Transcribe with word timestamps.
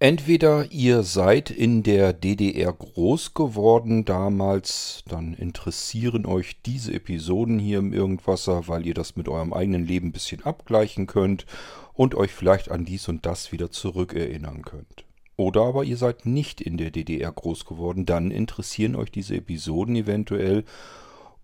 Entweder 0.00 0.70
ihr 0.70 1.02
seid 1.02 1.50
in 1.50 1.82
der 1.82 2.12
DDR 2.12 2.72
groß 2.72 3.34
geworden 3.34 4.04
damals, 4.04 5.02
dann 5.08 5.34
interessieren 5.34 6.24
euch 6.24 6.62
diese 6.62 6.94
Episoden 6.94 7.58
hier 7.58 7.80
im 7.80 7.92
Irgendwasser, 7.92 8.68
weil 8.68 8.86
ihr 8.86 8.94
das 8.94 9.16
mit 9.16 9.28
eurem 9.28 9.52
eigenen 9.52 9.84
Leben 9.84 10.08
ein 10.08 10.12
bisschen 10.12 10.44
abgleichen 10.44 11.08
könnt 11.08 11.46
und 11.94 12.14
euch 12.14 12.30
vielleicht 12.30 12.70
an 12.70 12.84
dies 12.84 13.08
und 13.08 13.26
das 13.26 13.50
wieder 13.50 13.72
zurückerinnern 13.72 14.62
könnt. 14.62 15.04
Oder 15.36 15.62
aber 15.62 15.82
ihr 15.82 15.96
seid 15.96 16.26
nicht 16.26 16.60
in 16.60 16.76
der 16.76 16.92
DDR 16.92 17.32
groß 17.32 17.64
geworden, 17.64 18.06
dann 18.06 18.30
interessieren 18.30 18.94
euch 18.94 19.10
diese 19.10 19.34
Episoden 19.34 19.96
eventuell, 19.96 20.64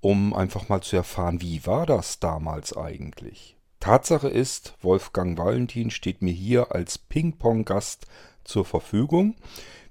um 0.00 0.32
einfach 0.32 0.68
mal 0.68 0.80
zu 0.80 0.94
erfahren, 0.94 1.40
wie 1.40 1.66
war 1.66 1.86
das 1.86 2.20
damals 2.20 2.76
eigentlich. 2.76 3.56
Tatsache 3.80 4.28
ist, 4.28 4.76
Wolfgang 4.80 5.36
Valentin 5.36 5.90
steht 5.90 6.22
mir 6.22 6.32
hier 6.32 6.72
als 6.72 6.98
Ping-Pong-Gast 6.98 8.06
zur 8.44 8.64
Verfügung. 8.64 9.34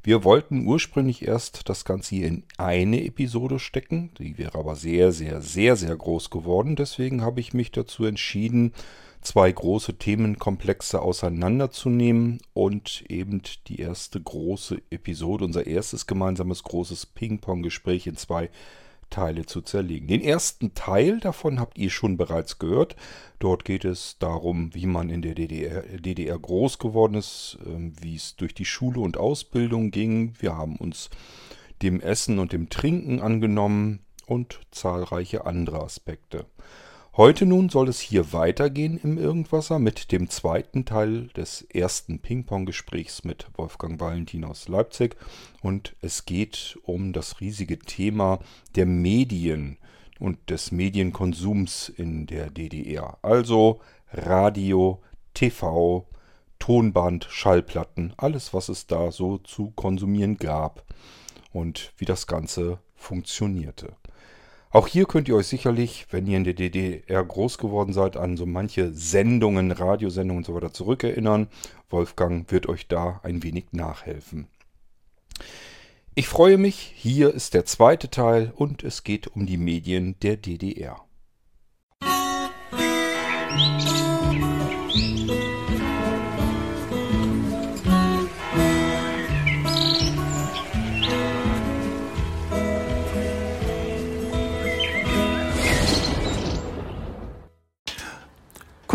Wir 0.05 0.25
wollten 0.25 0.67
ursprünglich 0.67 1.25
erst 1.25 1.69
das 1.69 1.85
Ganze 1.85 2.15
hier 2.15 2.27
in 2.27 2.43
eine 2.57 3.05
Episode 3.05 3.57
stecken. 3.57 4.11
Die 4.19 4.37
wäre 4.37 4.59
aber 4.59 4.75
sehr, 4.75 5.13
sehr, 5.13 5.41
sehr, 5.41 5.77
sehr 5.77 5.95
groß 5.95 6.29
geworden. 6.29 6.75
Deswegen 6.75 7.21
habe 7.21 7.39
ich 7.39 7.53
mich 7.53 7.71
dazu 7.71 8.03
entschieden, 8.03 8.73
zwei 9.21 9.49
große 9.49 9.97
Themenkomplexe 9.97 11.01
auseinanderzunehmen 11.01 12.39
und 12.53 13.05
eben 13.07 13.41
die 13.67 13.79
erste 13.79 14.19
große 14.19 14.81
Episode, 14.89 15.45
unser 15.45 15.65
erstes 15.65 16.05
gemeinsames 16.05 16.63
großes 16.63 17.05
Ping-Pong-Gespräch 17.05 18.05
in 18.07 18.17
zwei 18.17 18.49
Teile 19.13 19.45
zu 19.45 19.61
zerlegen. 19.61 20.07
Den 20.07 20.21
ersten 20.21 20.73
Teil 20.73 21.19
davon 21.19 21.59
habt 21.59 21.77
ihr 21.77 21.91
schon 21.91 22.17
bereits 22.17 22.57
gehört. 22.57 22.95
Dort 23.37 23.63
geht 23.63 23.85
es 23.85 24.17
darum, 24.17 24.73
wie 24.73 24.87
man 24.87 25.09
in 25.09 25.21
der 25.21 25.35
DDR, 25.35 25.83
DDR 25.99 26.39
groß 26.39 26.79
geworden 26.79 27.13
ist, 27.13 27.59
ähm, 27.65 27.93
wie 28.01 28.15
es 28.15 28.35
durch 28.35 28.55
die 28.55 28.65
Schule 28.65 29.01
und 29.01 29.17
Ausbildung 29.17 29.91
ging. 29.91 30.33
Wir 30.39 30.57
haben 30.57 30.77
uns 30.77 31.11
dem 31.83 32.01
Essen 32.01 32.39
und 32.39 32.53
dem 32.53 32.69
Trinken 32.69 33.19
angenommen 33.19 33.99
und 34.25 34.59
zahlreiche 34.71 35.45
andere 35.45 35.83
Aspekte. 35.83 36.47
Heute 37.15 37.45
nun 37.45 37.69
soll 37.69 37.89
es 37.89 37.99
hier 37.99 38.33
weitergehen 38.33 38.97
im 38.97 39.19
Irgendwasser 39.19 39.77
mit 39.77 40.11
dem 40.11 40.31
zweiten 40.31 40.83
Teil 40.83 41.27
des 41.27 41.61
ersten 41.61 42.17
Ping-Pong-Gesprächs 42.17 43.23
mit 43.23 43.45
Wolfgang 43.55 44.01
Valentin 44.01 44.43
aus 44.43 44.67
Leipzig. 44.67 45.15
Und 45.61 45.95
es 46.01 46.25
geht 46.25 46.79
um 46.81 47.13
das 47.13 47.39
riesige 47.39 47.77
Thema 47.77 48.39
der 48.73 48.87
Medien 48.87 49.77
und 50.19 50.49
des 50.49 50.71
Medienkonsums 50.71 51.89
in 51.89 52.25
der 52.25 52.49
DDR. 52.49 53.19
Also 53.21 53.79
Radio, 54.11 54.99
TV, 55.35 56.07
Tonband, 56.57 57.27
Schallplatten, 57.29 58.13
alles, 58.17 58.55
was 58.55 58.69
es 58.69 58.87
da 58.87 59.11
so 59.11 59.37
zu 59.37 59.69
konsumieren 59.75 60.37
gab 60.37 60.83
und 61.51 61.93
wie 61.95 62.05
das 62.05 62.25
Ganze 62.25 62.79
funktionierte. 62.95 63.95
Auch 64.73 64.87
hier 64.87 65.05
könnt 65.05 65.29
ihr 65.29 65.35
euch 65.35 65.45
sicherlich, 65.45 66.07
wenn 66.09 66.25
ihr 66.25 66.35
in 66.35 66.45
der 66.45 66.55
DDR 66.55 67.23
groß 67.23 67.59
geworden 67.59 67.93
seid, 67.93 68.17
an 68.17 68.37
so 68.37 68.47
manche 68.47 68.91
Sendungen, 68.91 69.71
Radiosendungen 69.71 70.39
und 70.39 70.47
so 70.47 70.55
weiter 70.55 70.73
zurückerinnern. 70.73 71.47
Wolfgang 71.91 72.51
wird 72.51 72.67
euch 72.67 72.87
da 72.87 73.19
ein 73.21 73.43
wenig 73.43 73.65
nachhelfen. 73.71 74.47
Ich 76.15 76.27
freue 76.27 76.57
mich, 76.57 76.91
hier 76.95 77.31
ist 77.31 77.53
der 77.53 77.65
zweite 77.65 78.09
Teil 78.09 78.51
und 78.55 78.83
es 78.83 79.03
geht 79.03 79.27
um 79.27 79.45
die 79.45 79.57
Medien 79.57 80.15
der 80.23 80.37
DDR. 80.37 80.99
Musik 83.51 84.12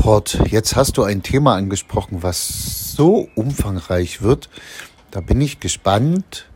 Kurt, 0.08 0.38
jetzt 0.50 0.74
hast 0.74 0.96
du 0.96 1.02
ein 1.02 1.22
Thema 1.22 1.54
angesprochen, 1.54 2.22
was 2.22 2.94
so 2.96 3.28
umfangreich 3.34 4.22
wird. 4.22 4.48
Da 5.10 5.20
bin 5.20 5.38
ich 5.38 5.60
gespannt, 5.60 6.46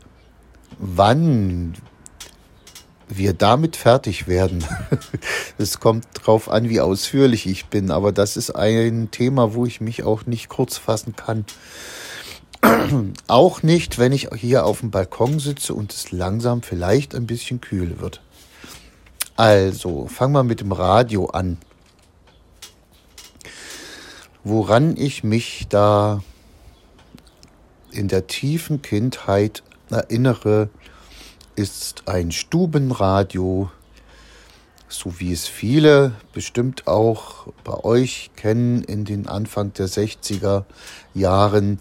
wann 0.79 1.75
wir 3.11 3.35
damit 3.35 3.77
fertig 3.77 4.27
werden. 4.27 4.65
Es 5.59 5.81
kommt 5.81 6.07
drauf 6.15 6.51
an, 6.51 6.71
wie 6.71 6.81
ausführlich 6.81 7.47
ich 7.47 7.67
bin, 7.67 7.91
aber 7.91 8.11
das 8.11 8.39
ist 8.39 8.53
ein 8.53 9.11
Thema, 9.11 9.53
wo 9.53 9.67
ich 9.67 9.83
mich 9.83 10.03
auch 10.03 10.25
nicht 10.25 10.49
kurz 10.49 10.79
fassen 10.79 11.15
kann. 11.15 11.45
Auch 13.27 13.63
nicht, 13.63 13.99
wenn 13.99 14.13
ich 14.13 14.31
hier 14.35 14.65
auf 14.65 14.81
dem 14.81 14.91
Balkon 14.91 15.41
sitze 15.41 15.75
und 15.75 15.93
es 15.93 16.11
langsam 16.11 16.63
vielleicht 16.63 17.15
ein 17.15 17.27
bisschen 17.27 17.61
kühl 17.61 18.01
wird. 18.01 18.23
Also, 19.37 20.07
fangen 20.07 20.33
wir 20.33 20.43
mit 20.43 20.61
dem 20.61 20.73
Radio 20.73 21.27
an. 21.27 21.59
Woran 24.45 24.97
ich 24.97 25.23
mich 25.23 25.67
da 25.69 26.21
in 27.93 28.09
der 28.09 28.27
tiefen 28.27 28.83
Kindheit 28.83 29.63
erinnere, 29.89 30.69
ist 31.55 32.03
ein 32.07 32.33
Stubenradio, 32.33 33.71
so 34.89 35.21
wie 35.21 35.33
es 35.33 35.47
viele 35.47 36.15
bestimmt 36.33 36.89
auch 36.89 37.53
bei 37.63 37.85
euch 37.85 38.31
kennen 38.35 38.83
in 38.83 39.05
den 39.05 39.29
Anfang 39.29 39.75
der 39.75 39.87
60er 39.87 40.65
Jahren 41.15 41.81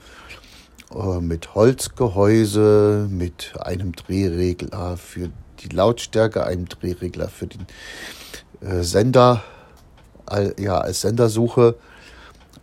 äh, 0.93 1.19
mit 1.19 1.55
Holzgehäuse, 1.55 3.07
mit 3.09 3.53
einem 3.59 3.93
Drehregler 3.93 4.97
für 4.97 5.31
die 5.61 5.69
Lautstärke, 5.69 6.45
einem 6.45 6.67
Drehregler 6.67 7.27
für 7.27 7.47
den 7.47 7.65
äh, 8.61 8.83
Sender, 8.83 9.43
ja, 10.57 10.77
als 10.77 11.01
Sendersuche 11.01 11.75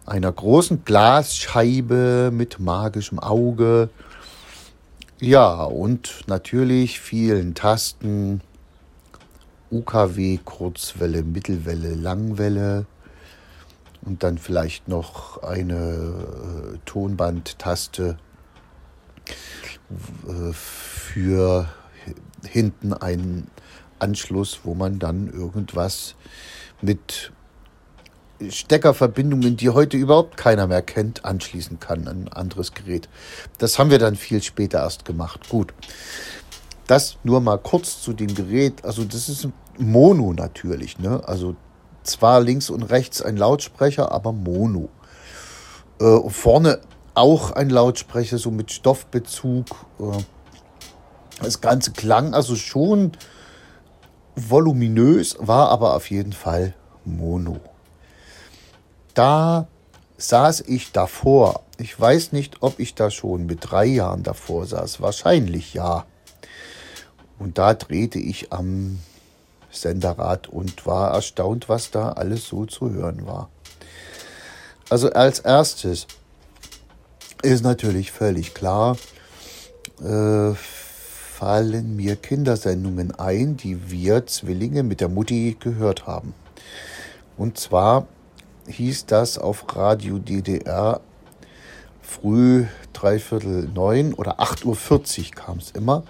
einer 0.09 0.33
großen 0.33 0.85
Glasscheibe 0.85 2.31
mit 2.33 2.59
magischem 2.59 3.19
Auge. 3.19 3.91
Ja, 5.21 5.65
und 5.65 6.25
natürlich 6.27 7.01
vielen 7.01 7.55
Tasten. 7.55 8.41
UKW, 9.71 10.39
Kurzwelle, 10.45 11.23
Mittelwelle, 11.23 11.95
Langwelle. 11.95 12.87
Und 14.03 14.23
dann 14.23 14.39
vielleicht 14.39 14.89
noch 14.89 15.43
eine 15.43 15.75
äh, 15.75 16.79
Tonbandtaste 16.87 18.17
äh, 20.27 20.53
für 20.53 21.69
hinten 22.45 22.95
einen 22.95 23.51
Anschluss, 23.99 24.61
wo 24.65 24.75
man 24.75 24.99
dann 24.99 25.29
irgendwas 25.29 26.15
mit 26.81 27.33
Steckerverbindungen, 28.49 29.57
die 29.57 29.71
heute 29.71 29.97
überhaupt 29.97 30.37
keiner 30.37 30.67
mehr 30.67 30.83
kennt, 30.83 31.25
anschließen 31.25 31.81
kann 31.81 32.07
an 32.07 32.25
ein 32.25 32.33
anderes 32.33 32.73
Gerät. 32.73 33.09
Das 33.59 33.79
haben 33.79 33.91
wir 33.91 33.99
dann 33.99 34.17
viel 34.17 34.43
später 34.43 34.79
erst 34.79 35.05
gemacht. 35.05 35.49
Gut. 35.49 35.75
Das 36.87 37.19
nur 37.25 37.41
mal 37.41 37.59
kurz 37.59 38.01
zu 38.01 38.13
dem 38.13 38.35
Gerät. 38.35 38.85
Also 38.85 39.05
das 39.05 39.29
ist 39.29 39.49
Mono 39.77 40.33
natürlich. 40.33 40.99
Ne? 40.99 41.21
Also 41.27 41.57
zwar 42.05 42.41
links 42.41 42.71
und 42.71 42.85
rechts 42.85 43.21
ein 43.21 43.37
Lautsprecher, 43.37 44.13
aber 44.13 44.33
Mono. 44.33 44.89
Äh, 46.01 46.31
vorne 46.31 46.81
auch 47.15 47.51
ein 47.51 47.71
Lautsprecher, 47.71 48.39
so 48.39 48.51
mit 48.51 48.71
Stoffbezug. 48.71 49.67
Äh, 49.99 50.23
das 51.43 51.61
Ganze 51.61 51.93
klang 51.93 52.35
also 52.35 52.55
schon 52.55 53.13
voluminös, 54.37 55.37
war 55.41 55.69
aber 55.71 55.95
auf 55.95 56.11
jeden 56.11 56.33
Fall 56.33 56.75
Mono 57.05 57.61
da 59.19 59.67
saß 60.17 60.61
ich 60.69 60.93
davor. 60.93 61.63
Ich 61.77 61.99
weiß 61.99 62.33
nicht, 62.33 62.63
ob 62.63 62.79
ich 62.79 62.95
da 62.95 63.11
schon 63.11 63.47
mit 63.47 63.71
drei 63.71 63.85
Jahren 63.85 64.23
davor 64.23 64.65
saß. 64.65 65.01
Wahrscheinlich 65.01 65.75
ja. 65.75 66.07
Und 67.39 67.59
da 67.59 67.75
drehte 67.75 68.21
ich 68.21 68.53
am 68.53 69.01
Senderrad 69.71 70.49
und 70.49 70.87
war 70.87 71.13
erstaunt, 71.15 71.69
was 71.69 71.91
da 71.91 72.13
alles 72.13 72.47
so 72.47 72.65
zu 72.65 72.91
hören 72.91 73.27
war. 73.27 73.49
Also 74.89 75.11
als 75.11 75.41
erstes 75.41 76.07
ist 77.43 77.63
natürlich 77.63 78.13
völlig 78.13 78.55
klar, 78.55 78.97
äh, 80.01 80.55
fallen 80.55 81.97
mir 81.97 82.17
Kindersendungen 82.17 83.15
ein, 83.17 83.57
die 83.57 83.91
wir 83.91 84.27
Zwillinge 84.27 84.85
mit 84.85 85.01
der 85.01 85.09
Mutti 85.09 85.57
gehört 85.59 86.07
haben. 86.07 86.35
Und 87.37 87.59
zwar 87.59 88.07
hieß 88.69 89.07
das 89.07 89.39
auf 89.39 89.65
Radio 89.75 90.19
DDR 90.19 91.01
früh 92.03 92.67
dreiviertel 92.93 93.69
neun 93.69 94.15
oder 94.15 94.41
8.40 94.41 94.65
Uhr 94.67 95.31
kam 95.35 95.59
es 95.59 95.71
immer 95.73 96.05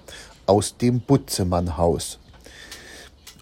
aus 0.46 0.76
dem 0.76 1.00
Butzemann-Haus. 1.00 2.18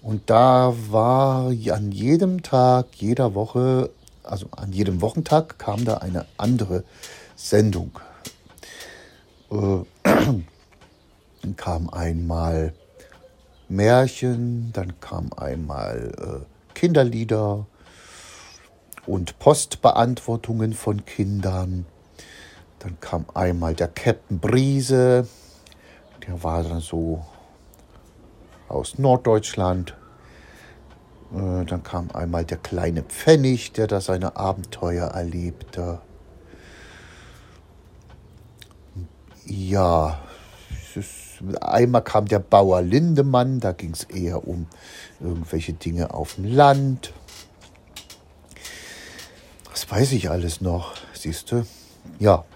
Und 0.03 0.31
da 0.31 0.75
war 0.91 1.49
an 1.49 1.93
jedem 1.93 2.43
Tag, 2.43 2.87
jeder 2.95 3.35
Woche, 3.35 3.91
also 4.23 4.47
an 4.53 4.73
jedem 4.73 5.01
Wochentag 5.01 5.59
kam 5.59 5.85
da 5.85 5.99
eine 5.99 6.27
andere 6.37 6.85
Sendung. 7.35 7.99
Äh, 9.51 9.79
dann 10.05 10.47
kam 11.57 11.91
einmal 11.91 12.73
Märchen, 13.69 14.71
dann 14.73 14.99
kam 15.01 15.33
einmal 15.37 16.13
äh, 16.19 16.75
Kinderlieder 16.75 17.67
und 19.07 19.39
Postbeantwortungen 19.39 20.73
von 20.73 21.05
Kindern. 21.05 21.87
Dann 22.81 22.99
kam 23.01 23.27
einmal 23.35 23.75
der 23.75 23.89
Captain 23.89 24.39
Brise, 24.39 25.27
der 26.27 26.43
war 26.43 26.63
dann 26.63 26.81
so 26.81 27.25
aus 28.69 28.99
Norddeutschland. 28.99 29.97
Äh, 31.33 31.65
dann 31.65 31.83
kam 31.83 32.11
einmal 32.13 32.45
der 32.45 32.59
kleine 32.59 33.03
Pfennig, 33.03 33.73
der 33.73 33.87
da 33.87 34.01
seine 34.01 34.37
Abenteuer 34.37 35.09
erlebte. 35.09 36.01
Ja, 39.45 40.21
einmal 41.61 42.03
kam 42.03 42.27
der 42.27 42.41
Bauer 42.41 42.83
Lindemann, 42.83 43.61
da 43.61 43.73
ging 43.73 43.93
es 43.93 44.05
eher 44.05 44.47
um 44.47 44.67
irgendwelche 45.21 45.73
Dinge 45.73 46.13
auf 46.13 46.35
dem 46.35 46.45
Land. 46.45 47.13
Das 49.77 49.91
weiß 49.91 50.13
ich 50.13 50.31
alles 50.31 50.63
noch, 50.63 50.95
siehst 51.13 51.53
du? 51.53 51.67
Ja, 52.19 52.47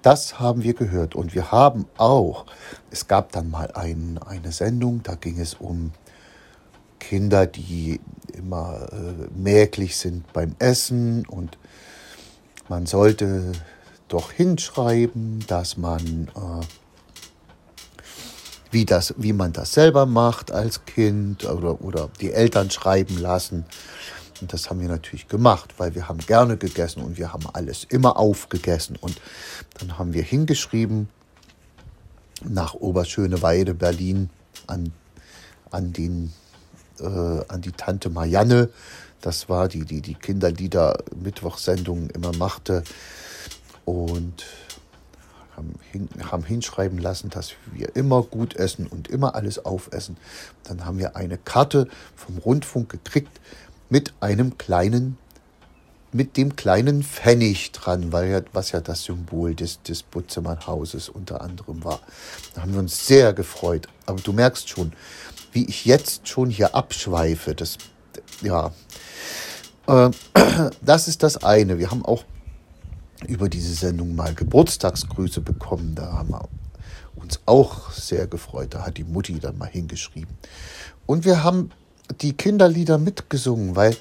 das 0.00 0.40
haben 0.40 0.62
wir 0.62 0.72
gehört. 0.72 1.14
Und 1.14 1.34
wir 1.34 1.52
haben 1.52 1.84
auch, 1.98 2.46
es 2.90 3.06
gab 3.06 3.32
dann 3.32 3.50
mal 3.50 3.70
ein, 3.72 4.18
eine 4.26 4.50
Sendung, 4.50 5.02
da 5.02 5.14
ging 5.14 5.38
es 5.38 5.52
um 5.52 5.92
Kinder, 6.98 7.46
die 7.46 8.00
immer 8.32 8.88
äh, 8.92 9.28
mäglich 9.38 9.98
sind 9.98 10.32
beim 10.32 10.56
Essen 10.58 11.26
und 11.26 11.58
man 12.70 12.86
sollte 12.86 13.52
doch 14.08 14.32
hinschreiben, 14.32 15.44
dass 15.48 15.76
man, 15.76 16.30
äh, 16.34 16.64
wie, 18.70 18.86
das, 18.86 19.12
wie 19.18 19.34
man 19.34 19.52
das 19.52 19.74
selber 19.74 20.06
macht 20.06 20.50
als 20.50 20.86
Kind 20.86 21.44
oder, 21.44 21.82
oder 21.82 22.08
die 22.22 22.32
Eltern 22.32 22.70
schreiben 22.70 23.18
lassen. 23.18 23.66
Und 24.40 24.52
das 24.52 24.70
haben 24.70 24.80
wir 24.80 24.88
natürlich 24.88 25.28
gemacht, 25.28 25.74
weil 25.78 25.94
wir 25.94 26.08
haben 26.08 26.18
gerne 26.18 26.56
gegessen 26.56 27.02
und 27.02 27.18
wir 27.18 27.32
haben 27.32 27.46
alles 27.52 27.84
immer 27.84 28.16
aufgegessen. 28.16 28.96
Und 29.00 29.20
dann 29.78 29.98
haben 29.98 30.12
wir 30.14 30.22
hingeschrieben 30.22 31.08
nach 32.44 32.74
Oberschöneweide, 32.74 33.74
Berlin, 33.74 34.30
an, 34.66 34.92
an, 35.70 35.92
den, 35.92 36.32
äh, 37.00 37.04
an 37.04 37.60
die 37.60 37.72
Tante 37.72 38.08
Marianne. 38.08 38.70
Das 39.20 39.48
war 39.48 39.68
die, 39.68 39.84
die 39.84 40.00
die 40.00 40.14
Kinderlieder 40.14 40.98
Mittwochsendungen 41.22 42.08
immer 42.10 42.34
machte. 42.36 42.82
Und 43.84 44.46
haben, 45.56 45.74
haben 46.30 46.44
hinschreiben 46.44 46.98
lassen, 46.98 47.28
dass 47.28 47.52
wir 47.72 47.94
immer 47.96 48.22
gut 48.22 48.56
essen 48.56 48.86
und 48.86 49.08
immer 49.08 49.34
alles 49.34 49.64
aufessen. 49.64 50.16
Dann 50.64 50.84
haben 50.86 50.98
wir 50.98 51.16
eine 51.16 51.36
Karte 51.36 51.88
vom 52.16 52.38
Rundfunk 52.38 52.90
gekriegt 52.90 53.40
mit 53.90 54.14
einem 54.20 54.56
kleinen, 54.56 55.18
mit 56.12 56.36
dem 56.36 56.56
kleinen 56.56 57.02
Pfennig 57.02 57.72
dran, 57.72 58.12
weil 58.12 58.30
ja, 58.30 58.40
was 58.52 58.72
ja 58.72 58.80
das 58.80 59.04
Symbol 59.04 59.54
des, 59.54 59.82
des 59.82 60.02
Butzemann-Hauses 60.02 61.08
unter 61.08 61.40
anderem 61.42 61.84
war. 61.84 62.00
Da 62.54 62.62
haben 62.62 62.72
wir 62.72 62.80
uns 62.80 63.06
sehr 63.06 63.32
gefreut. 63.32 63.88
Aber 64.06 64.20
du 64.20 64.32
merkst 64.32 64.68
schon, 64.68 64.92
wie 65.52 65.66
ich 65.66 65.84
jetzt 65.84 66.28
schon 66.28 66.50
hier 66.50 66.74
abschweife. 66.74 67.54
Das, 67.54 67.78
ja, 68.42 68.72
äh, 69.86 70.10
das 70.80 71.08
ist 71.08 71.22
das 71.22 71.42
eine. 71.44 71.78
Wir 71.78 71.90
haben 71.90 72.04
auch 72.04 72.24
über 73.26 73.48
diese 73.48 73.74
Sendung 73.74 74.14
mal 74.14 74.34
Geburtstagsgrüße 74.34 75.40
bekommen. 75.40 75.94
Da 75.94 76.12
haben 76.12 76.30
wir 76.30 76.48
uns 77.16 77.40
auch 77.46 77.90
sehr 77.90 78.26
gefreut. 78.26 78.74
Da 78.74 78.86
hat 78.86 78.96
die 78.96 79.04
Mutti 79.04 79.38
dann 79.38 79.58
mal 79.58 79.68
hingeschrieben. 79.68 80.36
Und 81.06 81.24
wir 81.24 81.42
haben 81.42 81.70
die 82.20 82.32
Kinderlieder 82.32 82.98
mitgesungen, 82.98 83.76
weil 83.76 83.96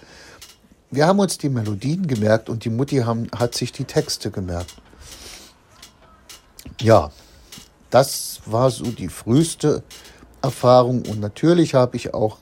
wir 0.92 1.08
haben 1.08 1.20
uns 1.20 1.38
die 1.38 1.50
Melodien 1.50 2.08
gemerkt 2.08 2.50
und 2.50 2.66
die 2.66 2.70
Mutti 2.70 2.98
haben, 2.98 3.28
hat 3.36 3.56
sich 3.56 3.72
die 3.72 3.84
Texte 3.84 4.32
gemerkt. 4.32 4.76
Ja, 6.82 7.12
das 7.90 8.42
war 8.46 8.72
so 8.72 8.86
die 8.86 9.10
früheste 9.10 9.84
Erfahrung 10.42 11.04
und 11.06 11.20
natürlich 11.20 11.74
habe 11.74 11.98
ich 11.98 12.14
auch 12.14 12.38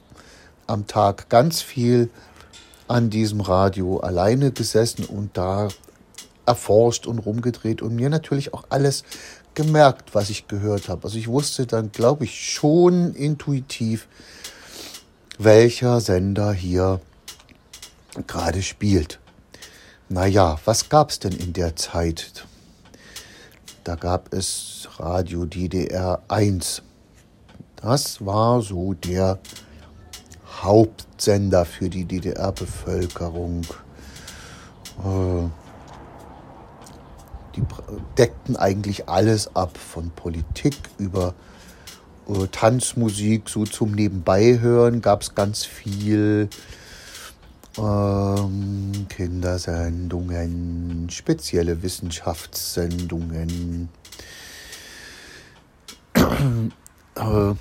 am 0.68 0.88
Tag 0.88 1.30
ganz 1.30 1.62
viel 1.62 2.10
an 2.88 3.10
diesem 3.10 3.42
Radio 3.42 3.98
alleine 3.98 4.52
gesessen 4.52 5.06
und 5.06 5.36
da 5.38 5.68
erforscht 6.46 7.08
und 7.08 7.20
rumgedreht 7.20 7.82
und 7.82 7.96
mir 7.96 8.10
natürlich 8.10 8.54
auch 8.54 8.64
alles 8.70 9.04
gemerkt, 9.54 10.14
was 10.14 10.30
ich 10.30 10.48
gehört 10.48 10.88
habe. 10.88 11.04
Also 11.04 11.18
ich 11.18 11.28
wusste 11.28 11.66
dann, 11.66 11.92
glaube 11.92 12.24
ich, 12.26 12.52
schon 12.54 13.14
intuitiv, 13.14 14.08
welcher 15.38 16.00
Sender 16.02 16.52
hier 16.54 17.00
gerade 18.26 18.62
spielt. 18.64 19.20
Naja, 20.10 20.58
was 20.66 20.90
gab 20.90 21.12
es 21.12 21.20
denn 21.20 21.34
in 21.34 21.54
der 21.54 21.76
Zeit? 21.76 22.46
Da 23.84 23.96
gab 23.96 24.34
es 24.34 24.90
Radio 24.98 25.46
DDR 25.46 26.22
1. 26.28 26.82
Das 27.76 28.26
war 28.26 28.62
so 28.62 28.94
der 28.94 29.40
Hauptsender 30.62 31.66
für 31.66 31.90
die 31.90 32.06
DDR-Bevölkerung. 32.06 33.62
Äh, 35.04 35.50
die 37.56 37.64
deckten 38.18 38.56
eigentlich 38.56 39.08
alles 39.08 39.56
ab, 39.56 39.78
von 39.78 40.10
Politik 40.12 40.76
über 40.98 41.34
äh, 42.28 42.48
Tanzmusik 42.52 43.50
so 43.50 43.66
zum 43.66 43.92
Nebenbeihören 43.92 45.02
gab 45.02 45.22
es 45.22 45.36
ganz 45.36 45.66
viel. 45.66 46.50
Ähm, 47.78 49.06
Kindersendungen, 49.08 51.10
spezielle 51.12 51.84
Wissenschaftssendungen. 51.84 53.90
äh, 57.16 57.54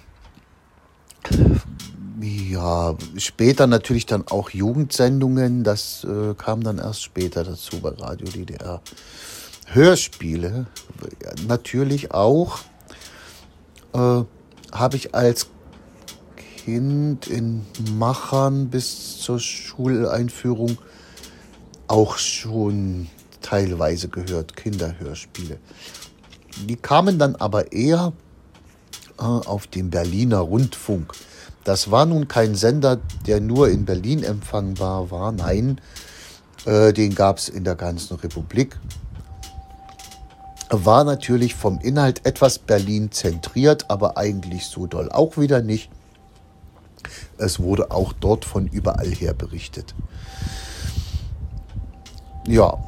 ja, 2.20 2.94
später 3.18 3.66
natürlich 3.66 4.06
dann 4.06 4.26
auch 4.28 4.50
Jugendsendungen. 4.50 5.64
Das 5.64 6.04
äh, 6.04 6.34
kam 6.34 6.62
dann 6.62 6.78
erst 6.78 7.02
später 7.02 7.44
dazu 7.44 7.80
bei 7.80 7.90
Radio 7.90 8.26
DDR. 8.26 8.80
Hörspiele 9.66 10.66
natürlich 11.46 12.12
auch. 12.12 12.60
Äh, 13.92 14.22
habe 14.72 14.96
ich 14.96 15.14
als 15.14 15.46
Kind 16.36 17.26
in 17.28 17.64
Machern 17.92 18.68
bis 18.70 19.18
zur 19.18 19.38
Schuleinführung 19.38 20.78
auch 21.86 22.18
schon 22.18 23.08
teilweise 23.40 24.08
gehört, 24.08 24.56
Kinderhörspiele. 24.56 25.58
Die 26.68 26.76
kamen 26.76 27.18
dann 27.18 27.36
aber 27.36 27.72
eher 27.72 28.12
äh, 29.18 29.22
auf 29.22 29.66
dem 29.66 29.90
Berliner 29.90 30.38
Rundfunk. 30.38 31.12
Das 31.64 31.90
war 31.90 32.06
nun 32.06 32.28
kein 32.28 32.54
Sender, 32.54 32.98
der 33.26 33.40
nur 33.40 33.68
in 33.68 33.84
Berlin 33.84 34.22
empfangbar 34.22 35.10
war. 35.10 35.32
Nein, 35.32 35.80
äh, 36.64 36.92
den 36.92 37.14
gab 37.14 37.38
es 37.38 37.48
in 37.48 37.64
der 37.64 37.76
ganzen 37.76 38.16
Republik 38.16 38.78
war 40.70 41.04
natürlich 41.04 41.54
vom 41.54 41.78
Inhalt 41.80 42.26
etwas 42.26 42.58
Berlin 42.58 43.12
zentriert, 43.12 43.90
aber 43.90 44.16
eigentlich 44.16 44.66
so 44.66 44.86
doll 44.86 45.10
auch 45.10 45.36
wieder 45.38 45.62
nicht. 45.62 45.90
Es 47.38 47.60
wurde 47.60 47.90
auch 47.90 48.12
dort 48.12 48.44
von 48.44 48.66
überall 48.66 49.10
her 49.10 49.34
berichtet. 49.34 49.94
Ja, 52.48 52.78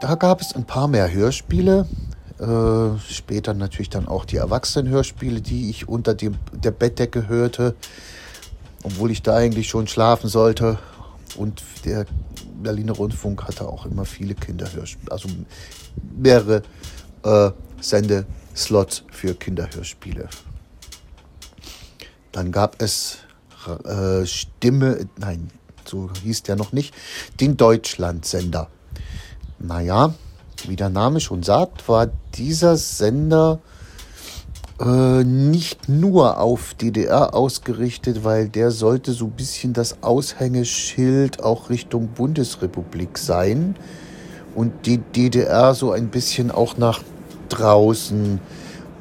da 0.00 0.14
gab 0.14 0.40
es 0.40 0.54
ein 0.54 0.64
paar 0.64 0.88
mehr 0.88 1.12
Hörspiele. 1.12 1.86
Äh, 2.38 2.98
später 3.00 3.54
natürlich 3.54 3.90
dann 3.90 4.08
auch 4.08 4.24
die 4.24 4.36
Erwachsenenhörspiele, 4.36 5.40
die 5.40 5.70
ich 5.70 5.88
unter 5.88 6.14
dem, 6.14 6.36
der 6.52 6.70
Bettdecke 6.70 7.28
hörte, 7.28 7.74
obwohl 8.82 9.10
ich 9.10 9.22
da 9.22 9.36
eigentlich 9.36 9.68
schon 9.68 9.86
schlafen 9.86 10.28
sollte. 10.28 10.78
Und 11.36 11.62
der 11.84 12.06
Berliner 12.62 12.92
Rundfunk 12.92 13.44
hatte 13.44 13.68
auch 13.68 13.86
immer 13.86 14.04
viele 14.04 14.34
Kinderhörspiele, 14.34 15.12
also 15.12 15.28
mehrere 16.16 16.62
äh, 17.24 17.50
Sendeslots 17.80 19.04
für 19.10 19.34
Kinderhörspiele. 19.34 20.28
Dann 22.32 22.52
gab 22.52 22.80
es 22.80 23.18
äh, 23.84 24.24
Stimme, 24.26 25.08
nein, 25.18 25.50
so 25.84 26.10
hieß 26.22 26.44
der 26.44 26.56
noch 26.56 26.72
nicht, 26.72 26.94
den 27.40 27.56
Deutschlandsender. 27.56 28.68
Naja, 29.58 30.14
wie 30.66 30.76
der 30.76 30.90
Name 30.90 31.20
schon 31.20 31.42
sagt, 31.42 31.88
war 31.88 32.08
dieser 32.34 32.76
Sender 32.76 33.60
äh, 34.80 35.24
nicht 35.24 35.88
nur 35.88 36.38
auf 36.38 36.74
DDR 36.74 37.34
ausgerichtet, 37.34 38.24
weil 38.24 38.48
der 38.48 38.70
sollte 38.70 39.12
so 39.12 39.26
ein 39.26 39.32
bisschen 39.32 39.72
das 39.72 40.02
Aushängeschild 40.02 41.42
auch 41.42 41.68
Richtung 41.68 42.08
Bundesrepublik 42.08 43.18
sein 43.18 43.76
und 44.54 44.86
die 44.86 44.98
DDR 44.98 45.74
so 45.74 45.92
ein 45.92 46.08
bisschen 46.08 46.50
auch 46.50 46.76
nach 46.76 47.00
draußen 47.48 48.40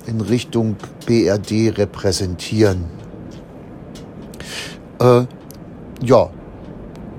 in 0.07 0.21
Richtung 0.21 0.75
BRD 1.05 1.77
repräsentieren. 1.77 2.85
Äh, 4.99 5.25
ja, 6.01 6.29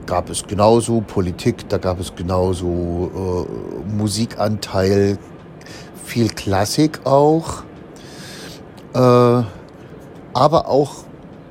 gab 0.06 0.28
es 0.28 0.44
genauso 0.46 1.00
Politik, 1.00 1.68
da 1.68 1.78
gab 1.78 2.00
es 2.00 2.14
genauso 2.14 3.46
äh, 3.46 3.94
Musikanteil, 3.96 5.18
viel 6.04 6.28
Klassik 6.28 7.00
auch, 7.04 7.62
äh, 8.94 8.98
aber 8.98 10.68
auch 10.68 11.04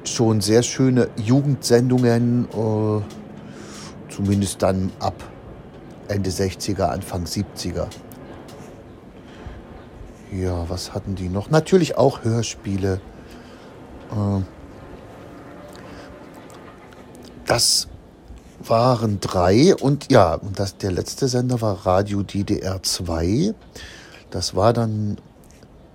schon 0.04 0.42
sehr 0.42 0.64
schöne 0.64 1.10
Jugendsendungen, 1.16 2.48
äh, 2.52 4.14
zumindest 4.14 4.62
dann 4.62 4.92
ab 5.00 5.24
Ende 6.10 6.30
60er, 6.32 6.86
Anfang 6.86 7.26
70er. 7.26 7.88
Ja, 10.32 10.70
was 10.70 10.94
hatten 10.94 11.16
die 11.16 11.30
noch? 11.30 11.50
Natürlich 11.50 11.98
auch 11.98 12.24
Hörspiele. 12.24 13.00
Äh, 14.12 14.42
das 17.46 17.88
waren 18.60 19.20
drei 19.20 19.76
und 19.76 20.12
ja, 20.12 20.36
und 20.36 20.60
das, 20.60 20.78
der 20.78 20.92
letzte 20.92 21.28
Sender 21.28 21.62
war 21.62 21.86
Radio 21.86 22.24
DDR 22.24 22.84
2. 22.84 23.54
Das 24.30 24.56
war 24.56 24.74
dann 24.74 25.18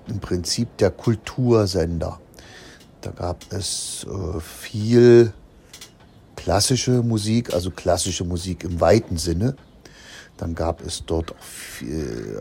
im 0.09 0.21
Prinzip 0.21 0.77
der 0.79 0.91
Kultursender. 0.91 2.21
Da 3.01 3.11
gab 3.11 3.45
es 3.53 4.07
äh, 4.09 4.41
viel 4.41 5.33
klassische 6.37 7.03
Musik, 7.03 7.53
also 7.55 7.71
klassische 7.71 8.25
Musik 8.25 8.65
im 8.65 8.81
weiten 8.81 9.17
Sinne. 9.17 9.57
Dann 10.37 10.55
gab 10.55 10.81
es 10.85 11.05
dort 11.07 11.33
auch 11.33 11.43
viel, 11.43 12.39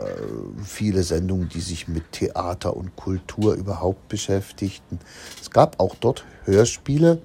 viele 0.66 1.04
Sendungen, 1.04 1.50
die 1.50 1.62
sich 1.62 1.88
mit 1.88 2.12
Theater 2.12 2.76
und 2.76 2.96
Kultur 2.96 3.54
überhaupt 3.54 4.08
beschäftigten. 4.10 5.00
Es 5.40 5.52
gab 5.52 5.80
auch 5.80 5.96
dort 5.96 6.26
Hörspiele. 6.46 7.22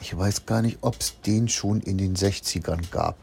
Ich 0.00 0.16
weiß 0.16 0.46
gar 0.46 0.62
nicht, 0.62 0.78
ob 0.80 0.96
es 1.00 1.20
den 1.22 1.48
schon 1.48 1.80
in 1.80 1.98
den 1.98 2.16
60ern 2.16 2.90
gab. 2.90 3.16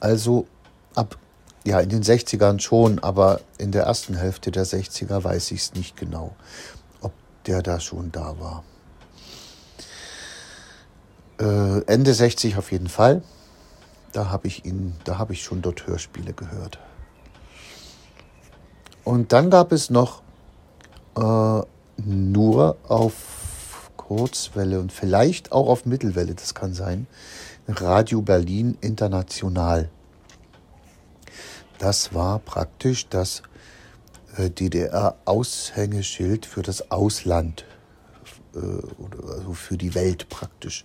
Also 0.00 0.46
ab, 0.94 1.18
ja, 1.64 1.80
in 1.80 1.88
den 1.88 2.02
60ern 2.02 2.60
schon, 2.60 2.98
aber 2.98 3.40
in 3.58 3.72
der 3.72 3.84
ersten 3.84 4.14
Hälfte 4.14 4.50
der 4.50 4.66
60er 4.66 5.24
weiß 5.24 5.50
ich 5.52 5.60
es 5.60 5.74
nicht 5.74 5.96
genau, 5.96 6.36
ob 7.00 7.12
der 7.46 7.62
da 7.62 7.80
schon 7.80 8.12
da 8.12 8.38
war. 8.38 8.64
Äh, 11.38 11.80
Ende 11.86 12.14
60 12.14 12.56
auf 12.56 12.72
jeden 12.72 12.88
Fall. 12.88 13.22
Da 14.12 14.30
habe 14.30 14.46
ich 14.48 14.64
ihn, 14.64 14.94
da 15.04 15.18
habe 15.18 15.34
ich 15.34 15.42
schon 15.42 15.62
dort 15.62 15.86
Hörspiele 15.86 16.32
gehört. 16.32 16.78
Und 19.04 19.32
dann 19.32 19.50
gab 19.50 19.72
es 19.72 19.90
noch 19.90 20.22
äh, 21.16 21.62
nur 21.96 22.76
auf 22.88 23.90
Kurzwelle 23.96 24.80
und 24.80 24.92
vielleicht 24.92 25.52
auch 25.52 25.68
auf 25.68 25.84
Mittelwelle, 25.84 26.34
das 26.34 26.54
kann 26.54 26.74
sein, 26.74 27.06
Radio 27.68 28.22
Berlin 28.22 28.78
International. 28.80 29.90
Das 31.78 32.14
war 32.14 32.38
praktisch 32.38 33.08
das 33.08 33.42
äh, 34.36 34.50
DDR-Aushängeschild 34.50 36.46
für 36.46 36.62
das 36.62 36.90
Ausland, 36.90 37.64
äh, 38.56 39.30
also 39.30 39.52
für 39.52 39.76
die 39.76 39.94
Welt 39.94 40.28
praktisch. 40.28 40.84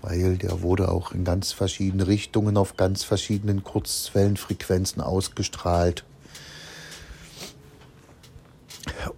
Weil 0.00 0.36
der 0.36 0.62
wurde 0.62 0.90
auch 0.90 1.12
in 1.12 1.24
ganz 1.24 1.52
verschiedene 1.52 2.06
Richtungen 2.06 2.56
auf 2.56 2.76
ganz 2.76 3.02
verschiedenen 3.02 3.64
Kurzwellenfrequenzen 3.64 5.02
ausgestrahlt 5.02 6.04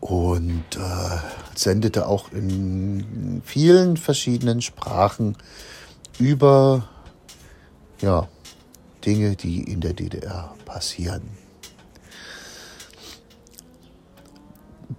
und 0.00 0.64
äh, 0.76 1.19
sendete 1.55 2.07
auch 2.07 2.33
in 2.33 3.43
vielen 3.45 3.97
verschiedenen 3.97 4.62
Sprachen 4.62 5.37
über 6.19 6.88
ja, 8.00 8.29
Dinge, 9.05 9.37
die 9.37 9.62
in 9.62 9.81
der 9.81 9.93
DDR 9.93 10.55
passieren. 10.64 11.23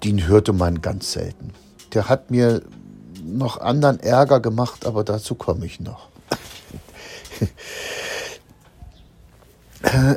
Den 0.03 0.27
hörte 0.27 0.53
man 0.53 0.81
ganz 0.81 1.11
selten. 1.13 1.53
Der 1.93 2.09
hat 2.09 2.31
mir 2.31 2.61
noch 3.23 3.59
anderen 3.59 3.99
Ärger 3.99 4.39
gemacht, 4.39 4.85
aber 4.85 5.03
dazu 5.03 5.35
komme 5.35 5.65
ich 5.65 5.79
noch. 5.79 6.09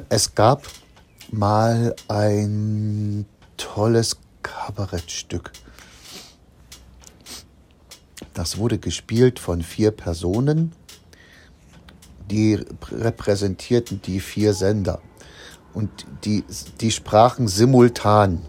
es 0.08 0.34
gab 0.34 0.62
mal 1.30 1.94
ein 2.08 3.26
tolles 3.56 4.18
Kabarettstück. 4.42 5.52
Das 8.34 8.58
wurde 8.58 8.78
gespielt 8.78 9.38
von 9.38 9.62
vier 9.62 9.90
Personen, 9.90 10.72
die 12.30 12.64
repräsentierten 12.90 14.02
die 14.02 14.20
vier 14.20 14.54
Sender. 14.54 15.00
Und 15.72 16.06
die, 16.24 16.44
die 16.80 16.90
sprachen 16.90 17.48
simultan. 17.48 18.42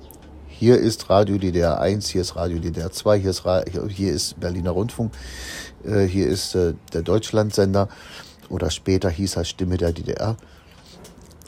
Hier 0.57 0.77
ist 0.79 1.09
Radio 1.09 1.37
DDR 1.37 1.81
1, 1.81 2.07
hier 2.07 2.21
ist 2.21 2.37
Radio 2.37 2.59
DDR 2.59 2.89
2, 2.89 3.19
hier 3.19 3.29
ist, 3.29 3.43
hier 3.89 4.13
ist 4.13 4.39
Berliner 4.39 4.71
Rundfunk, 4.71 5.11
äh, 5.83 6.03
hier 6.05 6.29
ist 6.29 6.55
äh, 6.55 6.75
der 6.93 7.01
Deutschlandsender 7.01 7.89
oder 8.47 8.69
später 8.69 9.09
hieß 9.09 9.35
er 9.35 9.43
Stimme 9.43 9.75
der 9.75 9.91
DDR. 9.91 10.37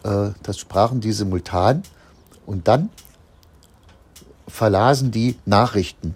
Äh, 0.03 0.31
das 0.43 0.57
sprachen 0.57 0.99
die 0.99 1.13
simultan 1.13 1.83
und 2.45 2.67
dann 2.67 2.89
verlasen 4.45 5.11
die 5.11 5.37
Nachrichten. 5.45 6.13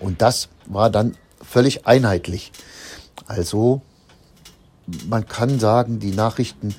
Und 0.00 0.20
das 0.20 0.48
war 0.66 0.90
dann 0.90 1.16
völlig 1.40 1.86
einheitlich. 1.86 2.50
Also 3.28 3.82
man 5.06 5.28
kann 5.28 5.60
sagen, 5.60 6.00
die 6.00 6.10
Nachrichten, 6.10 6.74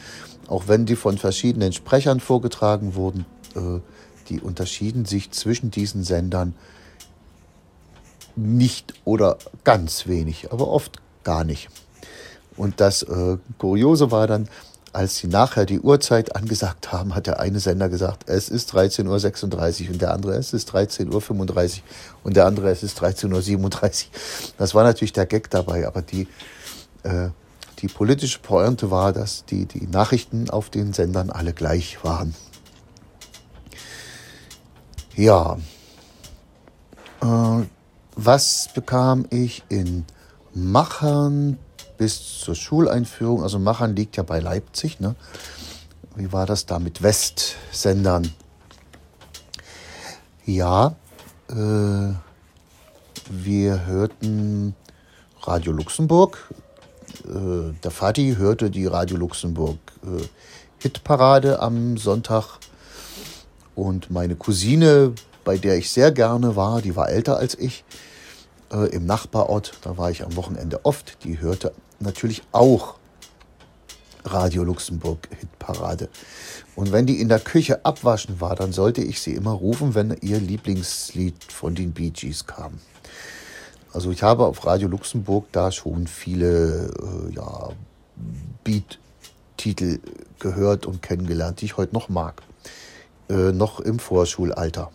auch 0.47 0.67
wenn 0.67 0.85
die 0.85 0.97
von 0.97 1.17
verschiedenen 1.17 1.71
Sprechern 1.71 2.19
vorgetragen 2.19 2.95
wurden, 2.95 3.25
äh, 3.55 3.79
die 4.29 4.41
unterschieden 4.41 5.05
sich 5.05 5.31
zwischen 5.31 5.71
diesen 5.71 6.03
Sendern 6.03 6.53
nicht 8.35 8.93
oder 9.05 9.37
ganz 9.63 10.07
wenig, 10.07 10.51
aber 10.51 10.67
oft 10.67 10.97
gar 11.23 11.43
nicht. 11.43 11.69
Und 12.57 12.79
das 12.79 13.03
äh, 13.03 13.37
Kuriose 13.57 14.11
war 14.11 14.27
dann, 14.27 14.47
als 14.93 15.17
sie 15.17 15.27
nachher 15.27 15.65
die 15.65 15.81
Uhrzeit 15.81 16.35
angesagt 16.37 16.93
haben, 16.93 17.15
hat 17.15 17.27
der 17.27 17.39
eine 17.39 17.59
Sender 17.59 17.89
gesagt, 17.89 18.29
es 18.29 18.47
ist 18.47 18.73
13.36 18.73 19.87
Uhr 19.87 19.91
und 19.91 20.01
der 20.01 20.13
andere, 20.13 20.35
es 20.35 20.53
ist 20.53 20.71
13.35 20.73 21.09
Uhr 21.11 21.81
und 22.23 22.37
der 22.37 22.45
andere, 22.45 22.69
es 22.69 22.81
ist 22.81 23.01
13.37 23.01 24.05
Uhr. 24.05 24.11
Das 24.57 24.73
war 24.73 24.83
natürlich 24.85 25.11
der 25.11 25.25
Gag 25.25 25.49
dabei, 25.49 25.85
aber 25.85 26.01
die, 26.01 26.27
äh, 27.03 27.29
die 27.79 27.87
politische 27.89 28.39
Pointe 28.39 28.89
war, 28.89 29.11
dass 29.11 29.43
die, 29.43 29.65
die 29.65 29.85
Nachrichten 29.87 30.49
auf 30.49 30.69
den 30.69 30.93
Sendern 30.93 31.29
alle 31.29 31.51
gleich 31.51 32.01
waren. 32.05 32.33
Ja, 35.15 35.57
äh, 37.21 37.63
was 38.15 38.69
bekam 38.73 39.25
ich 39.29 39.63
in 39.69 40.05
Machern 40.53 41.57
bis 41.97 42.39
zur 42.39 42.55
Schuleinführung. 42.55 43.43
Also 43.43 43.59
Machern 43.59 43.95
liegt 43.95 44.17
ja 44.17 44.23
bei 44.23 44.39
Leipzig. 44.39 44.99
Ne? 44.99 45.15
Wie 46.15 46.31
war 46.31 46.45
das 46.45 46.65
da 46.65 46.79
mit 46.79 47.01
Westsendern? 47.01 48.31
Ja, 50.45 50.95
äh, 51.49 52.13
wir 53.29 53.85
hörten 53.85 54.75
Radio 55.41 55.71
Luxemburg. 55.71 56.49
Äh, 57.25 57.73
der 57.83 57.91
Vati 57.91 58.35
hörte 58.37 58.69
die 58.69 58.85
Radio 58.85 59.17
Luxemburg 59.17 59.77
äh, 60.03 60.23
Hitparade 60.79 61.59
am 61.61 61.97
Sonntag. 61.97 62.59
Und 63.75 64.09
meine 64.09 64.35
Cousine, 64.35 65.13
bei 65.43 65.57
der 65.57 65.77
ich 65.77 65.91
sehr 65.91 66.11
gerne 66.11 66.55
war, 66.55 66.81
die 66.81 66.95
war 66.95 67.09
älter 67.09 67.37
als 67.37 67.55
ich, 67.55 67.83
äh, 68.71 68.89
im 68.89 69.05
Nachbarort, 69.05 69.73
da 69.83 69.97
war 69.97 70.09
ich 70.09 70.23
am 70.23 70.35
Wochenende 70.35 70.85
oft, 70.85 71.23
die 71.23 71.39
hörte 71.39 71.73
natürlich 71.99 72.41
auch 72.51 72.95
Radio 74.23 74.63
Luxemburg 74.63 75.27
Hitparade. 75.39 76.09
Und 76.75 76.91
wenn 76.91 77.05
die 77.05 77.21
in 77.21 77.29
der 77.29 77.39
Küche 77.39 77.85
abwaschen 77.85 78.41
war, 78.41 78.55
dann 78.55 78.73
sollte 78.73 79.01
ich 79.01 79.21
sie 79.21 79.33
immer 79.33 79.51
rufen, 79.51 79.93
wenn 79.93 80.17
ihr 80.21 80.39
Lieblingslied 80.39 81.43
von 81.43 81.75
den 81.75 81.91
Bee 81.91 82.09
Gees 82.09 82.47
kam. 82.47 82.79
Also 83.93 84.11
ich 84.11 84.23
habe 84.23 84.45
auf 84.45 84.65
Radio 84.65 84.87
Luxemburg 84.87 85.45
da 85.51 85.71
schon 85.71 86.07
viele 86.07 86.87
äh, 86.87 87.33
ja, 87.33 87.69
Beat-Titel 88.63 89.99
gehört 90.39 90.85
und 90.85 91.01
kennengelernt, 91.01 91.61
die 91.61 91.65
ich 91.65 91.77
heute 91.77 91.93
noch 91.93 92.09
mag. 92.09 92.41
Äh, 93.29 93.51
noch 93.51 93.79
im 93.79 93.99
Vorschulalter. 93.99 94.91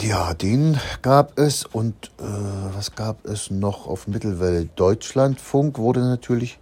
Ja, 0.00 0.34
den 0.34 0.78
gab 1.02 1.38
es 1.38 1.64
und 1.64 1.94
äh, 2.18 2.22
was 2.74 2.94
gab 2.94 3.24
es 3.24 3.50
noch 3.50 3.86
auf 3.86 4.06
Mittelwelle? 4.06 4.66
Deutschlandfunk 4.76 5.78
wurde 5.78 6.00
natürlich 6.00 6.58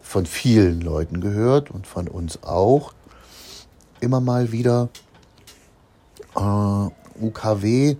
von 0.00 0.26
vielen 0.26 0.80
Leuten 0.80 1.20
gehört 1.20 1.70
und 1.70 1.86
von 1.86 2.08
uns 2.08 2.42
auch 2.42 2.92
immer 4.00 4.20
mal 4.20 4.50
wieder. 4.50 4.88
Äh, 6.34 6.88
UKW 7.20 7.96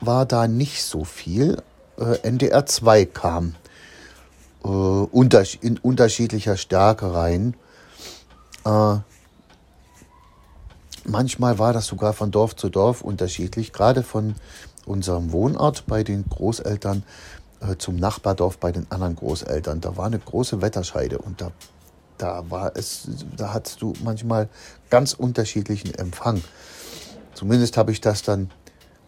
war 0.00 0.26
da 0.26 0.46
nicht 0.48 0.82
so 0.82 1.04
viel. 1.04 1.62
Äh, 1.98 2.18
NDR 2.22 2.66
2 2.66 3.06
kam 3.06 3.54
äh, 4.64 4.68
in 5.60 5.78
unterschiedlicher 5.78 6.56
Stärke 6.56 7.14
rein. 7.14 7.54
Äh, 8.64 8.98
manchmal 11.04 11.58
war 11.58 11.72
das 11.72 11.86
sogar 11.86 12.12
von 12.12 12.30
Dorf 12.30 12.56
zu 12.56 12.68
Dorf 12.68 13.02
unterschiedlich, 13.02 13.72
gerade 13.72 14.02
von 14.02 14.34
unserem 14.86 15.32
Wohnort 15.32 15.86
bei 15.86 16.02
den 16.02 16.28
Großeltern 16.28 17.04
äh, 17.60 17.76
zum 17.76 17.96
Nachbardorf 17.96 18.58
bei 18.58 18.72
den 18.72 18.90
anderen 18.90 19.16
Großeltern. 19.16 19.80
Da 19.80 19.96
war 19.96 20.06
eine 20.06 20.18
große 20.18 20.62
Wetterscheide 20.62 21.18
und 21.18 21.40
da, 21.40 21.52
da 22.18 22.50
war 22.50 22.72
es, 22.76 23.08
da 23.36 23.52
hattest 23.52 23.82
du 23.82 23.92
manchmal 24.02 24.48
ganz 24.88 25.12
unterschiedlichen 25.12 25.94
Empfang. 25.94 26.42
Zumindest 27.34 27.76
habe 27.76 27.92
ich 27.92 28.00
das 28.00 28.22
dann 28.22 28.50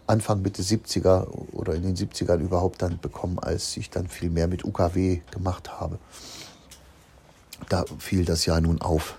Anfang 0.06 0.42
Mitte 0.42 0.62
70er 0.62 1.26
oder 1.52 1.74
in 1.74 1.82
den 1.82 1.96
70ern 1.96 2.38
überhaupt 2.38 2.82
dann 2.82 2.98
bekommen, 2.98 3.38
als 3.38 3.76
ich 3.76 3.90
dann 3.90 4.08
viel 4.08 4.30
mehr 4.30 4.48
mit 4.48 4.64
UKW 4.64 5.20
gemacht 5.30 5.80
habe. 5.80 5.98
Da 7.68 7.84
fiel 7.98 8.24
das 8.24 8.44
ja 8.44 8.60
nun 8.60 8.80
auf. 8.80 9.14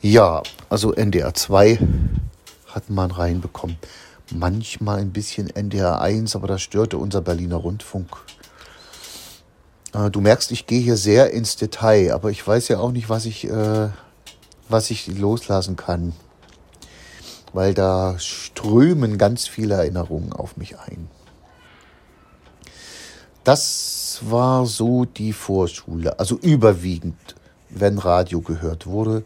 Ja, 0.00 0.42
also 0.68 0.92
NDR 0.92 1.34
2 1.34 1.78
hat 2.66 2.90
man 2.90 3.10
reinbekommen. 3.10 3.76
Manchmal 4.32 5.00
ein 5.00 5.12
bisschen 5.12 5.48
NDR 5.48 6.00
1, 6.00 6.36
aber 6.36 6.46
das 6.46 6.62
störte 6.62 6.98
unser 6.98 7.20
Berliner 7.20 7.56
Rundfunk. 7.56 8.08
Äh, 9.94 10.10
du 10.10 10.20
merkst, 10.20 10.50
ich 10.52 10.66
gehe 10.66 10.80
hier 10.80 10.96
sehr 10.96 11.32
ins 11.32 11.56
Detail, 11.56 12.12
aber 12.12 12.30
ich 12.30 12.46
weiß 12.46 12.68
ja 12.68 12.78
auch 12.78 12.92
nicht, 12.92 13.08
was 13.08 13.24
ich, 13.24 13.48
äh, 13.48 13.88
was 14.68 14.90
ich 14.90 15.06
loslassen 15.06 15.76
kann 15.76 16.12
weil 17.52 17.74
da 17.74 18.18
strömen 18.18 19.18
ganz 19.18 19.46
viele 19.46 19.74
Erinnerungen 19.74 20.32
auf 20.32 20.56
mich 20.56 20.78
ein. 20.78 21.08
Das 23.44 24.20
war 24.22 24.66
so 24.66 25.04
die 25.04 25.32
Vorschule. 25.32 26.18
Also 26.18 26.36
überwiegend, 26.36 27.34
wenn 27.70 27.98
Radio 27.98 28.40
gehört 28.40 28.86
wurde, 28.86 29.24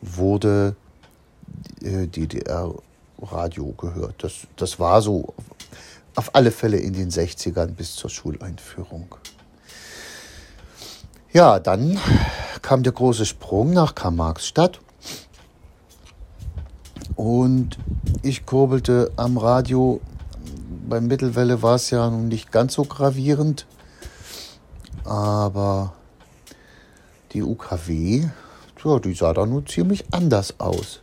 wurde 0.00 0.76
äh, 1.82 2.06
DDR-Radio 2.06 3.72
gehört. 3.72 4.14
Das, 4.22 4.46
das 4.56 4.78
war 4.78 5.02
so 5.02 5.34
auf 6.14 6.34
alle 6.34 6.50
Fälle 6.50 6.78
in 6.78 6.92
den 6.92 7.10
60ern 7.10 7.68
bis 7.68 7.94
zur 7.94 8.10
Schuleinführung. 8.10 9.14
Ja, 11.32 11.58
dann 11.58 11.98
kam 12.62 12.82
der 12.82 12.92
große 12.92 13.26
Sprung 13.26 13.72
nach 13.72 13.94
Karl-Marx-Stadt 13.94 14.80
und 17.14 17.78
ich 18.22 18.46
kurbelte 18.46 19.12
am 19.16 19.38
Radio. 19.38 20.00
Bei 20.88 21.00
Mittelwelle 21.00 21.62
war 21.62 21.74
es 21.74 21.90
ja 21.90 22.08
nun 22.08 22.28
nicht 22.28 22.52
ganz 22.52 22.74
so 22.74 22.84
gravierend. 22.84 23.66
Aber 25.04 25.94
die 27.32 27.42
UKW, 27.42 28.28
ja, 28.86 28.98
die 28.98 29.14
sah 29.14 29.32
da 29.32 29.46
nun 29.46 29.66
ziemlich 29.66 30.04
anders 30.12 30.60
aus. 30.60 31.00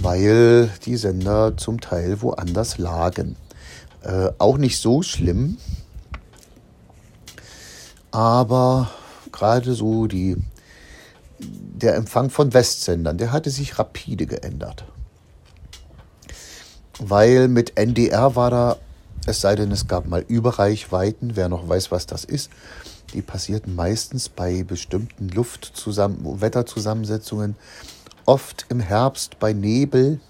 Weil 0.00 0.70
die 0.84 0.96
Sender 0.96 1.56
zum 1.56 1.80
Teil 1.80 2.22
woanders 2.22 2.78
lagen. 2.78 3.36
Äh, 4.02 4.30
auch 4.38 4.58
nicht 4.58 4.78
so 4.78 5.02
schlimm. 5.02 5.58
Aber 8.10 8.90
gerade 9.32 9.74
so 9.74 10.06
die, 10.06 10.36
der 11.38 11.96
Empfang 11.96 12.30
von 12.30 12.54
Westsendern, 12.54 13.18
der 13.18 13.32
hatte 13.32 13.50
sich 13.50 13.78
rapide 13.78 14.26
geändert 14.26 14.84
weil 16.98 17.48
mit 17.48 17.76
NDR 17.76 18.36
war 18.36 18.50
da, 18.50 18.76
es 19.26 19.40
sei 19.40 19.54
denn, 19.54 19.70
es 19.70 19.86
gab 19.86 20.06
mal 20.06 20.24
Überreichweiten, 20.26 21.36
wer 21.36 21.48
noch 21.48 21.68
weiß, 21.68 21.90
was 21.90 22.06
das 22.06 22.24
ist. 22.24 22.50
Die 23.14 23.22
passierten 23.22 23.74
meistens 23.74 24.28
bei 24.28 24.62
bestimmten 24.62 25.28
Luftzusammen 25.28 26.40
Wetterzusammensetzungen, 26.40 27.56
oft 28.26 28.66
im 28.68 28.80
Herbst 28.80 29.38
bei 29.38 29.52
Nebel. 29.52 30.20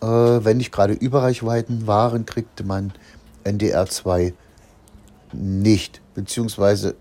Äh, 0.00 0.06
wenn 0.06 0.58
nicht 0.58 0.72
gerade 0.72 0.92
Überreichweiten 0.92 1.86
waren, 1.86 2.26
kriegte 2.26 2.62
man 2.64 2.92
NDR 3.42 3.86
2 3.86 4.34
nicht, 5.32 6.00
beziehungsweise 6.14 6.94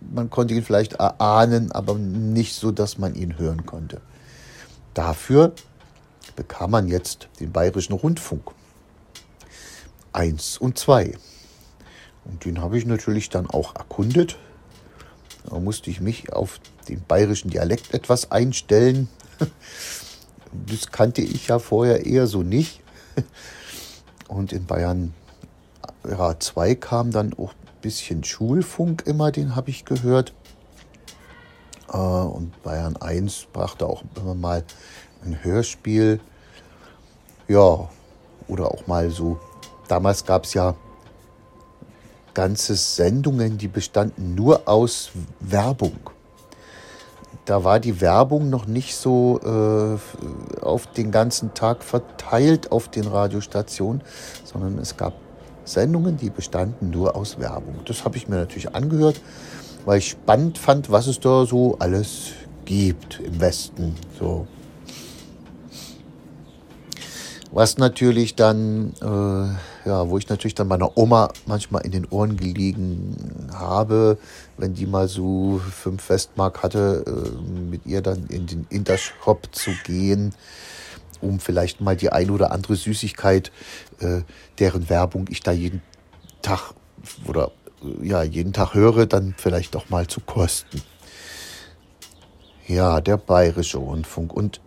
man 0.00 0.30
konnte 0.30 0.54
ihn 0.54 0.64
vielleicht 0.64 0.94
erahnen, 0.94 1.72
aber 1.72 1.94
nicht 1.94 2.54
so, 2.54 2.70
dass 2.70 2.98
man 2.98 3.14
ihn 3.14 3.38
hören 3.38 3.66
konnte. 3.66 4.00
Dafür 4.94 5.52
bekam 6.36 6.70
man 6.72 6.88
jetzt 6.88 7.28
den 7.40 7.52
Bayerischen 7.52 7.92
Rundfunk. 7.92 8.50
Eins 10.12 10.58
und 10.58 10.78
zwei. 10.78 11.16
Und 12.28 12.44
den 12.44 12.60
habe 12.60 12.78
ich 12.78 12.86
natürlich 12.86 13.30
dann 13.30 13.48
auch 13.48 13.74
erkundet. 13.74 14.38
Da 15.48 15.58
musste 15.58 15.90
ich 15.90 16.00
mich 16.00 16.32
auf 16.32 16.60
den 16.88 17.02
bayerischen 17.02 17.50
Dialekt 17.50 17.94
etwas 17.94 18.30
einstellen. 18.30 19.08
Das 20.66 20.90
kannte 20.90 21.20
ich 21.20 21.48
ja 21.48 21.58
vorher 21.58 22.06
eher 22.06 22.26
so 22.26 22.42
nicht. 22.42 22.80
Und 24.28 24.54
in 24.54 24.64
Bayern 24.64 25.12
ja, 26.08 26.38
2 26.38 26.74
kam 26.74 27.10
dann 27.10 27.34
auch 27.34 27.52
ein 27.52 27.80
bisschen 27.82 28.24
Schulfunk 28.24 29.02
immer, 29.06 29.30
den 29.30 29.56
habe 29.56 29.68
ich 29.68 29.84
gehört. 29.84 30.32
Äh, 31.92 31.96
und 31.96 32.62
Bayern 32.62 32.96
1 32.96 33.48
brachte 33.52 33.86
auch 33.86 34.02
immer 34.16 34.34
mal 34.34 34.64
ein 35.24 35.42
Hörspiel. 35.42 36.20
Ja, 37.46 37.88
oder 38.46 38.70
auch 38.72 38.86
mal 38.86 39.10
so. 39.10 39.38
Damals 39.88 40.24
gab 40.24 40.44
es 40.44 40.54
ja 40.54 40.74
ganze 42.38 42.76
Sendungen, 42.76 43.58
die 43.58 43.66
bestanden 43.66 44.36
nur 44.36 44.68
aus 44.68 45.10
Werbung. 45.40 45.98
Da 47.46 47.64
war 47.64 47.80
die 47.80 48.00
Werbung 48.00 48.48
noch 48.48 48.66
nicht 48.66 48.94
so 48.94 49.40
äh, 49.42 50.60
auf 50.62 50.86
den 50.92 51.10
ganzen 51.10 51.52
Tag 51.52 51.82
verteilt 51.82 52.70
auf 52.70 52.92
den 52.92 53.08
Radiostationen, 53.08 54.02
sondern 54.44 54.78
es 54.78 54.96
gab 54.96 55.14
Sendungen, 55.64 56.16
die 56.16 56.30
bestanden 56.30 56.90
nur 56.90 57.16
aus 57.16 57.40
Werbung. 57.40 57.80
Das 57.86 58.04
habe 58.04 58.16
ich 58.16 58.28
mir 58.28 58.36
natürlich 58.36 58.72
angehört, 58.72 59.20
weil 59.84 59.98
ich 59.98 60.10
spannend 60.10 60.58
fand, 60.58 60.92
was 60.92 61.08
es 61.08 61.18
da 61.18 61.44
so 61.44 61.74
alles 61.80 62.34
gibt 62.64 63.18
im 63.18 63.40
Westen. 63.40 63.96
So 64.16 64.46
was 67.50 67.78
natürlich 67.78 68.34
dann, 68.34 68.92
äh, 69.00 69.77
ja, 69.88 70.10
wo 70.10 70.18
ich 70.18 70.28
natürlich 70.28 70.54
dann 70.54 70.68
meiner 70.68 70.98
Oma 70.98 71.32
manchmal 71.46 71.84
in 71.86 71.92
den 71.92 72.04
Ohren 72.04 72.36
gelegen 72.36 73.16
habe, 73.54 74.18
wenn 74.58 74.74
die 74.74 74.84
mal 74.84 75.08
so 75.08 75.62
fünf 75.72 76.10
Westmark 76.10 76.62
hatte, 76.62 77.04
äh, 77.06 77.70
mit 77.70 77.86
ihr 77.86 78.02
dann 78.02 78.26
in 78.26 78.46
den 78.46 78.66
Intershop 78.68 79.48
zu 79.52 79.70
gehen, 79.84 80.34
um 81.22 81.40
vielleicht 81.40 81.80
mal 81.80 81.96
die 81.96 82.12
ein 82.12 82.28
oder 82.28 82.52
andere 82.52 82.76
Süßigkeit, 82.76 83.50
äh, 84.00 84.20
deren 84.58 84.90
Werbung 84.90 85.24
ich 85.30 85.40
da 85.40 85.52
jeden 85.52 85.80
Tag 86.42 86.74
oder 87.26 87.50
ja, 88.02 88.22
jeden 88.22 88.52
Tag 88.52 88.74
höre, 88.74 89.06
dann 89.06 89.34
vielleicht 89.38 89.74
auch 89.74 89.88
mal 89.88 90.06
zu 90.06 90.20
kosten. 90.20 90.82
Ja, 92.66 93.00
der 93.00 93.16
Bayerische 93.16 93.78
Rundfunk. 93.78 94.34
Und 94.34 94.60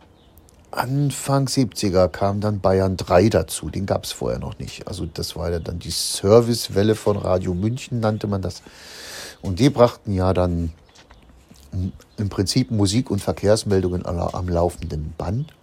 Anfang 0.72 1.48
70er 1.48 2.08
kam 2.08 2.40
dann 2.40 2.62
Bayern 2.62 2.96
3 2.98 3.30
dazu. 3.30 3.70
Den 3.70 3.86
gab 3.86 4.06
es 4.06 4.14
vorher 4.14 4.40
noch 4.40 4.58
nicht. 4.58 4.88
Also 4.88 5.06
das 5.06 5.36
war 5.36 5.52
ja 5.52 5.60
dann 5.60 5.80
die 5.80 5.92
Servicewelle 5.92 6.96
von 6.96 7.18
Radio 7.18 7.54
München, 7.54 8.00
nannte 8.00 8.28
man 8.28 8.42
das. 8.42 8.62
Und 9.42 9.60
die 9.60 9.70
brachten 9.70 10.14
ja 10.14 10.34
dann 10.34 10.72
im 12.18 12.30
Prinzip 12.30 12.72
Musik- 12.72 13.12
und 13.12 13.20
Verkehrsmeldungen 13.20 14.06
am 14.06 14.48
laufenden 14.48 15.14
Band. 15.18 15.54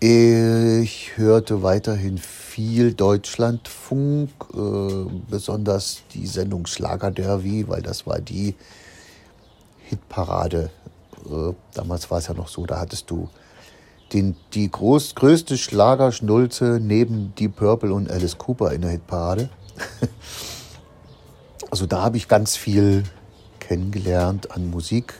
Ich 0.00 1.16
hörte 1.16 1.62
weiterhin 1.62 2.18
viel 2.18 2.92
Deutschlandfunk, 2.92 4.30
äh, 4.52 5.04
besonders 5.30 6.02
die 6.12 6.26
Sendung 6.26 6.66
Schlager 6.66 7.10
Derby, 7.10 7.68
weil 7.68 7.82
das 7.82 8.06
war 8.06 8.20
die 8.20 8.54
Hitparade 9.84 10.70
äh, 11.30 11.54
damals 11.74 12.10
war 12.10 12.18
es 12.18 12.26
ja 12.26 12.34
noch 12.34 12.48
so, 12.48 12.66
da 12.66 12.80
hattest 12.80 13.10
du 13.10 13.28
den, 14.12 14.36
die 14.52 14.70
groß, 14.70 15.14
größte 15.14 15.56
Schlagerschnulze 15.56 16.78
neben 16.80 17.34
Deep 17.34 17.56
Purple 17.56 17.92
und 17.92 18.10
Alice 18.10 18.36
Cooper 18.36 18.72
in 18.72 18.82
der 18.82 18.90
Hitparade. 18.90 19.48
also 21.70 21.86
da 21.86 22.02
habe 22.02 22.16
ich 22.16 22.28
ganz 22.28 22.56
viel 22.56 23.04
kennengelernt 23.58 24.50
an 24.50 24.70
Musik. 24.70 25.14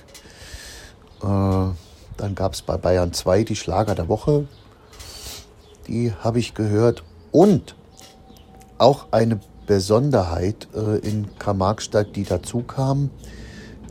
Äh, 1.21 1.27
da 1.27 1.75
Dann 2.19 2.35
gab 2.35 2.53
es 2.53 2.62
bei 2.62 2.77
Bayern 2.77 3.12
2 3.12 3.45
die 3.45 3.57
Schlager 3.57 3.95
der 3.95 4.09
Woche. 4.09 4.47
Die 5.88 6.12
habe 6.12 6.38
ich 6.38 6.55
gehört. 6.55 7.03
Und 7.31 7.75
auch 8.77 9.07
eine 9.11 9.41
Besonderheit 9.67 10.69
äh, 10.75 10.99
in 10.99 11.29
Karl-Marx-Stadt, 11.38 12.15
die 12.15 12.25
dazu 12.25 12.62
kam. 12.62 13.11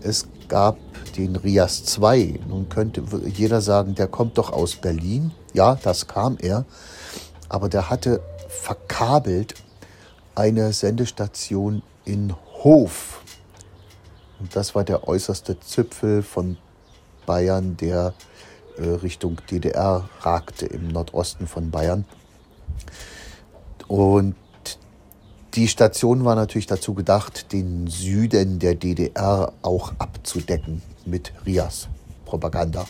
Es 0.04 0.28
gab 0.48 0.78
den 1.18 1.36
Rias 1.36 1.84
2. 1.86 2.40
Nun 2.48 2.70
könnte 2.70 3.04
jeder 3.28 3.62
sagen, 3.62 3.96
der 3.96 4.08
kommt 4.08 4.38
doch 4.38 4.52
aus 4.52 4.76
Berlin. 4.76 5.32
Ja, 5.54 5.76
das 5.76 6.08
kam 6.08 6.38
er. 6.40 6.66
Aber 7.50 7.70
der 7.70 7.90
hatte 7.90 8.22
verkabelt 8.48 9.56
eine 10.36 10.74
Sendestation 10.74 11.82
in 12.06 12.34
Hof. 12.64 13.22
Und 14.40 14.56
das 14.56 14.76
war 14.76 14.84
der 14.84 15.08
äußerste 15.08 15.60
Zipfel 15.60 16.24
von 16.24 16.58
Bayern, 17.26 17.78
der 17.78 18.14
äh, 18.78 18.88
Richtung 18.88 19.38
DDR 19.50 20.10
ragte, 20.22 20.66
im 20.66 20.88
Nordosten 20.88 21.48
von 21.48 21.72
Bayern. 21.72 22.06
Und 23.88 24.36
die 25.54 25.68
Station 25.68 26.24
war 26.24 26.36
natürlich 26.36 26.68
dazu 26.68 26.94
gedacht, 26.94 27.52
den 27.52 27.88
Süden 27.88 28.60
der 28.60 28.76
DDR 28.76 29.52
auch 29.62 29.94
abzudecken 29.98 30.82
mit 31.06 31.34
Rias 31.46 31.88
Propaganda. 32.26 32.86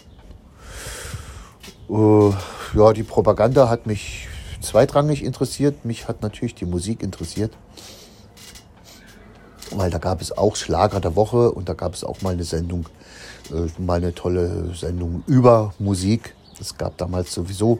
Äh, 1.89 2.30
ja, 2.74 2.93
die 2.93 3.04
Propaganda 3.04 3.69
hat 3.69 3.86
mich 3.86 4.28
zweitrangig 4.62 5.24
interessiert. 5.24 5.84
Mich 5.86 6.08
hat 6.08 6.21
natürlich 6.21 6.56
die 6.56 6.65
Musik 6.65 7.04
interessiert. 7.04 7.54
Weil 9.71 9.89
da 9.89 9.97
gab 9.97 10.21
es 10.21 10.38
auch 10.38 10.56
Schlager 10.56 11.00
der 11.00 11.15
Woche 11.15 11.52
und 11.52 11.69
da 11.69 11.74
gab 11.74 11.93
es 11.93 12.04
auch 12.04 12.21
mal 12.21 12.34
eine 12.34 12.43
Sendung, 12.43 12.88
äh, 13.52 13.82
mal 13.82 13.97
eine 13.97 14.13
tolle 14.13 14.74
Sendung 14.76 15.24
über 15.28 15.74
Musik. 15.80 16.36
Es 16.60 16.78
gab 16.78 16.97
damals 16.97 17.34
sowieso, 17.34 17.80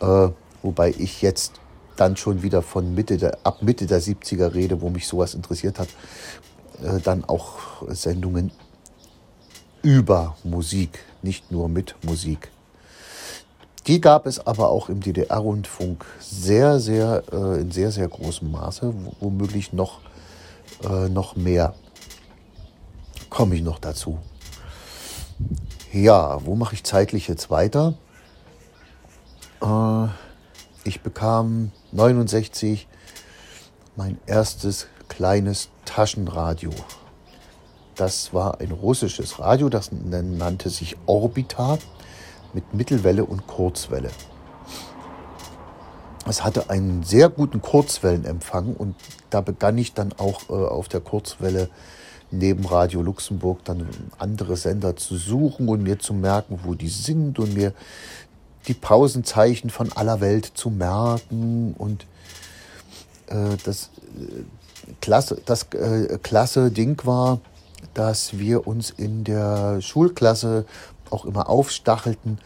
äh, 0.00 0.28
wobei 0.62 0.94
ich 0.96 1.20
jetzt 1.20 1.60
dann 1.96 2.16
schon 2.16 2.42
wieder 2.42 2.62
von 2.62 2.94
Mitte 2.94 3.16
der, 3.16 3.38
ab 3.44 3.62
Mitte 3.62 3.86
der 3.86 4.00
70er 4.00 4.54
rede, 4.54 4.80
wo 4.80 4.90
mich 4.90 5.06
sowas 5.06 5.34
interessiert 5.34 5.78
hat, 5.78 5.88
äh, 6.82 7.00
dann 7.00 7.24
auch 7.24 7.82
Sendungen 7.88 8.50
über 9.84 10.36
Musik, 10.42 10.98
nicht 11.22 11.52
nur 11.52 11.68
mit 11.68 11.94
Musik. 12.02 12.50
Die 13.86 14.00
gab 14.00 14.26
es 14.26 14.44
aber 14.44 14.70
auch 14.70 14.88
im 14.88 15.00
DDR-Rundfunk 15.00 16.06
sehr, 16.18 16.80
sehr, 16.80 17.22
äh, 17.30 17.60
in 17.60 17.70
sehr, 17.70 17.92
sehr 17.92 18.08
großem 18.08 18.50
Maße, 18.50 18.94
womöglich 19.20 19.74
noch, 19.74 20.00
äh, 20.82 21.10
noch 21.10 21.36
mehr. 21.36 21.74
Komme 23.28 23.56
ich 23.56 23.62
noch 23.62 23.78
dazu. 23.78 24.18
Ja, 25.92 26.44
wo 26.46 26.54
mache 26.54 26.74
ich 26.74 26.82
zeitlich 26.82 27.28
jetzt 27.28 27.50
weiter? 27.50 27.92
Äh, 29.60 30.06
ich 30.84 31.02
bekam 31.02 31.72
69 31.92 32.88
mein 33.96 34.18
erstes 34.24 34.86
kleines 35.08 35.68
Taschenradio. 35.84 36.72
Das 37.94 38.34
war 38.34 38.60
ein 38.60 38.72
russisches 38.72 39.38
Radio, 39.38 39.68
das 39.68 39.90
nannte 39.92 40.68
sich 40.70 40.96
Orbita 41.06 41.78
mit 42.52 42.74
Mittelwelle 42.74 43.24
und 43.24 43.46
Kurzwelle. 43.46 44.10
Es 46.26 46.42
hatte 46.42 46.70
einen 46.70 47.02
sehr 47.02 47.28
guten 47.28 47.60
Kurzwellenempfang 47.60 48.74
und 48.74 48.96
da 49.30 49.42
begann 49.42 49.76
ich 49.76 49.92
dann 49.92 50.12
auch 50.14 50.48
äh, 50.48 50.52
auf 50.52 50.88
der 50.88 51.00
Kurzwelle 51.00 51.68
neben 52.30 52.64
Radio 52.64 53.02
Luxemburg 53.02 53.64
dann 53.64 53.86
andere 54.18 54.56
Sender 54.56 54.96
zu 54.96 55.16
suchen 55.16 55.68
und 55.68 55.82
mir 55.82 55.98
zu 55.98 56.14
merken, 56.14 56.60
wo 56.64 56.74
die 56.74 56.88
sind 56.88 57.38
und 57.38 57.54
mir 57.54 57.72
die 58.66 58.74
Pausenzeichen 58.74 59.70
von 59.70 59.92
aller 59.92 60.20
Welt 60.20 60.50
zu 60.54 60.70
merken 60.70 61.74
und 61.76 62.06
äh, 63.26 63.56
das 63.64 63.90
äh, 64.18 64.42
klasse, 65.00 65.40
das 65.44 65.64
äh, 65.74 66.18
klasse 66.22 66.70
Ding 66.70 67.00
war, 67.04 67.40
dass 67.94 68.38
wir 68.38 68.66
uns 68.66 68.90
in 68.90 69.24
der 69.24 69.80
Schulklasse 69.80 70.66
auch 71.10 71.24
immer 71.24 71.48
aufstachelten. 71.48 72.38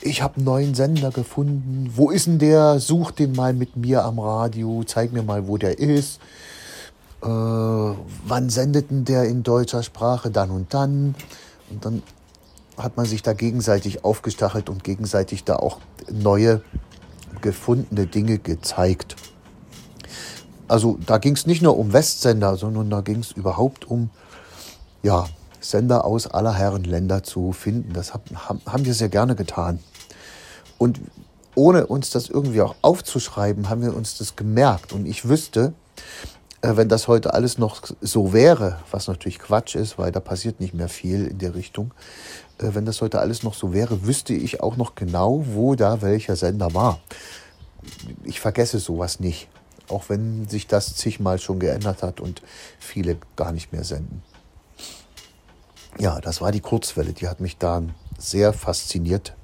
Ich 0.00 0.22
habe 0.22 0.36
einen 0.36 0.44
neuen 0.44 0.74
Sender 0.74 1.10
gefunden. 1.10 1.92
Wo 1.94 2.10
ist 2.10 2.26
denn 2.26 2.38
der? 2.38 2.80
Such 2.80 3.12
den 3.12 3.32
mal 3.32 3.54
mit 3.54 3.76
mir 3.76 4.04
am 4.04 4.18
Radio. 4.18 4.82
Zeig 4.84 5.12
mir 5.12 5.22
mal, 5.22 5.46
wo 5.46 5.56
der 5.56 5.78
ist. 5.78 6.20
Äh, 7.22 7.26
wann 7.26 8.50
sendet 8.50 8.90
denn 8.90 9.04
der 9.04 9.24
in 9.24 9.44
deutscher 9.44 9.84
Sprache? 9.84 10.30
Dann 10.30 10.50
und 10.50 10.74
dann. 10.74 11.14
Und 11.70 11.84
dann 11.84 12.02
hat 12.76 12.96
man 12.96 13.06
sich 13.06 13.22
da 13.22 13.32
gegenseitig 13.32 14.04
aufgestachelt 14.04 14.68
und 14.68 14.82
gegenseitig 14.82 15.44
da 15.44 15.56
auch 15.56 15.78
neue 16.10 16.62
gefundene 17.40 18.06
Dinge 18.06 18.38
gezeigt. 18.38 19.16
Also 20.68 20.98
da 21.06 21.18
ging 21.18 21.34
es 21.34 21.46
nicht 21.46 21.62
nur 21.62 21.78
um 21.78 21.92
Westsender, 21.92 22.56
sondern 22.56 22.90
da 22.90 23.02
ging 23.02 23.20
es 23.20 23.32
überhaupt 23.32 23.88
um 23.88 24.10
ja, 25.02 25.26
Sender 25.60 26.04
aus 26.04 26.26
aller 26.26 26.54
Herren 26.54 26.84
Länder 26.84 27.22
zu 27.22 27.52
finden. 27.52 27.92
Das 27.92 28.12
haben 28.14 28.84
wir 28.84 28.94
sehr 28.94 29.08
gerne 29.08 29.36
getan. 29.36 29.78
Und 30.78 31.00
ohne 31.54 31.86
uns 31.86 32.10
das 32.10 32.28
irgendwie 32.28 32.62
auch 32.62 32.74
aufzuschreiben, 32.82 33.68
haben 33.68 33.82
wir 33.82 33.94
uns 33.94 34.18
das 34.18 34.36
gemerkt. 34.36 34.92
Und 34.92 35.06
ich 35.06 35.28
wüsste, 35.28 35.74
äh, 36.62 36.76
wenn 36.76 36.88
das 36.88 37.08
heute 37.08 37.34
alles 37.34 37.58
noch 37.58 37.82
so 38.00 38.32
wäre, 38.32 38.78
was 38.90 39.06
natürlich 39.06 39.38
Quatsch 39.38 39.74
ist, 39.74 39.98
weil 39.98 40.12
da 40.12 40.20
passiert 40.20 40.60
nicht 40.60 40.74
mehr 40.74 40.88
viel 40.88 41.26
in 41.26 41.38
der 41.38 41.54
Richtung, 41.54 41.92
äh, 42.58 42.70
wenn 42.72 42.86
das 42.86 43.00
heute 43.00 43.20
alles 43.20 43.42
noch 43.42 43.54
so 43.54 43.72
wäre, 43.72 44.06
wüsste 44.06 44.34
ich 44.34 44.62
auch 44.62 44.76
noch 44.76 44.94
genau, 44.94 45.44
wo 45.46 45.74
da 45.74 46.02
welcher 46.02 46.36
Sender 46.36 46.74
war. 46.74 46.98
Ich 48.24 48.40
vergesse 48.40 48.78
sowas 48.78 49.20
nicht, 49.20 49.48
auch 49.88 50.08
wenn 50.08 50.48
sich 50.48 50.66
das 50.66 50.96
zigmal 50.96 51.38
schon 51.38 51.58
geändert 51.60 52.02
hat 52.02 52.20
und 52.20 52.42
viele 52.78 53.18
gar 53.36 53.52
nicht 53.52 53.72
mehr 53.72 53.84
senden 53.84 54.22
ja, 55.98 56.20
das 56.20 56.40
war 56.40 56.52
die 56.52 56.60
Kurzwelle. 56.60 57.12
Die 57.12 57.28
hat 57.28 57.40
mich 57.40 57.58
da 57.58 57.82
sehr 58.18 58.52
fasziniert. 58.52 59.34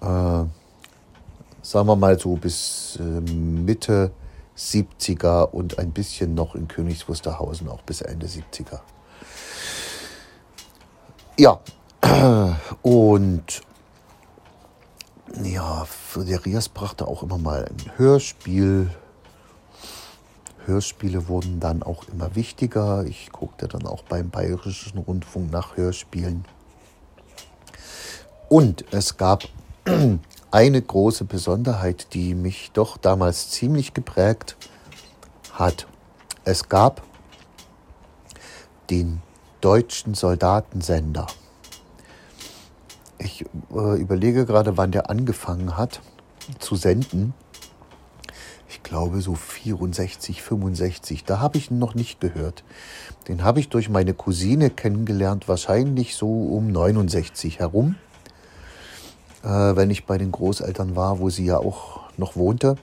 Äh, 0.00 0.04
sagen 0.04 1.86
wir 1.86 1.96
mal 1.96 2.18
so 2.18 2.36
bis 2.36 2.98
äh, 3.00 3.02
Mitte 3.02 4.10
70er 4.56 5.50
und 5.50 5.78
ein 5.78 5.92
bisschen 5.92 6.34
noch 6.34 6.54
in 6.54 6.68
Königs 6.68 7.08
Wusterhausen 7.08 7.68
auch 7.68 7.82
bis 7.82 8.00
Ende 8.00 8.26
70er. 8.26 8.80
Ja, 11.36 11.60
und 12.82 13.62
ja, 15.42 15.86
der 16.14 16.44
Rias 16.44 16.68
brachte 16.68 17.08
auch 17.08 17.22
immer 17.22 17.38
mal 17.38 17.64
ein 17.64 17.92
Hörspiel 17.96 18.90
Hörspiele 20.66 21.28
wurden 21.28 21.60
dann 21.60 21.82
auch 21.82 22.04
immer 22.08 22.34
wichtiger. 22.34 23.04
Ich 23.04 23.30
guckte 23.32 23.68
dann 23.68 23.86
auch 23.86 24.02
beim 24.02 24.30
Bayerischen 24.30 24.98
Rundfunk 24.98 25.50
nach 25.50 25.76
Hörspielen. 25.76 26.44
Und 28.48 28.84
es 28.92 29.16
gab 29.16 29.44
eine 30.50 30.82
große 30.82 31.24
Besonderheit, 31.24 32.14
die 32.14 32.34
mich 32.34 32.70
doch 32.72 32.96
damals 32.96 33.50
ziemlich 33.50 33.94
geprägt 33.94 34.56
hat. 35.52 35.86
Es 36.44 36.68
gab 36.68 37.02
den 38.90 39.22
deutschen 39.60 40.14
Soldatensender. 40.14 41.26
Ich 43.18 43.44
äh, 43.74 44.00
überlege 44.00 44.44
gerade, 44.44 44.76
wann 44.76 44.92
der 44.92 45.08
angefangen 45.08 45.76
hat 45.76 46.00
zu 46.58 46.76
senden 46.76 47.32
ich 48.74 48.82
glaube 48.82 49.20
so 49.20 49.36
64, 49.36 50.42
65. 50.42 51.24
Da 51.24 51.38
habe 51.38 51.58
ich 51.58 51.70
ihn 51.70 51.78
noch 51.78 51.94
nicht 51.94 52.20
gehört. 52.20 52.64
Den 53.28 53.44
habe 53.44 53.60
ich 53.60 53.68
durch 53.68 53.88
meine 53.88 54.14
Cousine 54.14 54.68
kennengelernt, 54.68 55.46
wahrscheinlich 55.46 56.16
so 56.16 56.26
um 56.26 56.72
69 56.72 57.60
herum, 57.60 57.94
äh, 59.44 59.48
wenn 59.48 59.90
ich 59.90 60.06
bei 60.06 60.18
den 60.18 60.32
Großeltern 60.32 60.96
war, 60.96 61.20
wo 61.20 61.30
sie 61.30 61.46
ja 61.46 61.58
auch 61.58 62.00
noch 62.16 62.34
wohnte. 62.34 62.76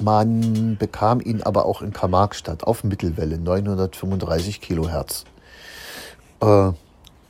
Man 0.00 0.76
bekam 0.78 1.20
ihn 1.20 1.42
aber 1.42 1.66
auch 1.66 1.82
in 1.82 1.92
Karl-Marx-Stadt 1.92 2.62
auf 2.62 2.84
Mittelwelle, 2.84 3.38
935 3.38 4.60
Kilohertz. 4.60 5.24
Äh, 6.40 6.70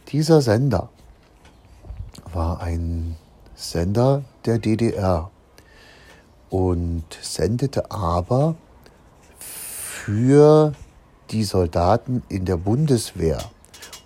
dieser 0.08 0.42
Sender 0.42 0.90
war 2.34 2.60
ein 2.60 3.16
Sender 3.54 4.24
der 4.44 4.58
DDR 4.58 5.30
und 6.54 7.02
sendete 7.20 7.90
aber 7.90 8.54
für 9.40 10.72
die 11.32 11.42
Soldaten 11.42 12.22
in 12.28 12.44
der 12.44 12.56
Bundeswehr, 12.56 13.38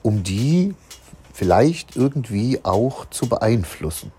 um 0.02 0.22
die 0.22 0.74
vielleicht 1.34 1.94
irgendwie 1.94 2.64
auch 2.64 3.04
zu 3.10 3.28
beeinflussen. 3.28 4.12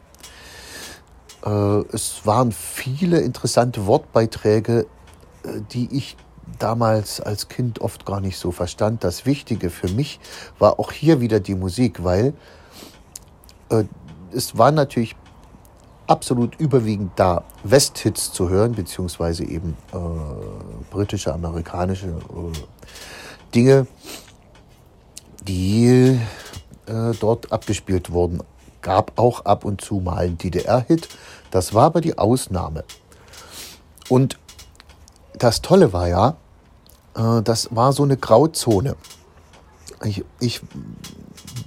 Äh, 1.43 1.49
es 1.91 2.23
waren 2.25 2.51
viele 2.51 3.19
interessante 3.21 3.87
Wortbeiträge, 3.87 4.85
äh, 5.41 5.61
die 5.71 5.89
ich 5.91 6.15
damals 6.59 7.21
als 7.21 7.47
Kind 7.47 7.81
oft 7.81 8.05
gar 8.05 8.21
nicht 8.21 8.37
so 8.37 8.51
verstand. 8.51 9.03
Das 9.03 9.25
Wichtige 9.25 9.71
für 9.71 9.89
mich 9.89 10.19
war 10.59 10.79
auch 10.79 10.91
hier 10.91 11.19
wieder 11.19 11.39
die 11.39 11.55
Musik, 11.55 12.03
weil 12.03 12.35
Äh, 13.71 13.85
es 14.31 14.57
waren 14.57 14.75
natürlich 14.75 15.15
absolut 16.09 16.59
überwiegend 16.59 17.11
da 17.17 17.43
Westhits 17.63 18.33
zu 18.33 18.49
hören, 18.49 18.73
beziehungsweise 18.73 19.43
eben 19.43 19.77
äh, 19.93 19.97
britische, 20.89 21.33
amerikanische 21.33 22.07
äh, 22.07 23.53
Dinge, 23.53 23.85
die 25.47 26.19
äh, 26.87 27.11
dort 27.19 27.51
abgespielt 27.51 28.11
wurden. 28.11 28.41
Gab 28.81 29.19
auch 29.19 29.45
ab 29.45 29.65
und 29.65 29.81
zu 29.81 29.99
mal 29.99 30.17
einen 30.17 30.37
DDR-Hit. 30.37 31.09
Das 31.51 31.73
war 31.75 31.85
aber 31.85 32.01
die 32.01 32.17
Ausnahme. 32.17 32.85
Und 34.09 34.39
das 35.37 35.61
Tolle 35.61 35.93
war 35.93 36.07
ja, 36.07 36.37
äh, 37.15 37.43
das 37.43 37.75
war 37.75 37.93
so 37.93 38.01
eine 38.01 38.17
Grauzone. 38.17 38.95
Ich, 40.03 40.25
ich 40.39 40.61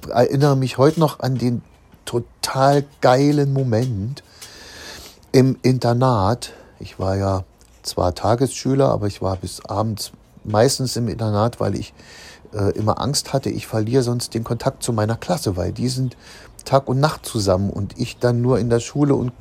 erinnere 0.09 0.57
mich 0.57 0.79
heute 0.79 0.99
noch 0.99 1.21
an 1.21 1.37
den 1.37 1.63
total 2.05 2.85
geilen 3.01 3.53
Moment 3.53 4.25
im 5.33 5.57
Internat. 5.63 6.53
Ich 6.79 6.99
war 6.99 7.17
ja 7.17 7.45
zwar 7.83 8.15
Tagesschüler, 8.15 8.89
aber 8.91 9.07
ich 9.07 9.23
war 9.23 9.37
bis 9.37 9.65
abends 9.65 10.13
meistens 10.45 10.97
im 10.97 11.09
Internat, 11.09 11.59
weil 11.59 11.75
ich 11.75 11.95
äh, 12.53 12.71
immer 12.77 13.01
Angst 13.01 13.33
hatte, 13.33 13.51
ich 13.51 13.67
verliere 13.67 14.03
sonst 14.03 14.35
den 14.35 14.45
Kontakt 14.45 14.83
zu 14.83 14.93
meiner 14.93 15.17
Klasse, 15.17 15.57
weil 15.57 15.73
die 15.73 15.89
sind 15.89 16.17
Tag 16.65 16.89
und 16.89 17.01
Nacht 17.01 17.27
zusammen 17.27 17.71
und 17.71 17.99
ich 17.99 18.19
dann 18.19 18.43
nur 18.43 18.59
in 18.59 18.71
der 18.71 18.81
Schule 18.81 19.15
und 19.15 19.33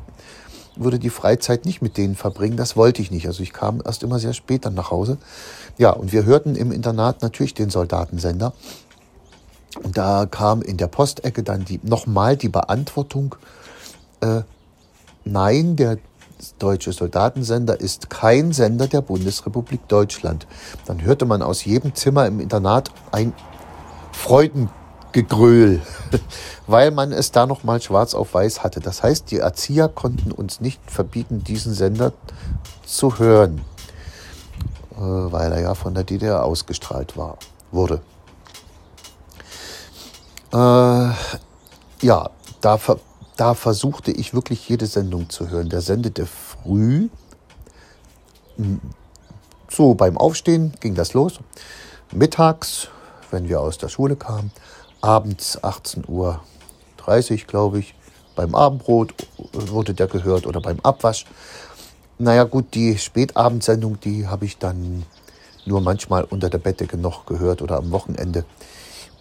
würde 0.75 0.99
die 0.99 1.10
Freizeit 1.10 1.65
nicht 1.65 1.82
mit 1.82 1.97
denen 1.97 2.15
verbringen. 2.15 2.56
Das 2.56 2.77
wollte 2.77 3.01
ich 3.01 3.12
nicht. 3.12 3.27
Also 3.27 3.43
ich 3.43 3.51
kam 3.51 3.82
erst 3.86 4.04
immer 4.04 4.19
sehr 4.19 4.34
spät 4.34 4.65
dann 4.65 4.73
nach 4.73 4.89
Hause. 4.89 5.17
Ja, 5.77 5.91
und 5.91 6.13
wir 6.13 6.23
hörten 6.23 6.56
im 6.56 6.71
Internat 6.71 7.21
natürlich 7.21 7.54
den 7.54 7.69
Soldatensender. 7.69 8.54
Und 9.84 9.97
da 9.97 10.25
kam 10.25 10.62
in 10.62 10.77
der 10.77 10.88
Postecke 10.88 11.43
dann 11.43 11.65
die, 11.65 11.80
nochmal 11.84 12.38
die 12.38 12.49
Beantwortung, 12.49 13.36
äh, 14.21 14.41
nein, 15.23 15.75
der 15.75 15.97
deutsche 16.60 16.91
Soldatensender 16.91 17.79
ist 17.79 18.10
kein 18.10 18.51
Sender 18.51 18.88
der 18.88 19.01
Bundesrepublik 19.01 19.88
Deutschland. 19.88 20.47
Dann 20.86 21.01
hörte 21.01 21.25
man 21.25 21.41
aus 21.41 21.65
jedem 21.65 21.93
Zimmer 21.95 22.25
im 22.25 22.39
Internat 22.39 22.91
ein 23.12 23.34
Freudengegröhl, 24.12 25.81
weil 26.67 26.91
man 26.91 27.12
es 27.12 27.31
da 27.31 27.45
noch 27.45 27.63
mal 27.63 27.81
schwarz 27.81 28.13
auf 28.13 28.34
weiß 28.34 28.63
hatte. 28.63 28.79
Das 28.79 29.03
heißt, 29.03 29.31
die 29.31 29.38
Erzieher 29.38 29.88
konnten 29.88 30.31
uns 30.31 30.62
nicht 30.62 30.79
verbieten, 30.89 31.43
diesen 31.43 31.73
Sender 31.73 32.13
zu 32.86 33.19
hören, 33.19 33.62
äh, 34.95 34.99
weil 34.99 35.51
er 35.51 35.62
ja 35.62 35.75
von 35.75 35.93
der 35.93 36.03
DDR 36.03 36.43
ausgestrahlt 36.43 37.17
war, 37.17 37.38
wurde. 37.71 38.01
Äh, 40.53 41.13
ja, 42.05 42.29
da, 42.60 42.77
da 43.41 43.56
versuchte 43.56 44.12
ich 44.12 44.36
wirklich 44.36 44.69
jede 44.69 44.86
Sendung 44.86 45.32
zu 45.32 45.49
hören. 45.49 45.67
Der 45.67 45.82
sendete 45.82 46.27
früh, 46.27 47.10
so 49.67 49.95
beim 49.95 50.15
Aufstehen 50.15 50.73
ging 50.80 50.93
das 50.93 51.15
los. 51.15 51.39
Mittags, 52.12 52.89
wenn 53.32 53.49
wir 53.49 53.60
aus 53.60 53.80
der 53.80 53.89
Schule 53.89 54.15
kamen, 54.15 54.51
abends 55.01 55.63
18 55.63 56.04
Uhr 56.08 56.39
30, 56.97 57.47
glaube 57.47 57.80
ich, 57.80 57.95
beim 58.36 58.54
Abendbrot 58.54 59.15
wurde 59.54 59.95
der 59.95 60.06
gehört 60.06 60.45
oder 60.45 60.62
beim 60.62 60.80
Abwasch. 60.82 61.25
Naja 62.19 62.43
gut, 62.43 62.75
die 62.75 62.99
Spätabendsendung, 62.99 63.99
die 63.99 64.27
habe 64.27 64.45
ich 64.45 64.60
dann 64.60 65.04
nur 65.65 65.82
manchmal 65.82 66.25
unter 66.25 66.51
der 66.51 66.60
Bettdecke 66.60 66.97
noch 66.97 67.25
gehört 67.25 67.63
oder 67.63 67.77
am 67.77 67.89
Wochenende 67.89 68.45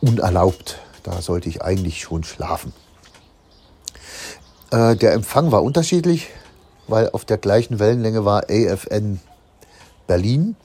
unerlaubt 0.03 0.79
da 1.03 1.23
sollte 1.23 1.49
ich 1.49 1.63
eigentlich 1.63 2.01
schon 2.01 2.25
schlafen. 2.25 2.73
Äh, 4.71 4.97
der 4.97 5.13
Empfang 5.15 5.51
war 5.51 5.63
unterschiedlich, 5.63 6.29
weil 6.87 7.11
auf 7.11 7.25
der 7.25 7.39
gleichen 7.39 7.79
Wellenlänge 7.79 8.25
war 8.25 8.45
AFN 8.49 9.21
Berlin 10.07 10.57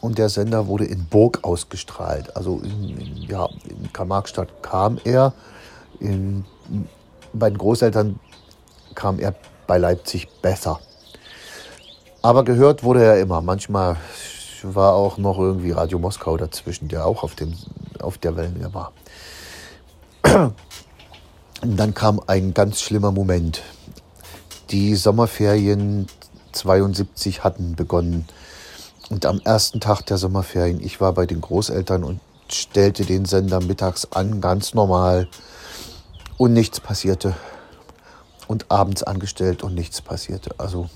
und 0.00 0.18
der 0.18 0.28
Sender 0.28 0.66
wurde 0.66 0.84
in 0.84 1.06
Burg 1.06 1.40
ausgestrahlt. 1.42 2.36
Also 2.36 2.60
in, 2.62 2.98
in 2.98 3.22
ja, 3.22 3.48
in 3.68 3.92
Karl-Marx-Stadt 3.92 4.62
kam 4.62 4.98
er, 5.04 5.32
in, 5.98 6.44
bei 7.32 7.48
den 7.48 7.58
Großeltern 7.58 8.20
kam 8.94 9.18
er 9.18 9.34
bei 9.66 9.78
Leipzig 9.78 10.28
besser. 10.42 10.80
Aber 12.22 12.44
gehört 12.44 12.82
wurde 12.82 13.04
er 13.04 13.20
immer. 13.20 13.40
Manchmal 13.40 13.96
war 14.62 14.94
auch 14.94 15.16
noch 15.16 15.38
irgendwie 15.38 15.70
Radio 15.70 15.98
Moskau 15.98 16.36
dazwischen, 16.36 16.88
der 16.88 17.06
auch 17.06 17.22
auf, 17.22 17.34
dem, 17.34 17.54
auf 18.00 18.18
der 18.18 18.36
Wellenlänge 18.36 18.74
war. 18.74 18.92
Und 21.62 21.76
dann 21.76 21.94
kam 21.94 22.20
ein 22.26 22.54
ganz 22.54 22.80
schlimmer 22.80 23.12
Moment. 23.12 23.62
Die 24.70 24.94
Sommerferien 24.94 26.06
72 26.52 27.44
hatten 27.44 27.76
begonnen. 27.76 28.26
Und 29.08 29.24
am 29.24 29.40
ersten 29.40 29.80
Tag 29.80 30.04
der 30.06 30.18
Sommerferien, 30.18 30.82
ich 30.82 31.00
war 31.00 31.12
bei 31.12 31.26
den 31.26 31.40
Großeltern 31.40 32.04
und 32.04 32.20
stellte 32.50 33.04
den 33.04 33.24
Sender 33.24 33.60
mittags 33.60 34.12
an, 34.12 34.40
ganz 34.40 34.74
normal. 34.74 35.28
Und 36.36 36.52
nichts 36.52 36.80
passierte. 36.80 37.34
Und 38.48 38.70
abends 38.70 39.02
angestellt 39.02 39.62
und 39.62 39.74
nichts 39.74 40.02
passierte. 40.02 40.54
Also 40.58 40.90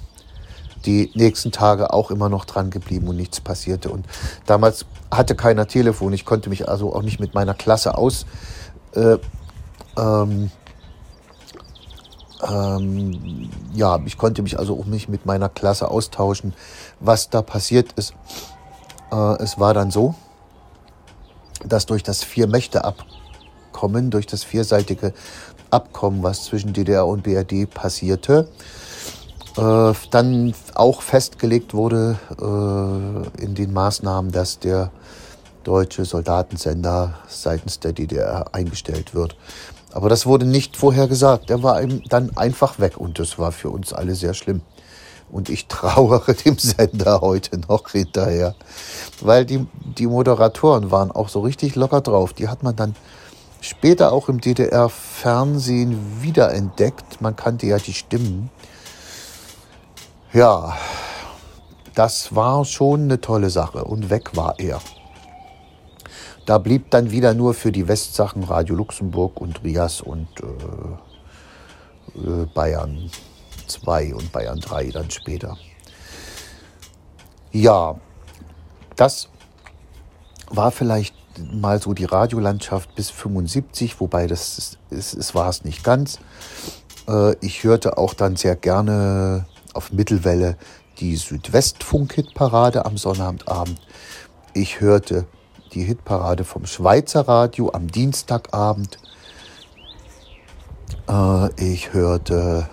die 0.84 1.10
nächsten 1.14 1.52
Tage 1.52 1.92
auch 1.92 2.10
immer 2.10 2.28
noch 2.28 2.44
dran 2.44 2.70
geblieben 2.70 3.08
und 3.08 3.16
nichts 3.16 3.40
passierte. 3.40 3.90
Und 3.90 4.06
damals 4.46 4.84
hatte 5.10 5.34
keiner 5.34 5.66
Telefon. 5.66 6.12
Ich 6.12 6.24
konnte 6.24 6.50
mich 6.50 6.68
also 6.68 6.94
auch 6.94 7.02
nicht 7.02 7.20
mit 7.20 7.34
meiner 7.34 7.54
Klasse 7.54 7.96
aus 7.96 8.26
äh, 8.94 9.18
ähm, 9.96 10.50
ähm, 12.42 13.50
ja, 13.74 14.00
ich 14.04 14.16
konnte 14.16 14.42
mich 14.42 14.58
also 14.58 14.78
auch 14.78 14.86
nicht 14.86 15.08
mit 15.08 15.26
meiner 15.26 15.48
Klasse 15.48 15.90
austauschen, 15.90 16.54
was 16.98 17.30
da 17.30 17.42
passiert 17.42 17.92
ist. 17.92 18.14
Äh, 19.12 19.42
es 19.42 19.58
war 19.58 19.74
dann 19.74 19.90
so, 19.90 20.14
dass 21.64 21.86
durch 21.86 22.02
das 22.02 22.22
Vier-Mächte-Abkommen, 22.24 24.10
durch 24.10 24.26
das 24.26 24.44
vierseitige 24.44 25.12
Abkommen, 25.70 26.22
was 26.22 26.44
zwischen 26.44 26.72
DDR 26.72 27.06
und 27.06 27.22
BRD 27.22 27.68
passierte, 27.68 28.48
äh, 29.56 29.92
dann 30.10 30.54
auch 30.74 31.02
festgelegt 31.02 31.74
wurde 31.74 32.18
äh, 32.40 33.42
in 33.42 33.54
den 33.54 33.72
Maßnahmen, 33.72 34.32
dass 34.32 34.58
der 34.58 34.90
deutsche 35.64 36.04
Soldatensender 36.04 37.14
seitens 37.28 37.80
der 37.80 37.92
DDR 37.92 38.46
eingestellt 38.54 39.14
wird. 39.14 39.36
Aber 39.92 40.08
das 40.08 40.26
wurde 40.26 40.46
nicht 40.46 40.76
vorher 40.76 41.08
gesagt. 41.08 41.50
Der 41.50 41.62
war 41.62 41.80
dann 42.08 42.36
einfach 42.36 42.78
weg 42.78 42.96
und 42.96 43.18
das 43.18 43.38
war 43.38 43.52
für 43.52 43.70
uns 43.70 43.92
alle 43.92 44.14
sehr 44.14 44.34
schlimm. 44.34 44.62
Und 45.30 45.48
ich 45.48 45.66
trauere 45.68 46.34
dem 46.34 46.58
Sender 46.58 47.20
heute 47.20 47.58
noch 47.58 47.88
hinterher, 47.90 48.54
weil 49.20 49.44
die, 49.44 49.66
die 49.98 50.06
Moderatoren 50.06 50.90
waren 50.90 51.10
auch 51.10 51.28
so 51.28 51.40
richtig 51.40 51.76
locker 51.76 52.00
drauf. 52.00 52.32
Die 52.32 52.48
hat 52.48 52.62
man 52.62 52.76
dann 52.76 52.94
später 53.60 54.12
auch 54.12 54.28
im 54.28 54.40
DDR-Fernsehen 54.40 56.22
wiederentdeckt. 56.22 57.20
Man 57.20 57.36
kannte 57.36 57.66
ja 57.66 57.78
die 57.78 57.92
Stimmen. 57.92 58.50
Ja, 60.32 60.76
das 61.94 62.34
war 62.34 62.64
schon 62.64 63.02
eine 63.02 63.20
tolle 63.20 63.50
Sache 63.50 63.84
und 63.84 64.10
weg 64.10 64.36
war 64.36 64.54
er. 64.58 64.80
Da 66.50 66.58
blieb 66.58 66.90
dann 66.90 67.12
wieder 67.12 67.32
nur 67.32 67.54
für 67.54 67.70
die 67.70 67.86
Westsachen 67.86 68.42
Radio 68.42 68.74
Luxemburg 68.74 69.40
und 69.40 69.62
Rias 69.62 70.00
und 70.00 70.26
äh, 70.40 72.18
äh, 72.18 72.46
Bayern 72.52 73.08
2 73.68 74.16
und 74.16 74.32
Bayern 74.32 74.58
3 74.58 74.90
dann 74.90 75.08
später. 75.12 75.56
Ja, 77.52 78.00
das 78.96 79.28
war 80.48 80.72
vielleicht 80.72 81.14
mal 81.52 81.80
so 81.80 81.94
die 81.94 82.06
Radiolandschaft 82.06 82.96
bis 82.96 83.10
75, 83.10 84.00
wobei 84.00 84.26
das 84.26 84.76
es, 84.90 85.14
es 85.14 85.34
war 85.36 85.48
es 85.50 85.62
nicht 85.62 85.84
ganz. 85.84 86.18
Äh, 87.06 87.36
ich 87.42 87.62
hörte 87.62 87.96
auch 87.96 88.12
dann 88.12 88.34
sehr 88.34 88.56
gerne 88.56 89.46
auf 89.72 89.92
Mittelwelle 89.92 90.56
die 90.98 91.14
Südwestfunk-Hitparade 91.14 92.86
am 92.86 92.96
Sonnabendabend. 92.96 93.80
Ich 94.52 94.80
hörte 94.80 95.28
die 95.74 95.84
Hitparade 95.84 96.44
vom 96.44 96.66
Schweizer 96.66 97.28
Radio 97.28 97.70
am 97.72 97.88
Dienstagabend. 97.88 98.98
Äh, 101.08 101.72
ich 101.72 101.92
hörte, 101.92 102.68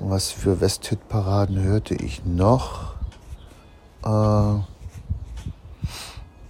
was 0.00 0.30
für 0.30 0.60
West-Hitparaden 0.60 1.62
hörte 1.62 1.94
ich 1.94 2.24
noch? 2.24 2.94
Äh, 4.04 4.58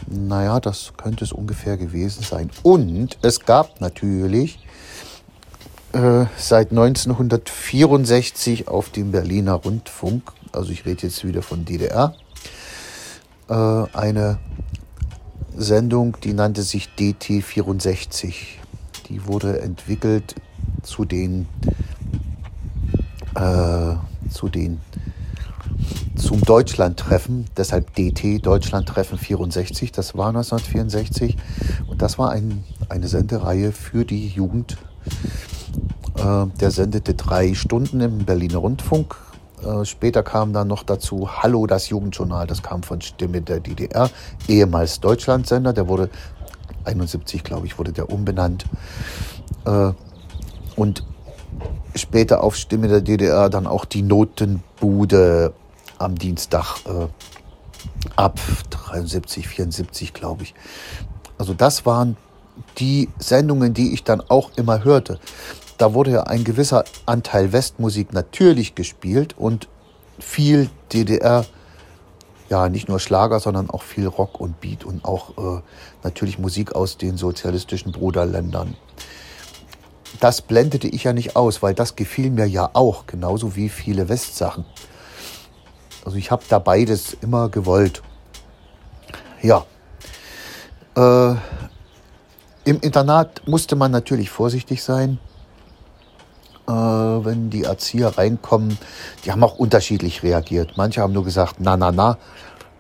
naja, 0.07 0.61
das 0.61 0.93
könnte 0.97 1.25
es 1.25 1.33
ungefähr 1.33 1.77
gewesen 1.77 2.23
sein. 2.23 2.51
Und 2.63 3.19
es 3.23 3.41
gab 3.41 3.81
natürlich 3.81 4.59
äh, 5.93 6.27
seit 6.37 6.71
1964 6.71 8.69
auf 8.69 8.89
dem 8.91 9.13
Berliner 9.13 9.55
Rundfunk, 9.55 10.33
also 10.53 10.71
ich 10.71 10.87
rede 10.87 11.07
jetzt 11.07 11.25
wieder 11.27 11.43
von 11.43 11.65
DDR, 11.65 12.15
äh, 13.49 13.55
eine 13.55 14.39
Sendung, 15.57 16.17
die 16.23 16.33
nannte 16.33 16.63
sich 16.63 16.89
DT64. 16.99 18.35
die 19.09 19.27
wurde 19.27 19.61
entwickelt 19.61 20.35
zu 20.83 21.05
den, 21.05 21.47
äh, 23.35 23.95
zu 24.31 24.49
den 24.49 24.81
zum 26.17 26.41
Deutschlandtreffen, 26.41 27.47
deshalb 27.57 27.95
DT, 27.95 28.39
Deutschlandtreffen 28.45 29.19
64, 29.19 29.93
das 29.93 30.17
war 30.17 30.29
1964 30.29 31.37
und 31.89 32.01
das 32.01 32.19
war 32.19 32.31
ein, 32.31 32.65
eine 32.89 33.09
Sendereihe 33.09 33.73
für 33.73 34.05
die 34.05 34.29
Jugend. 34.29 34.77
Äh, 36.17 36.47
der 36.61 36.71
sendete 36.71 37.15
drei 37.15 37.55
Stunden 37.55 38.01
im 38.01 38.19
Berliner 38.25 38.59
Rundfunk. 38.59 39.17
Äh, 39.65 39.85
später 39.85 40.23
kam 40.23 40.53
dann 40.53 40.69
noch 40.69 40.83
dazu 40.83 41.29
Hallo, 41.43 41.67
das 41.67 41.89
Jugendjournal, 41.89 42.47
das 42.47 42.63
kam 42.63 42.83
von 42.83 43.01
Stimme 43.01 43.43
der 43.43 43.61
DDR, 43.61 44.11
ehemals 44.49 45.01
Deutschlandsender, 45.01 45.73
der 45.73 45.89
wurde 45.89 46.11
71, 46.85 47.45
glaube 47.45 47.67
ich, 47.67 47.79
wurde 47.79 47.93
der 47.93 48.11
umbenannt. 48.11 48.65
Äh, 49.65 49.93
und 50.77 51.05
später 51.95 52.43
auf 52.43 52.57
Stimme 52.57 52.89
der 52.89 53.01
DDR 53.01 53.51
dann 53.51 53.67
auch 53.67 53.85
die 53.85 54.03
Notenbude 54.03 55.53
am 55.99 56.17
Dienstag 56.17 56.77
äh, 56.87 57.07
ab 58.17 58.41
73, 58.71 59.47
74, 59.47 60.13
glaube 60.13 60.45
ich. 60.45 60.55
Also 61.39 61.55
das 61.55 61.87
waren 61.87 62.17
die 62.79 63.09
Sendungen, 63.19 63.75
die 63.75 63.93
ich 63.93 64.05
dann 64.05 64.21
auch 64.21 64.51
immer 64.57 64.85
hörte. 64.85 65.19
Da 65.79 65.95
wurde 65.95 66.13
ja 66.13 66.23
ein 66.25 66.45
gewisser 66.45 66.85
Anteil 67.07 67.53
Westmusik 67.53 68.13
natürlich 68.13 68.75
gespielt 68.75 69.37
und 69.37 69.69
viel 70.19 70.71
DDR, 70.93 71.45
ja 72.49 72.69
nicht 72.69 72.89
nur 72.89 73.01
Schlager, 73.01 73.41
sondern 73.41 73.71
auch 73.71 73.83
viel 73.83 74.07
Rock 74.07 74.41
und 74.41 74.61
Beat 74.61 74.85
und 74.85 75.05
auch 75.05 75.31
äh, 75.39 75.63
natürlich 76.05 76.39
Musik 76.39 76.75
aus 76.75 76.99
den 76.99 77.17
sozialistischen 77.17 77.93
Bruderländern. 77.93 78.77
Das 80.21 80.43
blendete 80.43 80.87
ich 80.87 81.05
ja 81.05 81.13
nicht 81.13 81.35
aus, 81.35 81.63
weil 81.63 81.75
das 81.75 81.97
gefiel 81.97 82.31
mir 82.31 82.47
ja 82.47 82.71
auch, 82.75 83.07
genauso 83.07 83.57
wie 83.57 83.69
viele 83.69 84.09
Westsachen. 84.09 84.65
Also 86.05 86.19
ich 86.19 86.31
habe 86.31 86.45
da 86.49 86.59
beides 86.59 87.17
immer 87.21 87.49
gewollt. 87.49 88.03
Ja. 89.41 89.65
Äh, 90.95 91.37
Im 92.65 92.81
Internat 92.81 93.47
musste 93.49 93.77
man 93.77 93.91
natürlich 93.91 94.31
vorsichtig 94.31 94.83
sein, 94.83 95.19
äh, 96.69 96.73
wenn 96.73 97.51
die 97.51 97.65
Erzieher 97.65 98.17
reinkommen. 98.19 98.79
Die 99.25 99.33
haben 99.33 99.43
auch 99.43 99.57
unterschiedlich 99.57 100.23
reagiert. 100.23 100.77
Manche 100.77 101.01
haben 101.01 101.13
nur 101.13 101.25
gesagt, 101.25 101.57
na, 101.59 101.77
na, 101.77 101.93
na, 101.93 102.19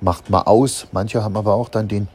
macht 0.00 0.30
mal 0.30 0.42
aus. 0.42 0.86
Manche 0.92 1.22
haben 1.22 1.36
aber 1.36 1.54
auch 1.54 1.68
dann 1.68 1.88
den 1.88 2.08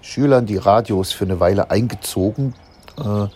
Schülern 0.00 0.46
die 0.46 0.56
Radios 0.56 1.12
für 1.12 1.24
eine 1.24 1.40
Weile 1.40 1.70
eingezogen, 1.70 2.54
äh, 2.98 3.26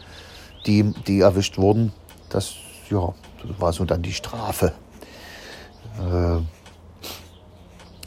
die, 0.67 0.93
die 1.07 1.21
erwischt 1.21 1.59
wurden. 1.59 1.93
Das, 2.29 2.55
ja, 2.91 3.15
das 3.43 3.61
war 3.61 3.73
so 3.73 3.85
dann 3.85 4.03
die 4.03 4.13
Strafe. 4.13 4.73
Äh, 5.99 6.39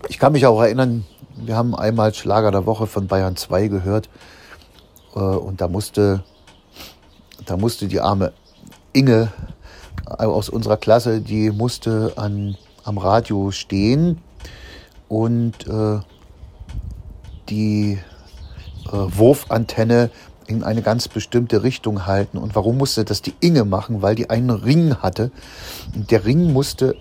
ich 0.10 0.19
kann 0.19 0.34
mich 0.34 0.45
auch 0.45 0.62
erinnern, 0.62 1.05
wir 1.36 1.55
haben 1.55 1.73
einmal 1.73 2.13
Schlager 2.13 2.51
der 2.51 2.65
Woche 2.65 2.88
von 2.88 3.08
Bayern 3.08 3.36
2 3.36 3.67
gehört 3.67 4.10
äh, 5.15 5.19
und 5.19 5.62
da 5.62 5.67
musste, 5.67 6.23
da 7.45 7.55
musste 7.55 7.88
die 7.88 8.01
arme 8.01 8.34
Inge 8.91 9.32
aus 10.10 10.50
unserer 10.50 10.78
Klasse, 10.78 11.22
die 11.22 11.52
musste 11.52 12.13
an, 12.15 12.58
am 12.84 12.98
Radio 12.98 13.52
stehen 13.52 14.19
und 15.08 15.67
äh, 15.67 16.00
die 17.50 18.00
äh, 18.88 18.91
Wurfantenne 18.91 20.10
in 20.48 20.63
eine 20.63 20.82
ganz 20.82 21.08
bestimmte 21.08 21.63
Richtung 21.63 22.08
halten. 22.08 22.38
Und 22.38 22.56
warum 22.56 22.78
musste 22.78 23.06
das 23.06 23.22
die 23.22 23.36
Inge 23.39 23.65
machen? 23.65 24.02
Weil 24.02 24.15
die 24.15 24.30
einen 24.30 24.50
Ring 24.50 24.95
hatte. 24.95 25.32
Und 25.95 26.10
der 26.10 26.26
Ring 26.26 26.52
musste 26.54 26.95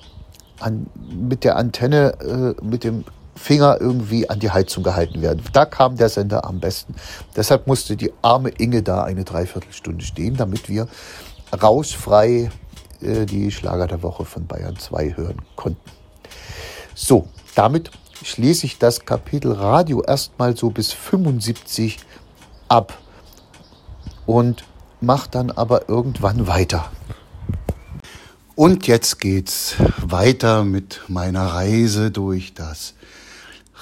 an, 0.60 0.86
mit 1.08 1.44
der 1.44 1.56
Antenne, 1.56 2.14
äh, 2.20 2.64
mit 2.64 2.84
dem 2.84 3.04
Finger 3.34 3.80
irgendwie 3.80 4.28
an 4.28 4.40
die 4.40 4.50
Heizung 4.50 4.82
gehalten 4.82 5.22
werden. 5.22 5.42
Da 5.52 5.64
kam 5.64 5.96
der 5.96 6.08
Sender 6.08 6.44
am 6.44 6.60
besten. 6.60 6.94
Deshalb 7.36 7.66
musste 7.66 7.96
die 7.96 8.12
arme 8.20 8.50
Inge 8.50 8.82
da 8.82 9.04
eine 9.04 9.24
Dreiviertelstunde 9.24 10.04
stehen, 10.04 10.36
damit 10.36 10.68
wir 10.68 10.88
rauschfrei 11.62 12.50
äh, 13.00 13.26
die 13.26 13.50
Schlager 13.50 13.86
der 13.86 14.02
Woche 14.02 14.24
von 14.24 14.46
Bayern 14.46 14.76
2 14.78 15.16
hören 15.16 15.42
konnten. 15.56 15.90
So, 16.94 17.28
damit 17.54 17.90
schließe 18.22 18.66
ich 18.66 18.78
das 18.78 19.04
Kapitel 19.04 19.52
Radio 19.52 20.02
erstmal 20.02 20.56
so 20.56 20.70
bis 20.70 20.92
75 20.92 21.98
ab 22.68 22.98
und 24.26 24.64
mache 25.00 25.30
dann 25.30 25.50
aber 25.50 25.88
irgendwann 25.88 26.46
weiter. 26.46 26.90
Und 28.54 28.88
jetzt 28.88 29.20
geht's 29.20 29.76
weiter 29.98 30.64
mit 30.64 31.02
meiner 31.06 31.46
Reise 31.46 32.10
durch 32.10 32.54
das 32.54 32.94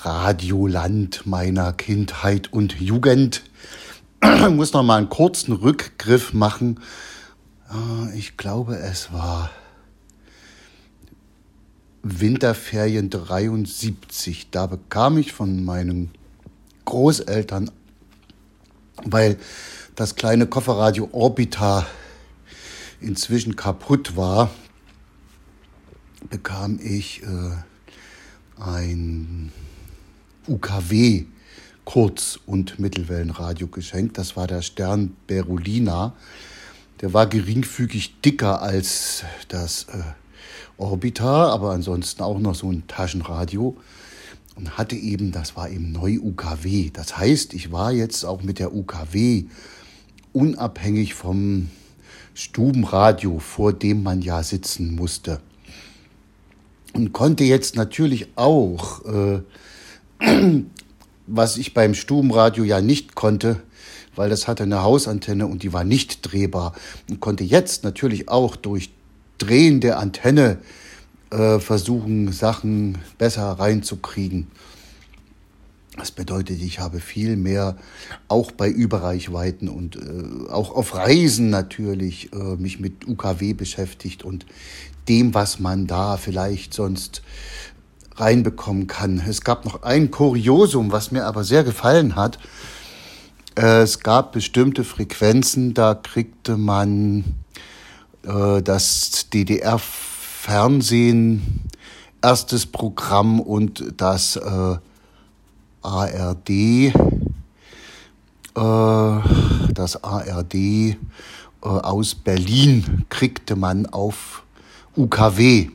Radioland 0.02 1.26
meiner 1.26 1.72
Kindheit 1.72 2.52
und 2.52 2.78
Jugend. 2.80 3.42
Ich 4.22 4.50
muss 4.50 4.72
noch 4.72 4.82
mal 4.82 4.98
einen 4.98 5.08
kurzen 5.08 5.52
Rückgriff 5.52 6.32
machen. 6.32 6.80
Ah, 7.68 8.08
ich 8.14 8.36
glaube, 8.36 8.76
es 8.76 9.12
war 9.12 9.50
Winterferien 12.02 13.10
73. 13.10 14.50
Da 14.50 14.66
bekam 14.66 15.18
ich 15.18 15.32
von 15.32 15.64
meinen 15.64 16.10
Großeltern, 16.84 17.70
weil 19.04 19.36
das 19.96 20.14
kleine 20.14 20.46
Kofferradio 20.46 21.08
Orbita 21.10 21.86
inzwischen 23.00 23.56
kaputt 23.56 24.16
war, 24.16 24.50
bekam 26.30 26.78
ich 26.80 27.22
äh, 27.24 28.60
ein 28.60 29.52
UKW 30.46 31.24
Kurz- 31.84 32.38
und 32.46 32.80
Mittelwellenradio 32.80 33.68
geschenkt. 33.68 34.18
Das 34.18 34.36
war 34.36 34.46
der 34.46 34.62
Stern 34.62 35.16
Berolina. 35.26 36.14
Der 37.00 37.12
war 37.12 37.26
geringfügig 37.26 38.20
dicker 38.22 38.62
als 38.62 39.24
das 39.48 39.84
äh, 39.84 40.02
Orbiter, 40.78 41.52
aber 41.52 41.72
ansonsten 41.72 42.22
auch 42.22 42.38
noch 42.38 42.54
so 42.54 42.70
ein 42.70 42.86
Taschenradio 42.86 43.76
und 44.54 44.78
hatte 44.78 44.96
eben, 44.96 45.32
das 45.32 45.56
war 45.56 45.68
eben 45.68 45.92
neu 45.92 46.18
UKW. 46.18 46.90
Das 46.92 47.18
heißt, 47.18 47.54
ich 47.54 47.72
war 47.72 47.92
jetzt 47.92 48.24
auch 48.24 48.42
mit 48.42 48.58
der 48.58 48.74
UKW 48.74 49.44
unabhängig 50.32 51.14
vom 51.14 51.70
Stubenradio, 52.34 53.38
vor 53.38 53.72
dem 53.72 54.02
man 54.02 54.22
ja 54.22 54.42
sitzen 54.42 54.94
musste 54.94 55.40
und 56.96 57.12
konnte 57.12 57.44
jetzt 57.44 57.76
natürlich 57.76 58.28
auch, 58.36 59.04
äh, 59.04 59.42
was 61.26 61.58
ich 61.58 61.74
beim 61.74 61.94
Stubenradio 61.94 62.64
ja 62.64 62.80
nicht 62.80 63.14
konnte, 63.14 63.60
weil 64.16 64.30
das 64.30 64.48
hatte 64.48 64.64
eine 64.64 64.82
Hausantenne 64.82 65.46
und 65.46 65.62
die 65.62 65.72
war 65.72 65.84
nicht 65.84 66.20
drehbar 66.22 66.74
und 67.08 67.20
konnte 67.20 67.44
jetzt 67.44 67.84
natürlich 67.84 68.28
auch 68.28 68.56
durch 68.56 68.90
Drehen 69.38 69.80
der 69.80 69.98
Antenne 69.98 70.58
äh, 71.30 71.58
versuchen, 71.58 72.32
Sachen 72.32 72.98
besser 73.18 73.52
reinzukriegen. 73.52 74.46
Das 75.96 76.10
bedeutet, 76.10 76.60
ich 76.60 76.78
habe 76.78 77.00
viel 77.00 77.36
mehr, 77.36 77.76
auch 78.28 78.52
bei 78.52 78.68
Überreichweiten 78.68 79.68
und 79.68 79.96
äh, 79.96 80.50
auch 80.50 80.74
auf 80.74 80.94
Reisen 80.94 81.48
natürlich, 81.48 82.32
äh, 82.32 82.56
mich 82.56 82.80
mit 82.80 83.08
UKW 83.08 83.54
beschäftigt 83.54 84.22
und 84.22 84.46
dem, 85.08 85.32
was 85.32 85.58
man 85.58 85.86
da 85.86 86.16
vielleicht 86.16 86.74
sonst 86.74 87.22
reinbekommen 88.16 88.86
kann. 88.86 89.22
Es 89.26 89.42
gab 89.42 89.64
noch 89.64 89.82
ein 89.82 90.10
Kuriosum, 90.10 90.92
was 90.92 91.12
mir 91.12 91.24
aber 91.24 91.44
sehr 91.44 91.64
gefallen 91.64 92.16
hat. 92.16 92.38
Es 93.58 94.00
gab 94.00 94.32
bestimmte 94.32 94.84
Frequenzen, 94.84 95.72
da 95.72 95.94
kriegte 95.94 96.58
man 96.58 97.24
äh, 98.22 98.60
das 98.60 99.30
DDR-Fernsehen, 99.32 101.62
erstes 102.20 102.66
Programm 102.66 103.40
und 103.40 103.94
das 103.96 104.36
äh, 104.36 104.76
ARD, 105.80 106.50
äh, 106.50 106.92
das 109.72 110.04
ARD 110.04 110.54
äh, 110.54 110.96
aus 111.62 112.14
Berlin 112.14 113.06
kriegte 113.08 113.56
man 113.56 113.86
auf 113.86 114.42
UKW, 114.98 115.60
äh, 115.60 115.70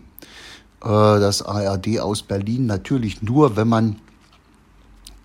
das 0.84 1.42
ARD 1.42 2.00
aus 2.00 2.22
Berlin, 2.22 2.68
natürlich 2.68 3.24
nur, 3.24 3.56
wenn 3.56 3.70
man 3.70 3.96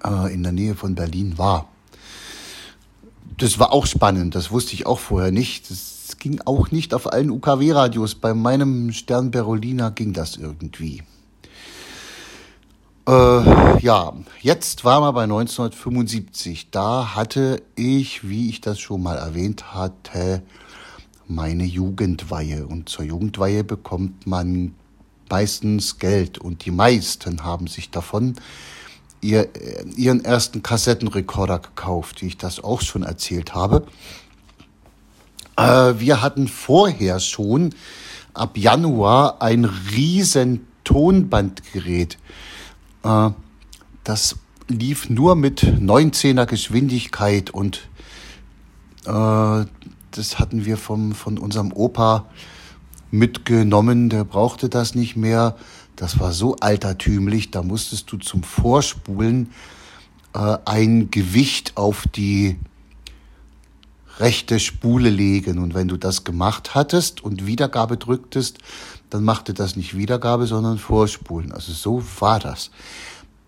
äh, 0.02 0.32
in 0.32 0.42
der 0.42 0.52
Nähe 0.52 0.74
von 0.74 0.94
Berlin 0.94 1.36
war. 1.36 1.68
Das 3.38 3.58
war 3.58 3.72
auch 3.72 3.86
spannend, 3.86 4.34
das 4.34 4.50
wusste 4.50 4.74
ich 4.74 4.86
auch 4.86 4.98
vorher 4.98 5.30
nicht. 5.30 5.70
Das 5.70 6.16
ging 6.18 6.40
auch 6.46 6.70
nicht 6.70 6.94
auf 6.94 7.12
allen 7.12 7.30
UKW-Radios. 7.30 8.14
Bei 8.14 8.32
meinem 8.32 8.92
Stern 8.92 9.30
Berolina 9.30 9.90
ging 9.90 10.14
das 10.14 10.36
irgendwie. 10.36 11.02
Äh, 13.06 13.80
ja, 13.80 14.14
jetzt 14.40 14.84
waren 14.84 15.02
wir 15.02 15.12
bei 15.12 15.24
1975. 15.24 16.70
Da 16.70 17.14
hatte 17.14 17.62
ich, 17.74 18.28
wie 18.28 18.48
ich 18.48 18.62
das 18.62 18.80
schon 18.80 19.02
mal 19.02 19.16
erwähnt 19.16 19.74
hatte, 19.74 20.42
meine 21.28 21.64
Jugendweihe. 21.64 22.66
Und 22.66 22.88
zur 22.88 23.04
Jugendweihe 23.04 23.64
bekommt 23.64 24.26
man 24.26 24.74
meistens 25.28 25.98
Geld. 25.98 26.38
Und 26.38 26.64
die 26.64 26.70
meisten 26.70 27.44
haben 27.44 27.66
sich 27.66 27.90
davon 27.90 28.36
ihr, 29.26 29.54
äh, 29.56 29.84
ihren 29.96 30.24
ersten 30.24 30.62
Kassettenrekorder 30.62 31.58
gekauft, 31.58 32.22
wie 32.22 32.26
ich 32.28 32.38
das 32.38 32.62
auch 32.62 32.80
schon 32.80 33.02
erzählt 33.02 33.54
habe. 33.54 33.86
Äh, 35.56 35.94
wir 35.98 36.22
hatten 36.22 36.48
vorher 36.48 37.20
schon 37.20 37.74
ab 38.34 38.56
Januar 38.56 39.42
ein 39.42 39.64
riesen 39.64 40.66
Tonbandgerät. 40.84 42.18
Äh, 43.02 43.30
das 44.04 44.36
lief 44.68 45.10
nur 45.10 45.36
mit 45.36 45.62
19er 45.62 46.46
Geschwindigkeit 46.46 47.50
und 47.50 47.88
äh, 49.06 49.64
das 50.10 50.38
hatten 50.38 50.64
wir 50.64 50.76
vom, 50.76 51.12
von 51.12 51.38
unserem 51.38 51.72
Opa 51.72 52.26
mitgenommen. 53.10 54.08
Der 54.08 54.24
brauchte 54.24 54.68
das 54.68 54.94
nicht 54.94 55.16
mehr. 55.16 55.56
Das 55.96 56.20
war 56.20 56.32
so 56.32 56.56
altertümlich, 56.56 57.50
da 57.50 57.62
musstest 57.62 58.12
du 58.12 58.18
zum 58.18 58.42
Vorspulen 58.42 59.50
äh, 60.34 60.58
ein 60.66 61.10
Gewicht 61.10 61.76
auf 61.76 62.04
die 62.14 62.58
rechte 64.18 64.60
Spule 64.60 65.10
legen. 65.10 65.58
Und 65.58 65.74
wenn 65.74 65.88
du 65.88 65.96
das 65.96 66.24
gemacht 66.24 66.74
hattest 66.74 67.22
und 67.24 67.46
Wiedergabe 67.46 67.96
drücktest, 67.96 68.58
dann 69.10 69.24
machte 69.24 69.54
das 69.54 69.76
nicht 69.76 69.96
Wiedergabe, 69.96 70.46
sondern 70.46 70.78
Vorspulen. 70.78 71.52
Also 71.52 71.72
so 71.72 72.02
war 72.20 72.40
das. 72.40 72.70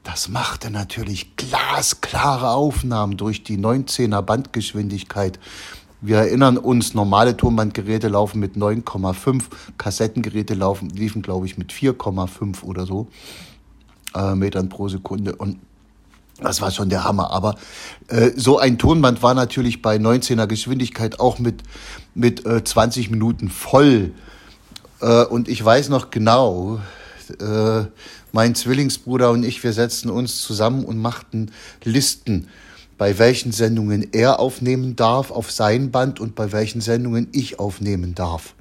Das 0.04 0.28
machte 0.28 0.70
natürlich 0.70 1.36
glasklare 1.36 2.50
Aufnahmen 2.50 3.18
durch 3.18 3.44
die 3.44 3.58
19er 3.58 4.22
Bandgeschwindigkeit. 4.22 5.38
Wir 6.00 6.18
erinnern 6.18 6.58
uns, 6.58 6.94
normale 6.94 7.36
Tonbandgeräte 7.36 8.08
laufen 8.08 8.38
mit 8.38 8.54
9,5, 8.54 9.44
Kassettengeräte 9.78 10.54
laufen, 10.54 10.90
liefen, 10.90 11.22
glaube 11.22 11.46
ich, 11.46 11.58
mit 11.58 11.72
4,5 11.72 12.62
oder 12.62 12.86
so 12.86 13.08
äh, 14.14 14.34
Metern 14.34 14.68
pro 14.68 14.88
Sekunde. 14.88 15.34
Und 15.34 15.58
das 16.40 16.60
war 16.60 16.70
schon 16.70 16.88
der 16.88 17.02
Hammer. 17.02 17.30
Aber 17.32 17.56
äh, 18.06 18.30
so 18.36 18.58
ein 18.58 18.78
Tonband 18.78 19.22
war 19.22 19.34
natürlich 19.34 19.82
bei 19.82 19.96
19er 19.96 20.46
Geschwindigkeit 20.46 21.18
auch 21.18 21.40
mit, 21.40 21.62
mit 22.14 22.46
äh, 22.46 22.62
20 22.62 23.10
Minuten 23.10 23.48
voll. 23.48 24.12
Äh, 25.00 25.24
und 25.24 25.48
ich 25.48 25.64
weiß 25.64 25.88
noch 25.88 26.10
genau, 26.10 26.80
äh, 27.40 27.84
mein 28.30 28.54
Zwillingsbruder 28.54 29.30
und 29.30 29.44
ich, 29.44 29.62
wir 29.64 29.72
setzten 29.72 30.10
uns 30.10 30.42
zusammen 30.42 30.84
und 30.84 30.98
machten 30.98 31.50
Listen, 31.82 32.48
bei 32.98 33.18
welchen 33.18 33.52
Sendungen 33.52 34.12
er 34.12 34.40
aufnehmen 34.40 34.96
darf 34.96 35.30
auf 35.30 35.50
sein 35.52 35.90
Band 35.92 36.20
und 36.20 36.34
bei 36.34 36.52
welchen 36.52 36.80
Sendungen 36.80 37.28
ich 37.32 37.58
aufnehmen 37.60 38.14
darf. 38.14 38.54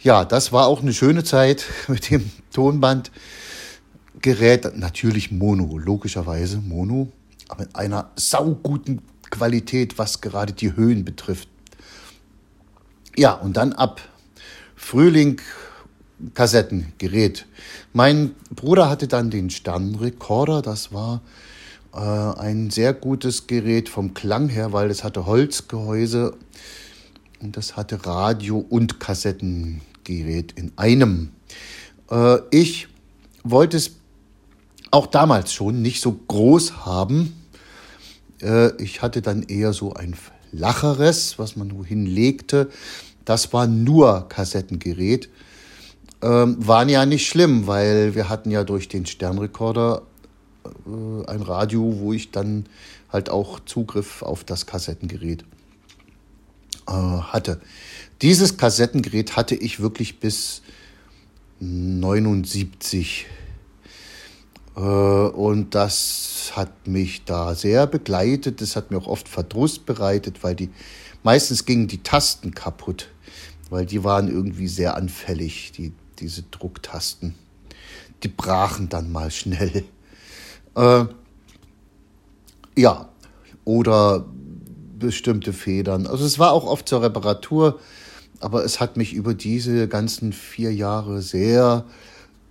Ja, 0.00 0.24
das 0.24 0.50
war 0.50 0.66
auch 0.66 0.80
eine 0.80 0.94
schöne 0.94 1.22
Zeit 1.22 1.66
mit 1.88 2.10
dem 2.10 2.30
Tonband. 2.52 3.12
Gerät, 4.20 4.76
natürlich 4.76 5.30
Mono, 5.30 5.78
logischerweise 5.78 6.58
Mono, 6.58 7.08
aber 7.48 7.64
in 7.64 7.74
einer 7.74 8.10
sauguten 8.16 9.02
Qualität, 9.30 9.98
was 9.98 10.20
gerade 10.20 10.52
die 10.52 10.76
Höhen 10.76 11.04
betrifft. 11.04 11.48
Ja, 13.16 13.32
und 13.32 13.56
dann 13.56 13.72
ab 13.72 14.00
Frühling 14.76 15.40
Kassettengerät. 16.34 17.46
Mein 17.92 18.34
Bruder 18.54 18.88
hatte 18.88 19.08
dann 19.08 19.30
den 19.30 19.50
Sternrekorder, 19.50 20.62
das 20.62 20.92
war 20.92 21.20
äh, 21.94 21.98
ein 21.98 22.70
sehr 22.70 22.94
gutes 22.94 23.46
Gerät 23.46 23.88
vom 23.88 24.14
Klang 24.14 24.48
her, 24.48 24.72
weil 24.72 24.90
es 24.90 25.04
hatte 25.04 25.26
Holzgehäuse 25.26 26.34
und 27.40 27.56
das 27.56 27.76
hatte 27.76 28.06
Radio 28.06 28.58
und 28.58 29.00
Kassettengerät 29.00 30.52
in 30.52 30.72
einem. 30.76 31.32
Äh, 32.10 32.38
ich 32.50 32.88
wollte 33.44 33.76
es 33.76 33.96
auch 34.90 35.06
damals 35.06 35.52
schon 35.52 35.82
nicht 35.82 36.00
so 36.00 36.12
groß 36.12 36.86
haben. 36.86 37.34
Äh, 38.40 38.80
ich 38.82 39.02
hatte 39.02 39.22
dann 39.22 39.42
eher 39.42 39.72
so 39.72 39.94
ein 39.94 40.14
flacheres, 40.50 41.38
was 41.38 41.56
man 41.56 41.68
nur 41.68 41.84
hinlegte. 41.84 42.70
Das 43.24 43.52
war 43.52 43.66
nur 43.66 44.28
Kassettengerät. 44.28 45.28
Ähm, 46.22 46.56
waren 46.58 46.88
ja 46.88 47.04
nicht 47.04 47.26
schlimm, 47.26 47.66
weil 47.66 48.14
wir 48.14 48.28
hatten 48.28 48.50
ja 48.50 48.62
durch 48.62 48.88
den 48.88 49.06
Sternrekorder 49.06 50.02
äh, 50.64 51.30
ein 51.30 51.42
Radio, 51.42 51.98
wo 51.98 52.12
ich 52.12 52.30
dann 52.30 52.66
halt 53.10 53.30
auch 53.30 53.60
Zugriff 53.60 54.22
auf 54.22 54.44
das 54.44 54.66
Kassettengerät 54.66 55.44
äh, 56.88 56.92
hatte. 56.92 57.60
Dieses 58.22 58.56
Kassettengerät 58.56 59.36
hatte 59.36 59.54
ich 59.54 59.80
wirklich 59.80 60.20
bis 60.20 60.62
79 61.60 63.26
äh, 64.76 64.80
und 64.80 65.74
das 65.74 66.52
hat 66.54 66.86
mich 66.86 67.24
da 67.24 67.54
sehr 67.54 67.86
begleitet. 67.86 68.60
Das 68.60 68.76
hat 68.76 68.90
mir 68.90 68.98
auch 68.98 69.06
oft 69.06 69.28
Verdruss 69.28 69.78
bereitet, 69.78 70.42
weil 70.42 70.54
die 70.54 70.70
meistens 71.22 71.64
gingen 71.64 71.88
die 71.88 72.02
Tasten 72.02 72.54
kaputt, 72.54 73.08
weil 73.70 73.86
die 73.86 74.04
waren 74.04 74.28
irgendwie 74.28 74.68
sehr 74.68 74.96
anfällig, 74.96 75.72
die, 75.72 75.92
diese 76.18 76.42
Drucktasten. 76.42 77.34
Die 78.22 78.28
brachen 78.28 78.88
dann 78.88 79.10
mal 79.10 79.30
schnell. 79.30 79.84
Äh, 80.74 81.04
ja, 82.76 83.08
oder 83.64 84.24
bestimmte 84.98 85.52
Federn. 85.52 86.06
Also 86.06 86.24
es 86.24 86.38
war 86.38 86.52
auch 86.52 86.64
oft 86.64 86.88
zur 86.88 87.02
Reparatur, 87.02 87.80
aber 88.40 88.64
es 88.64 88.80
hat 88.80 88.96
mich 88.96 89.12
über 89.12 89.34
diese 89.34 89.88
ganzen 89.88 90.32
vier 90.32 90.72
Jahre 90.74 91.22
sehr 91.22 91.84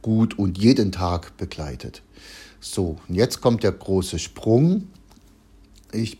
gut 0.02 0.38
und 0.38 0.58
jeden 0.58 0.92
Tag 0.92 1.38
begleitet. 1.38 2.02
So, 2.60 2.98
und 3.08 3.16
jetzt 3.16 3.42
kommt 3.42 3.64
der 3.64 3.72
große 3.72 4.20
Sprung. 4.20 4.88
Ich 5.92 6.18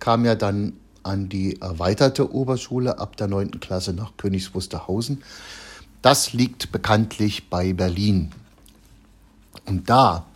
kam 0.00 0.24
ja 0.24 0.34
dann 0.34 0.74
an 1.02 1.28
die 1.28 1.60
erweiterte 1.60 2.32
Oberschule 2.32 2.98
ab 2.98 3.16
der 3.16 3.28
9. 3.28 3.60
Klasse 3.60 3.92
nach 3.92 4.16
Königs 4.16 4.54
Wusterhausen. 4.54 5.22
Das 6.02 6.32
liegt 6.32 6.72
bekanntlich 6.72 7.50
bei 7.50 7.72
Berlin. 7.72 8.32
Und 9.66 9.88
da 9.90 10.26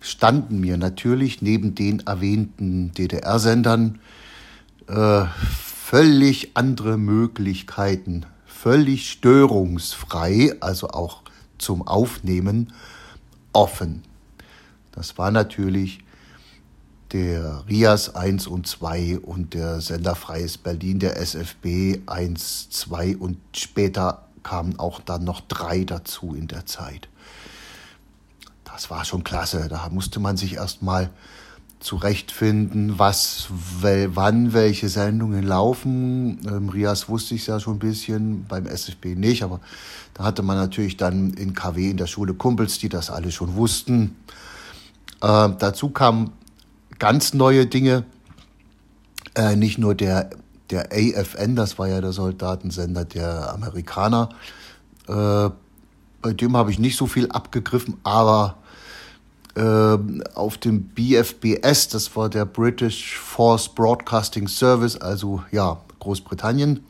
standen 0.00 0.60
mir 0.60 0.76
natürlich 0.76 1.42
neben 1.42 1.74
den 1.74 2.06
erwähnten 2.06 2.92
DDR-Sendern 2.94 4.00
äh, 4.86 5.24
völlig 5.64 6.56
andere 6.56 6.98
Möglichkeiten, 6.98 8.26
völlig 8.46 9.10
störungsfrei, 9.10 10.54
also 10.60 10.88
auch 10.88 11.22
zum 11.58 11.86
Aufnehmen, 11.86 12.72
offen. 13.52 14.02
Das 14.92 15.18
war 15.18 15.30
natürlich 15.30 16.00
der 17.12 17.64
RIAS 17.68 18.14
1 18.14 18.46
und 18.46 18.66
2 18.66 19.20
und 19.20 19.54
der 19.54 19.80
Sender 19.80 20.14
Freies 20.14 20.58
Berlin, 20.58 20.98
der 20.98 21.16
SFB 21.16 22.00
1, 22.06 22.70
2 22.70 23.16
und 23.16 23.38
später 23.56 24.26
kamen 24.42 24.78
auch 24.78 25.00
dann 25.00 25.24
noch 25.24 25.40
drei 25.40 25.84
dazu 25.84 26.34
in 26.34 26.48
der 26.48 26.66
Zeit. 26.66 27.08
Das 28.78 28.90
war 28.90 29.04
schon 29.04 29.24
klasse. 29.24 29.66
Da 29.68 29.88
musste 29.90 30.20
man 30.20 30.36
sich 30.36 30.54
erstmal 30.54 31.10
zurechtfinden, 31.80 32.96
was, 32.96 33.48
wel, 33.80 34.14
wann 34.14 34.52
welche 34.52 34.88
Sendungen 34.88 35.42
laufen. 35.42 36.38
Ähm, 36.46 36.68
Rias 36.68 37.08
wusste 37.08 37.34
ich 37.34 37.44
ja 37.48 37.58
schon 37.58 37.74
ein 37.74 37.78
bisschen, 37.80 38.44
beim 38.44 38.66
SFB 38.66 39.16
nicht, 39.16 39.42
aber 39.42 39.58
da 40.14 40.22
hatte 40.22 40.44
man 40.44 40.56
natürlich 40.56 40.96
dann 40.96 41.34
in 41.34 41.54
KW 41.54 41.90
in 41.90 41.96
der 41.96 42.06
Schule 42.06 42.34
Kumpels, 42.34 42.78
die 42.78 42.88
das 42.88 43.10
alle 43.10 43.32
schon 43.32 43.56
wussten. 43.56 44.14
Äh, 45.22 45.48
dazu 45.58 45.88
kamen 45.90 46.30
ganz 47.00 47.34
neue 47.34 47.66
Dinge, 47.66 48.04
äh, 49.34 49.56
nicht 49.56 49.78
nur 49.78 49.96
der, 49.96 50.30
der 50.70 50.90
AFN, 50.92 51.56
das 51.56 51.80
war 51.80 51.88
ja 51.88 52.00
der 52.00 52.12
Soldatensender 52.12 53.04
der 53.04 53.54
Amerikaner, 53.54 54.28
äh, 55.08 55.50
bei 56.22 56.32
dem 56.32 56.56
habe 56.56 56.70
ich 56.70 56.78
nicht 56.78 56.96
so 56.96 57.08
viel 57.08 57.28
abgegriffen, 57.28 57.96
aber 58.04 58.58
auf 59.58 60.58
dem 60.58 60.82
BFBS, 60.84 61.88
das 61.88 62.14
war 62.14 62.28
der 62.28 62.44
British 62.44 63.16
Force 63.16 63.68
Broadcasting 63.68 64.46
Service, 64.46 64.96
also 64.96 65.42
ja, 65.50 65.78
Großbritannien, 66.00 66.84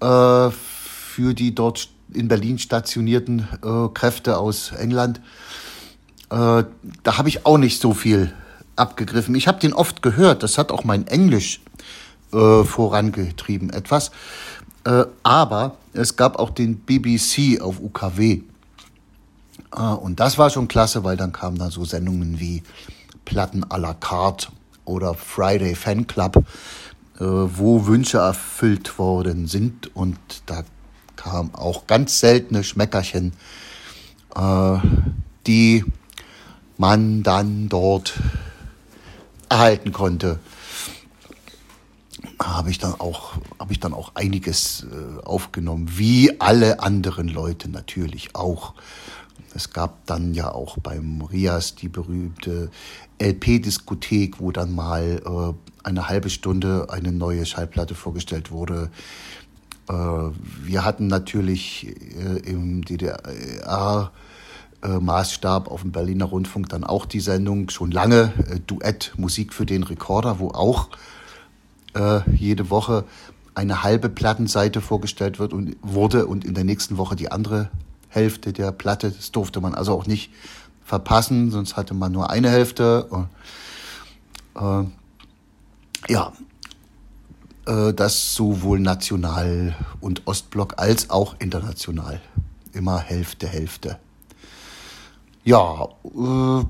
äh, 0.00 0.50
für 0.50 1.34
die 1.34 1.54
dort 1.54 1.88
in 2.12 2.28
Berlin 2.28 2.58
stationierten 2.58 3.48
äh, 3.62 3.88
Kräfte 3.94 4.38
aus 4.38 4.72
England, 4.72 5.20
äh, 6.30 6.64
da 7.02 7.18
habe 7.18 7.28
ich 7.28 7.46
auch 7.46 7.58
nicht 7.58 7.80
so 7.80 7.94
viel 7.94 8.32
abgegriffen. 8.76 9.34
Ich 9.34 9.48
habe 9.48 9.60
den 9.60 9.72
oft 9.72 10.02
gehört, 10.02 10.42
das 10.42 10.58
hat 10.58 10.72
auch 10.72 10.84
mein 10.84 11.06
Englisch 11.06 11.60
vorangetrieben 12.30 13.68
etwas. 13.68 14.10
Aber 15.22 15.76
es 15.92 16.16
gab 16.16 16.38
auch 16.38 16.48
den 16.48 16.78
BBC 16.78 17.60
auf 17.60 17.78
UKW. 17.78 18.40
Äh, 19.74 19.80
und 19.80 20.20
das 20.20 20.38
war 20.38 20.50
schon 20.50 20.68
klasse, 20.68 21.04
weil 21.04 21.16
dann 21.16 21.32
kamen 21.32 21.58
da 21.58 21.70
so 21.70 21.84
Sendungen 21.84 22.40
wie 22.40 22.62
Platten 23.24 23.64
à 23.64 23.78
la 23.78 23.94
carte 23.94 24.48
oder 24.84 25.14
Friday 25.14 25.74
Fan 25.74 26.06
Club, 26.06 26.36
äh, 27.18 27.24
wo 27.24 27.86
Wünsche 27.86 28.18
erfüllt 28.18 28.98
worden 28.98 29.46
sind. 29.46 29.94
Und 29.94 30.18
da 30.46 30.64
kam 31.16 31.54
auch 31.54 31.86
ganz 31.86 32.20
seltene 32.20 32.64
Schmeckerchen, 32.64 33.32
äh, 34.34 34.78
die 35.46 35.84
man 36.78 37.22
dann 37.22 37.68
dort 37.68 38.14
erhalten 39.48 39.92
konnte 39.92 40.40
habe 42.42 42.70
ich 42.70 42.78
dann 42.78 42.94
auch 42.94 43.34
habe 43.58 43.72
ich 43.72 43.80
dann 43.80 43.94
auch 43.94 44.12
einiges 44.14 44.84
äh, 44.84 45.24
aufgenommen 45.24 45.92
wie 45.96 46.40
alle 46.40 46.80
anderen 46.80 47.28
Leute 47.28 47.70
natürlich 47.70 48.34
auch 48.34 48.74
es 49.54 49.70
gab 49.70 50.06
dann 50.06 50.34
ja 50.34 50.52
auch 50.52 50.78
beim 50.78 51.22
Rias 51.22 51.74
die 51.74 51.88
berühmte 51.88 52.70
LP-Diskothek, 53.20 54.40
wo 54.40 54.50
dann 54.52 54.74
mal 54.74 55.22
äh, 55.24 55.86
eine 55.86 56.08
halbe 56.08 56.30
Stunde 56.30 56.88
eine 56.90 57.12
neue 57.12 57.46
Schallplatte 57.46 57.94
vorgestellt 57.94 58.50
wurde. 58.50 58.90
Äh, 59.88 59.92
wir 59.92 60.84
hatten 60.84 61.06
natürlich 61.06 61.86
äh, 62.16 62.38
im 62.50 62.84
DDR 62.84 64.12
äh, 64.82 64.88
Maßstab 64.88 65.70
auf 65.70 65.82
dem 65.82 65.92
Berliner 65.92 66.24
Rundfunk 66.26 66.68
dann 66.68 66.84
auch 66.84 67.06
die 67.06 67.20
Sendung 67.20 67.70
schon 67.70 67.90
lange 67.90 68.32
äh, 68.48 68.60
Duett 68.66 69.12
Musik 69.16 69.52
für 69.52 69.66
den 69.66 69.82
Rekorder, 69.82 70.38
wo 70.38 70.48
auch 70.48 70.88
äh, 71.94 72.20
jede 72.32 72.70
Woche 72.70 73.04
eine 73.54 73.82
halbe 73.82 74.08
Plattenseite 74.08 74.80
vorgestellt 74.80 75.38
wird 75.38 75.52
und 75.52 75.76
wurde 75.82 76.26
und 76.26 76.44
in 76.44 76.54
der 76.54 76.64
nächsten 76.64 76.96
Woche 76.96 77.16
die 77.16 77.30
andere 77.30 77.70
Hälfte 78.12 78.52
der 78.52 78.72
Platte. 78.72 79.10
Das 79.10 79.32
durfte 79.32 79.60
man 79.60 79.74
also 79.74 79.92
auch 79.92 80.06
nicht 80.06 80.30
verpassen, 80.84 81.50
sonst 81.50 81.76
hatte 81.76 81.94
man 81.94 82.12
nur 82.12 82.30
eine 82.30 82.50
Hälfte. 82.50 83.08
Äh, 84.54 84.84
ja, 86.08 86.32
äh, 87.66 87.92
das 87.94 88.34
sowohl 88.34 88.80
national 88.80 89.74
und 90.00 90.26
Ostblock 90.26 90.74
als 90.78 91.10
auch 91.10 91.36
international. 91.38 92.20
Immer 92.72 92.98
Hälfte, 92.98 93.46
Hälfte. 93.46 93.98
Ja, 95.44 95.88
äh, 96.04 96.64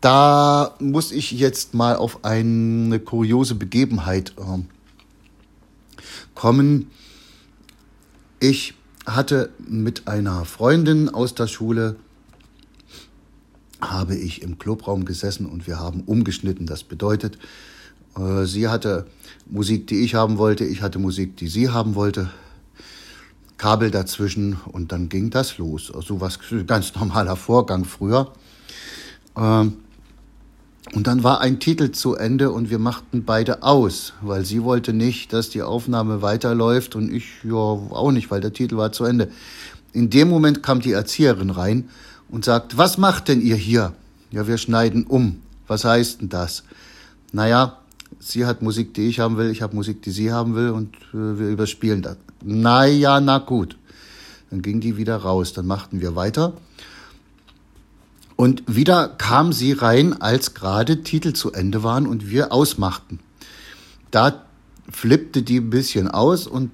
da 0.00 0.74
muss 0.78 1.12
ich 1.12 1.32
jetzt 1.32 1.74
mal 1.74 1.96
auf 1.96 2.24
eine 2.24 3.00
kuriose 3.00 3.54
Begebenheit 3.54 4.34
äh, 4.38 4.62
kommen. 6.34 6.90
Ich 8.38 8.74
hatte 9.06 9.50
mit 9.58 10.08
einer 10.08 10.44
Freundin 10.44 11.08
aus 11.08 11.34
der 11.34 11.46
Schule, 11.46 11.96
habe 13.80 14.16
ich 14.16 14.42
im 14.42 14.58
Clubraum 14.58 15.04
gesessen 15.04 15.46
und 15.46 15.66
wir 15.66 15.78
haben 15.78 16.02
umgeschnitten. 16.02 16.66
Das 16.66 16.84
bedeutet, 16.84 17.38
äh, 18.16 18.44
sie 18.44 18.68
hatte 18.68 19.06
Musik, 19.46 19.86
die 19.86 20.00
ich 20.04 20.14
haben 20.14 20.38
wollte, 20.38 20.64
ich 20.64 20.82
hatte 20.82 20.98
Musik, 20.98 21.36
die 21.36 21.48
sie 21.48 21.70
haben 21.70 21.94
wollte. 21.94 22.30
Kabel 23.56 23.90
dazwischen 23.90 24.58
und 24.72 24.90
dann 24.90 25.08
ging 25.08 25.30
das 25.30 25.58
los. 25.58 25.92
Also 25.94 26.20
was 26.20 26.38
ganz 26.66 26.94
normaler 26.94 27.36
Vorgang 27.36 27.84
früher. 27.84 28.32
Ähm, 29.36 29.83
und 30.92 31.06
dann 31.06 31.24
war 31.24 31.40
ein 31.40 31.60
Titel 31.60 31.92
zu 31.92 32.14
Ende 32.14 32.50
und 32.50 32.68
wir 32.68 32.78
machten 32.78 33.24
beide 33.24 33.62
aus, 33.62 34.12
weil 34.20 34.44
sie 34.44 34.62
wollte 34.62 34.92
nicht, 34.92 35.32
dass 35.32 35.48
die 35.48 35.62
Aufnahme 35.62 36.20
weiterläuft 36.20 36.94
und 36.94 37.12
ich 37.12 37.42
ja 37.42 37.54
auch 37.54 38.12
nicht, 38.12 38.30
weil 38.30 38.40
der 38.40 38.52
Titel 38.52 38.76
war 38.76 38.92
zu 38.92 39.04
Ende. 39.04 39.30
In 39.92 40.10
dem 40.10 40.28
Moment 40.28 40.62
kam 40.62 40.80
die 40.80 40.92
Erzieherin 40.92 41.50
rein 41.50 41.88
und 42.28 42.44
sagt, 42.44 42.76
was 42.76 42.98
macht 42.98 43.28
denn 43.28 43.40
ihr 43.40 43.56
hier? 43.56 43.94
Ja, 44.30 44.46
wir 44.46 44.58
schneiden 44.58 45.04
um. 45.04 45.40
Was 45.66 45.84
heißt 45.84 46.20
denn 46.20 46.28
das? 46.28 46.64
Naja, 47.32 47.78
sie 48.18 48.44
hat 48.44 48.60
Musik, 48.60 48.92
die 48.92 49.08
ich 49.08 49.20
haben 49.20 49.38
will, 49.38 49.50
ich 49.50 49.62
habe 49.62 49.74
Musik, 49.74 50.02
die 50.02 50.10
sie 50.10 50.32
haben 50.32 50.54
will 50.54 50.70
und 50.70 50.94
äh, 51.14 51.38
wir 51.38 51.48
überspielen 51.48 52.02
das. 52.02 52.16
Naja, 52.42 53.20
na 53.20 53.38
gut. 53.38 53.78
Dann 54.50 54.60
ging 54.60 54.80
die 54.80 54.96
wieder 54.98 55.16
raus, 55.16 55.54
dann 55.54 55.66
machten 55.66 56.00
wir 56.00 56.14
weiter. 56.14 56.52
Und 58.36 58.62
wieder 58.66 59.08
kam 59.08 59.52
sie 59.52 59.72
rein, 59.72 60.20
als 60.20 60.54
gerade 60.54 61.02
Titel 61.02 61.32
zu 61.32 61.52
Ende 61.52 61.82
waren 61.82 62.06
und 62.06 62.30
wir 62.30 62.52
ausmachten. 62.52 63.20
Da 64.10 64.44
flippte 64.90 65.42
die 65.42 65.58
ein 65.58 65.70
bisschen 65.70 66.08
aus 66.08 66.46
und 66.46 66.70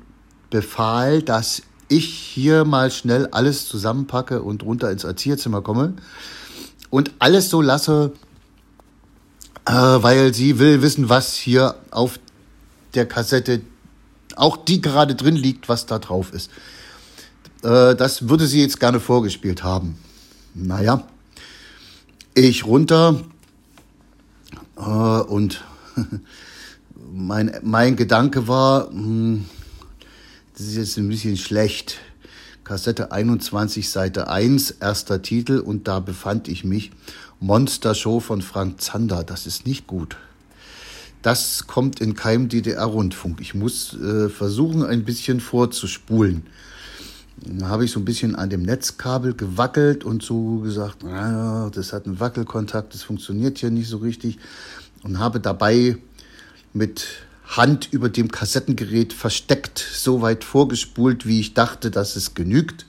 befahl, 0.49 1.23
dass 1.23 1.63
ich 1.89 2.07
hier 2.07 2.65
mal 2.65 2.91
schnell 2.91 3.27
alles 3.33 3.69
zusammenpacke 3.69 4.43
und 4.43 4.63
runter 4.63 4.91
ins 4.91 5.05
Erzieherzimmer 5.05 5.61
komme 5.61 5.95
und 6.89 7.13
alles 7.19 7.51
so 7.51 7.61
lasse, 7.61 8.13
äh, 9.67 9.73
weil 9.73 10.33
sie 10.35 10.59
will 10.59 10.83
wissen, 10.83 11.09
was 11.09 11.35
hier 11.35 11.75
auf 11.91 12.19
der 12.95 13.07
Kassette, 13.07 13.61
auch 14.37 14.57
die 14.57 14.81
gerade 14.81 15.15
drin 15.15 15.37
liegt, 15.37 15.69
was 15.69 15.87
da 15.87 15.99
drauf 15.99 16.33
ist. 16.33 16.51
Äh, 17.63 17.95
das 17.97 18.29
würde 18.29 18.47
sie 18.47 18.61
jetzt 18.61 18.81
gerne 18.81 19.01
vorgespielt 19.01 19.63
haben. 19.63 19.99
Naja, 20.55 21.05
ich 22.49 22.65
runter 22.65 23.21
äh, 24.77 24.81
und 24.81 25.65
mein, 27.13 27.59
mein 27.63 27.97
Gedanke 27.97 28.49
war, 28.49 28.91
hm, 28.91 29.45
das 30.57 30.67
ist 30.67 30.77
jetzt 30.77 30.97
ein 30.99 31.09
bisschen 31.09 31.37
schlecht. 31.37 31.99
Kassette 32.65 33.11
21, 33.11 33.91
Seite 33.91 34.29
1, 34.29 34.73
erster 34.73 35.23
Titel 35.23 35.59
und 35.59 35.89
da 35.89 36.01
befand 36.01 36.49
ich 36.49 36.65
mich. 36.65 36.93
Monster 37.41 37.95
Show 37.95 38.21
von 38.21 38.43
Frank 38.43 38.81
Zander, 38.81 39.25
das 39.25 39.47
ist 39.47 39.67
nicht 39.67 39.87
gut. 39.87 40.17
Das 41.23 41.67
kommt 41.67 42.01
in 42.01 42.15
keinem 42.15 42.49
DDR-Rundfunk. 42.49 43.41
Ich 43.41 43.55
muss 43.55 43.95
äh, 43.95 44.29
versuchen, 44.29 44.85
ein 44.85 45.05
bisschen 45.05 45.41
vorzuspulen. 45.41 46.45
Da 47.43 47.69
habe 47.69 47.85
ich 47.85 47.91
so 47.91 48.01
ein 48.01 48.05
bisschen 48.05 48.35
an 48.35 48.51
dem 48.51 48.63
Netzkabel 48.63 49.35
gewackelt 49.35 50.05
und 50.05 50.23
so 50.23 50.59
gesagt, 50.59 51.03
naja, 51.03 51.71
das 51.71 51.93
hat 51.93 52.07
einen 52.07 52.21
Wackelkontakt, 52.21 52.93
das 52.93 53.03
funktioniert 53.03 53.59
hier 53.59 53.71
nicht 53.71 53.89
so 53.89 53.99
richtig. 53.99 54.39
Und 55.03 55.19
habe 55.19 55.41
dabei 55.41 55.97
mit 56.75 57.07
Hand 57.45 57.89
über 57.93 58.11
dem 58.11 58.31
Kassettengerät 58.31 59.13
versteckt 59.13 59.79
so 59.79 60.21
weit 60.23 60.45
vorgespult, 60.45 61.27
wie 61.27 61.41
ich 61.41 61.55
dachte, 61.55 61.91
dass 61.91 62.15
es 62.15 62.35
genügt, 62.35 62.87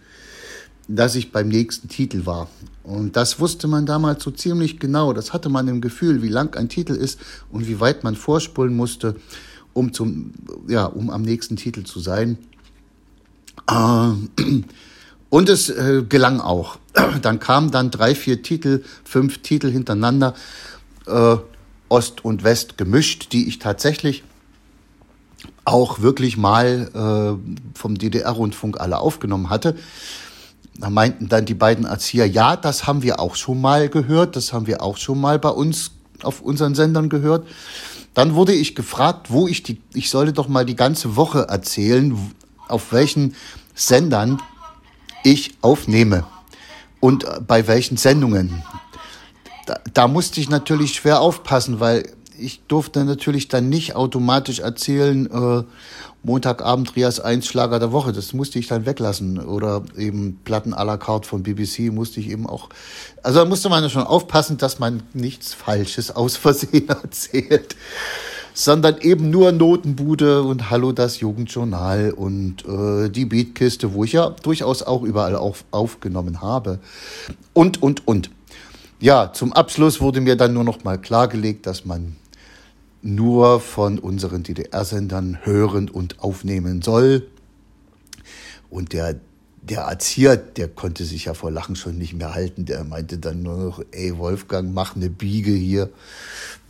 dass 0.87 1.15
ich 1.15 1.31
beim 1.31 1.47
nächsten 1.47 1.87
Titel 1.87 2.25
war. 2.25 2.49
Und 2.83 3.15
das 3.15 3.39
wusste 3.39 3.67
man 3.67 3.85
damals 3.85 4.23
so 4.23 4.31
ziemlich 4.31 4.79
genau. 4.79 5.13
Das 5.13 5.33
hatte 5.33 5.49
man 5.49 5.67
im 5.67 5.81
Gefühl, 5.81 6.21
wie 6.21 6.29
lang 6.29 6.55
ein 6.57 6.69
Titel 6.69 6.93
ist 6.93 7.19
und 7.49 7.67
wie 7.67 7.79
weit 7.79 8.03
man 8.03 8.15
vorspulen 8.15 8.75
musste, 8.75 9.15
um, 9.73 9.93
zum, 9.93 10.33
ja, 10.67 10.85
um 10.85 11.09
am 11.09 11.21
nächsten 11.21 11.55
Titel 11.55 11.83
zu 11.83 11.99
sein. 11.99 12.37
Äh, 13.71 14.41
und 15.29 15.49
es 15.49 15.69
äh, 15.69 16.03
gelang 16.07 16.39
auch. 16.39 16.77
Dann 17.21 17.39
kamen 17.39 17.71
dann 17.71 17.89
drei, 17.89 18.15
vier 18.15 18.43
Titel, 18.43 18.83
fünf 19.03 19.39
Titel 19.39 19.71
hintereinander, 19.71 20.33
äh, 21.07 21.37
Ost 21.89 22.23
und 22.25 22.43
West 22.43 22.77
gemischt, 22.77 23.31
die 23.31 23.47
ich 23.47 23.59
tatsächlich 23.59 24.23
auch 25.65 26.01
wirklich 26.01 26.37
mal 26.37 26.89
äh, 26.93 27.77
vom 27.77 27.97
DDR-Rundfunk 27.97 28.79
alle 28.79 28.99
aufgenommen 28.99 29.49
hatte. 29.49 29.75
Da 30.75 30.89
meinten 30.89 31.27
dann 31.27 31.45
die 31.45 31.53
beiden 31.53 31.85
Erzieher, 31.85 32.27
ja, 32.27 32.55
das 32.55 32.87
haben 32.87 33.03
wir 33.03 33.19
auch 33.19 33.35
schon 33.35 33.61
mal 33.61 33.89
gehört, 33.89 34.35
das 34.35 34.53
haben 34.53 34.67
wir 34.67 34.81
auch 34.81 34.97
schon 34.97 35.19
mal 35.19 35.37
bei 35.37 35.49
uns 35.49 35.91
auf 36.23 36.41
unseren 36.41 36.75
Sendern 36.75 37.09
gehört. 37.09 37.47
Dann 38.13 38.35
wurde 38.35 38.53
ich 38.53 38.75
gefragt, 38.75 39.29
wo 39.29 39.47
ich 39.47 39.63
die, 39.63 39.79
ich 39.93 40.09
sollte 40.09 40.33
doch 40.33 40.47
mal 40.47 40.65
die 40.65 40.75
ganze 40.75 41.15
Woche 41.15 41.47
erzählen, 41.47 42.17
auf 42.67 42.91
welchen 42.91 43.35
Sendern 43.73 44.41
ich 45.23 45.55
aufnehme 45.61 46.25
und 46.99 47.25
bei 47.47 47.67
welchen 47.67 47.97
Sendungen. 47.97 48.63
Da, 49.65 49.79
da 49.93 50.07
musste 50.07 50.39
ich 50.39 50.49
natürlich 50.49 50.93
schwer 50.93 51.21
aufpassen, 51.21 51.79
weil 51.79 52.11
ich 52.37 52.61
durfte 52.67 53.05
natürlich 53.05 53.47
dann 53.47 53.69
nicht 53.69 53.95
automatisch 53.95 54.59
erzählen, 54.59 55.29
äh, 55.31 55.63
Montagabend 56.23 56.95
Rias 56.95 57.19
1 57.19 57.47
Schlager 57.47 57.79
der 57.79 57.91
Woche. 57.91 58.13
Das 58.13 58.33
musste 58.33 58.59
ich 58.59 58.67
dann 58.67 58.85
weglassen. 58.85 59.39
Oder 59.39 59.83
eben 59.97 60.39
Platten 60.43 60.73
à 60.73 60.83
la 60.83 60.97
carte 60.97 61.27
von 61.27 61.41
BBC 61.41 61.91
musste 61.91 62.19
ich 62.19 62.29
eben 62.29 62.45
auch. 62.47 62.69
Also 63.23 63.39
da 63.39 63.45
musste 63.45 63.69
man 63.69 63.89
schon 63.89 64.03
aufpassen, 64.03 64.57
dass 64.57 64.77
man 64.77 65.01
nichts 65.13 65.53
Falsches 65.53 66.11
aus 66.11 66.37
Versehen 66.37 66.89
erzählt 67.03 67.75
sondern 68.53 68.97
eben 68.99 69.29
nur 69.29 69.51
Notenbude 69.51 70.43
und 70.43 70.69
Hallo 70.69 70.91
das 70.91 71.19
Jugendjournal 71.19 72.11
und 72.11 72.65
äh, 72.65 73.09
die 73.09 73.25
Beatkiste, 73.25 73.93
wo 73.93 74.03
ich 74.03 74.13
ja 74.13 74.29
durchaus 74.29 74.83
auch 74.83 75.03
überall 75.03 75.35
auf, 75.35 75.63
aufgenommen 75.71 76.41
habe. 76.41 76.79
Und, 77.53 77.81
und, 77.81 78.07
und. 78.07 78.29
Ja, 78.99 79.33
zum 79.33 79.53
Abschluss 79.53 80.01
wurde 80.01 80.21
mir 80.21 80.35
dann 80.35 80.53
nur 80.53 80.63
noch 80.63 80.83
mal 80.83 80.99
klargelegt, 80.99 81.65
dass 81.65 81.85
man 81.85 82.15
nur 83.01 83.59
von 83.59 83.97
unseren 83.97 84.43
DDR-Sendern 84.43 85.39
hören 85.43 85.89
und 85.89 86.19
aufnehmen 86.19 86.81
soll. 86.81 87.27
Und 88.69 88.93
der 88.93 89.19
der 89.61 89.81
Erzieher, 89.81 90.37
der 90.37 90.67
konnte 90.67 91.05
sich 91.05 91.25
ja 91.25 91.33
vor 91.33 91.51
Lachen 91.51 91.75
schon 91.75 91.97
nicht 91.97 92.13
mehr 92.13 92.33
halten. 92.33 92.65
Der 92.65 92.83
meinte 92.83 93.17
dann 93.19 93.43
nur 93.43 93.57
noch, 93.57 93.81
ey 93.91 94.17
Wolfgang, 94.17 94.73
mach 94.73 94.95
eine 94.95 95.09
Biege 95.09 95.51
hier. 95.51 95.89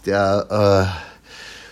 Der 0.05 0.91
äh, 0.91 1.20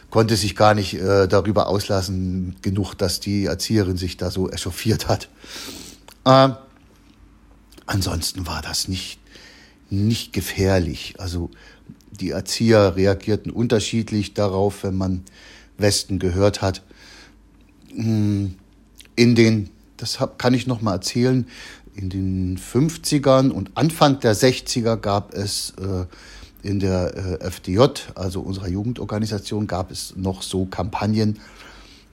konnte 0.10 0.36
sich 0.36 0.56
gar 0.56 0.74
nicht 0.74 0.96
äh, 0.96 1.28
darüber 1.28 1.68
auslassen, 1.68 2.56
genug, 2.62 2.96
dass 2.96 3.20
die 3.20 3.46
Erzieherin 3.46 3.98
sich 3.98 4.18
da 4.18 4.32
so 4.32 4.50
echauffiert 4.50 5.08
hat. 5.08 5.30
Äh, 6.26 6.50
ansonsten 7.86 8.48
war 8.48 8.62
das 8.62 8.88
nicht, 8.88 9.20
nicht 9.90 10.34
gefährlich. 10.34 11.16
Also 11.18 11.52
die 12.12 12.32
Erzieher 12.32 12.96
reagierten 12.96 13.52
unterschiedlich 13.52 14.34
darauf, 14.34 14.84
wenn 14.84 14.96
man 14.96 15.24
Westen 15.78 16.20
gehört 16.20 16.62
hat. 16.62 16.84
Hm, 17.94 18.56
in 19.16 19.36
den, 19.36 19.70
das 19.98 20.20
kann 20.38 20.54
ich 20.54 20.68
noch 20.68 20.82
mal 20.82 20.94
erzählen, 20.94 21.48
in 21.96 22.10
den 22.10 22.58
50ern 22.58 23.50
und 23.50 23.72
Anfang 23.76 24.20
der 24.22 24.36
60er 24.36 24.96
gab 24.96 25.34
es 25.34 25.74
äh, 25.82 26.06
in 26.64 26.80
der 26.80 27.40
äh, 27.42 27.50
FDJ, 27.50 27.86
also 28.16 28.42
unserer 28.42 28.68
Jugendorganisation, 28.68 29.68
gab 29.68 29.92
es 29.92 30.16
noch 30.16 30.42
so 30.42 30.66
Kampagnen, 30.66 31.40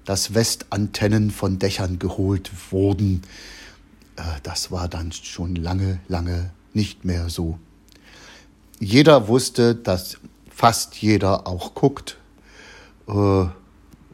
dass 0.05 0.34
Westantennen 0.34 1.30
von 1.30 1.59
Dächern 1.59 1.99
geholt 1.99 2.51
wurden. 2.70 3.22
Äh, 4.16 4.22
das 4.42 4.70
war 4.70 4.88
dann 4.88 5.12
schon 5.12 5.57
lange, 5.57 6.01
lange 6.09 6.51
nicht 6.74 7.05
mehr 7.05 7.28
so. 7.28 7.59
Jeder 8.78 9.28
wusste, 9.28 9.74
dass 9.74 10.18
fast 10.51 10.97
jeder 10.97 11.47
auch 11.47 11.74
guckt. 11.74 12.16
Äh, 13.09 13.47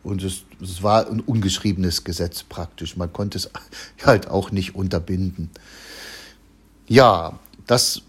und 0.05 0.23
es, 0.25 0.43
es 0.61 0.83
war 0.83 1.09
ein 1.09 1.21
ungeschriebenes 1.21 2.05
Gesetz 2.05 2.43
praktisch. 2.43 2.97
Man 2.97 3.13
konnte 3.13 3.39
es 3.39 3.51
halt 4.05 4.29
auch 4.29 4.51
nicht 4.51 4.75
unterbinden. 4.75 5.51
Ja, 6.89 7.39
das 7.67 8.03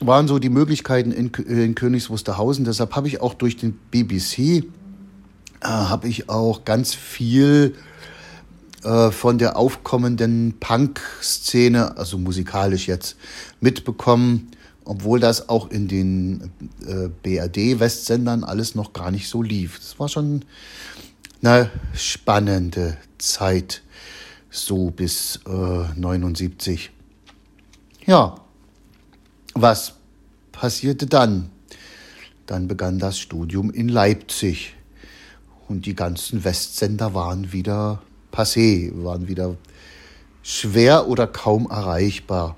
waren 0.00 0.28
so 0.28 0.38
die 0.38 0.48
Möglichkeiten 0.50 1.12
in, 1.12 1.28
in 1.28 1.74
Königs 1.74 2.10
Wusterhausen. 2.10 2.64
Deshalb 2.64 2.94
habe 2.94 3.08
ich 3.08 3.20
auch 3.20 3.34
durch 3.34 3.56
den 3.56 3.78
BBC 3.90 4.38
äh, 4.38 4.62
habe 5.62 6.08
ich 6.08 6.28
auch 6.28 6.64
ganz 6.64 6.94
viel 6.94 7.74
äh, 8.84 9.10
von 9.10 9.38
der 9.38 9.56
aufkommenden 9.56 10.54
Punk-Szene, 10.60 11.96
also 11.96 12.16
musikalisch 12.18 12.86
jetzt, 12.86 13.16
mitbekommen, 13.60 14.52
obwohl 14.84 15.18
das 15.18 15.48
auch 15.48 15.70
in 15.70 15.88
den 15.88 16.52
äh, 16.86 17.08
BRD-Westsendern 17.22 18.44
alles 18.44 18.74
noch 18.74 18.92
gar 18.92 19.10
nicht 19.10 19.28
so 19.28 19.42
lief. 19.42 19.78
Das 19.78 19.98
war 19.98 20.08
schon 20.08 20.44
eine 21.42 21.70
spannende 21.92 22.96
Zeit, 23.18 23.82
so 24.50 24.90
bis 24.90 25.40
äh, 25.46 25.98
79. 25.98 26.90
Ja, 28.06 28.36
was 29.62 29.94
passierte 30.52 31.06
dann? 31.06 31.50
Dann 32.46 32.68
begann 32.68 32.98
das 32.98 33.18
Studium 33.18 33.70
in 33.70 33.88
Leipzig 33.88 34.74
und 35.68 35.86
die 35.86 35.94
ganzen 35.94 36.44
Westsender 36.44 37.14
waren 37.14 37.52
wieder 37.52 38.02
passé, 38.32 38.90
waren 39.04 39.28
wieder 39.28 39.56
schwer 40.42 41.08
oder 41.08 41.26
kaum 41.26 41.68
erreichbar. 41.70 42.56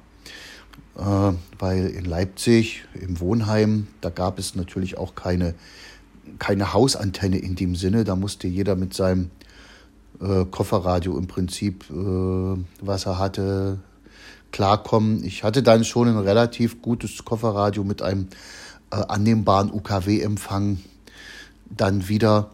Äh, 0.96 1.32
weil 1.59 1.86
in 1.86 2.05
Leipzig 2.05 2.84
im 2.94 3.20
Wohnheim, 3.20 3.88
da 4.01 4.11
gab 4.11 4.38
es 4.38 4.55
natürlich 4.55 4.98
auch 4.98 5.14
keine 5.14 5.55
keine 6.38 6.72
Hausantenne 6.72 7.38
in 7.38 7.57
dem 7.57 7.74
Sinne. 7.74 8.05
Da 8.05 8.16
musste 8.16 8.46
jeder 8.46 8.76
mit 8.76 8.94
seinem 8.94 9.30
äh, 10.20 10.44
Kofferradio 10.44 11.16
im 11.18 11.26
Prinzip, 11.26 11.84
äh, 11.90 12.57
was 12.80 13.07
er 13.07 13.18
hatte, 13.18 13.78
klarkommen. 14.53 15.24
Ich 15.24 15.44
hatte 15.44 15.62
dann 15.62 15.84
schon 15.84 16.09
ein 16.09 16.18
relativ 16.18 16.82
gutes 16.82 17.24
Kofferradio 17.24 17.84
mit 17.84 18.03
einem 18.03 18.28
äh, 18.90 18.96
annehmbaren 18.96 19.72
UKW-Empfang 19.72 20.78
dann 21.68 22.09
wieder 22.09 22.51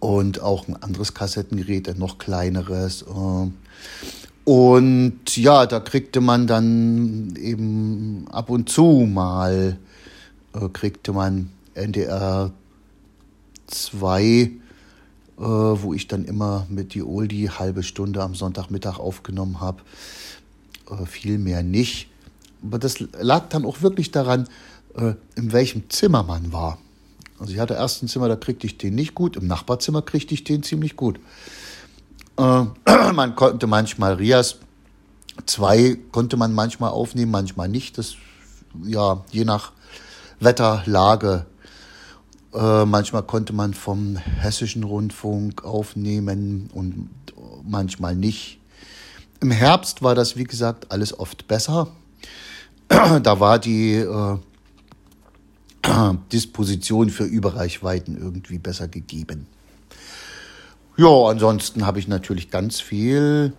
und 0.00 0.40
auch 0.40 0.66
ein 0.66 0.82
anderes 0.82 1.14
Kassettengerät, 1.14 1.88
ein 1.88 1.98
noch 1.98 2.18
kleineres. 2.18 3.02
Äh, 3.02 3.50
und 4.44 5.36
ja, 5.36 5.66
da 5.66 5.78
kriegte 5.78 6.20
man 6.20 6.46
dann 6.48 7.36
eben 7.36 8.26
ab 8.30 8.50
und 8.50 8.68
zu 8.68 9.08
mal, 9.08 9.78
äh, 10.54 10.68
kriegte 10.72 11.12
man 11.12 11.50
NDR 11.74 12.50
2, 13.68 14.22
äh, 14.22 14.50
wo 15.38 15.94
ich 15.94 16.08
dann 16.08 16.24
immer 16.24 16.66
mit 16.68 16.94
die 16.94 17.04
Oldie 17.04 17.50
halbe 17.50 17.84
Stunde 17.84 18.22
am 18.22 18.34
Sonntagmittag 18.34 18.98
aufgenommen 18.98 19.60
habe. 19.60 19.82
Äh, 20.92 21.06
viel 21.06 21.38
mehr 21.38 21.62
nicht. 21.62 22.08
Aber 22.62 22.78
das 22.78 23.00
lag 23.00 23.48
dann 23.48 23.64
auch 23.64 23.82
wirklich 23.82 24.10
daran, 24.10 24.48
äh, 24.94 25.14
in 25.34 25.52
welchem 25.52 25.88
Zimmer 25.90 26.22
man 26.22 26.52
war. 26.52 26.78
Also 27.38 27.52
ich 27.52 27.58
hatte 27.58 27.74
erst 27.74 28.02
ein 28.02 28.08
Zimmer, 28.08 28.28
da 28.28 28.36
kriegte 28.36 28.66
ich 28.66 28.78
den 28.78 28.94
nicht 28.94 29.14
gut. 29.14 29.36
Im 29.36 29.46
Nachbarzimmer 29.46 30.02
kriegte 30.02 30.34
ich 30.34 30.44
den 30.44 30.62
ziemlich 30.62 30.96
gut. 30.96 31.18
Äh, 32.36 32.64
man 33.12 33.34
konnte 33.34 33.66
manchmal 33.66 34.14
Rias 34.14 34.56
2 35.46 35.98
konnte 36.12 36.36
man 36.36 36.52
manchmal 36.52 36.90
aufnehmen, 36.90 37.30
manchmal 37.30 37.68
nicht. 37.68 37.98
Das 37.98 38.14
ja 38.84 39.24
je 39.30 39.44
nach 39.44 39.72
Wetterlage 40.40 41.46
äh, 42.54 42.84
manchmal 42.84 43.22
konnte 43.22 43.52
man 43.52 43.74
vom 43.74 44.16
hessischen 44.16 44.84
Rundfunk 44.84 45.64
aufnehmen 45.64 46.68
und 46.74 47.08
manchmal 47.64 48.14
nicht. 48.14 48.61
Im 49.42 49.50
Herbst 49.50 50.02
war 50.02 50.14
das, 50.14 50.36
wie 50.36 50.44
gesagt, 50.44 50.92
alles 50.92 51.18
oft 51.18 51.48
besser. 51.48 51.88
da 52.88 53.40
war 53.40 53.58
die 53.58 53.94
äh, 53.94 54.36
Disposition 56.32 57.10
für 57.10 57.24
Überreichweiten 57.24 58.16
irgendwie 58.16 58.58
besser 58.58 58.86
gegeben. 58.86 59.48
Ja, 60.96 61.08
ansonsten 61.26 61.84
habe 61.84 61.98
ich 61.98 62.06
natürlich 62.06 62.52
ganz 62.52 62.80
viel 62.80 63.52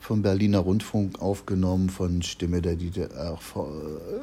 vom 0.00 0.22
Berliner 0.22 0.58
Rundfunk 0.58 1.22
aufgenommen, 1.22 1.88
von 1.88 2.22
Stimme 2.22 2.60
der 2.60 2.74
DDR, 2.74 3.38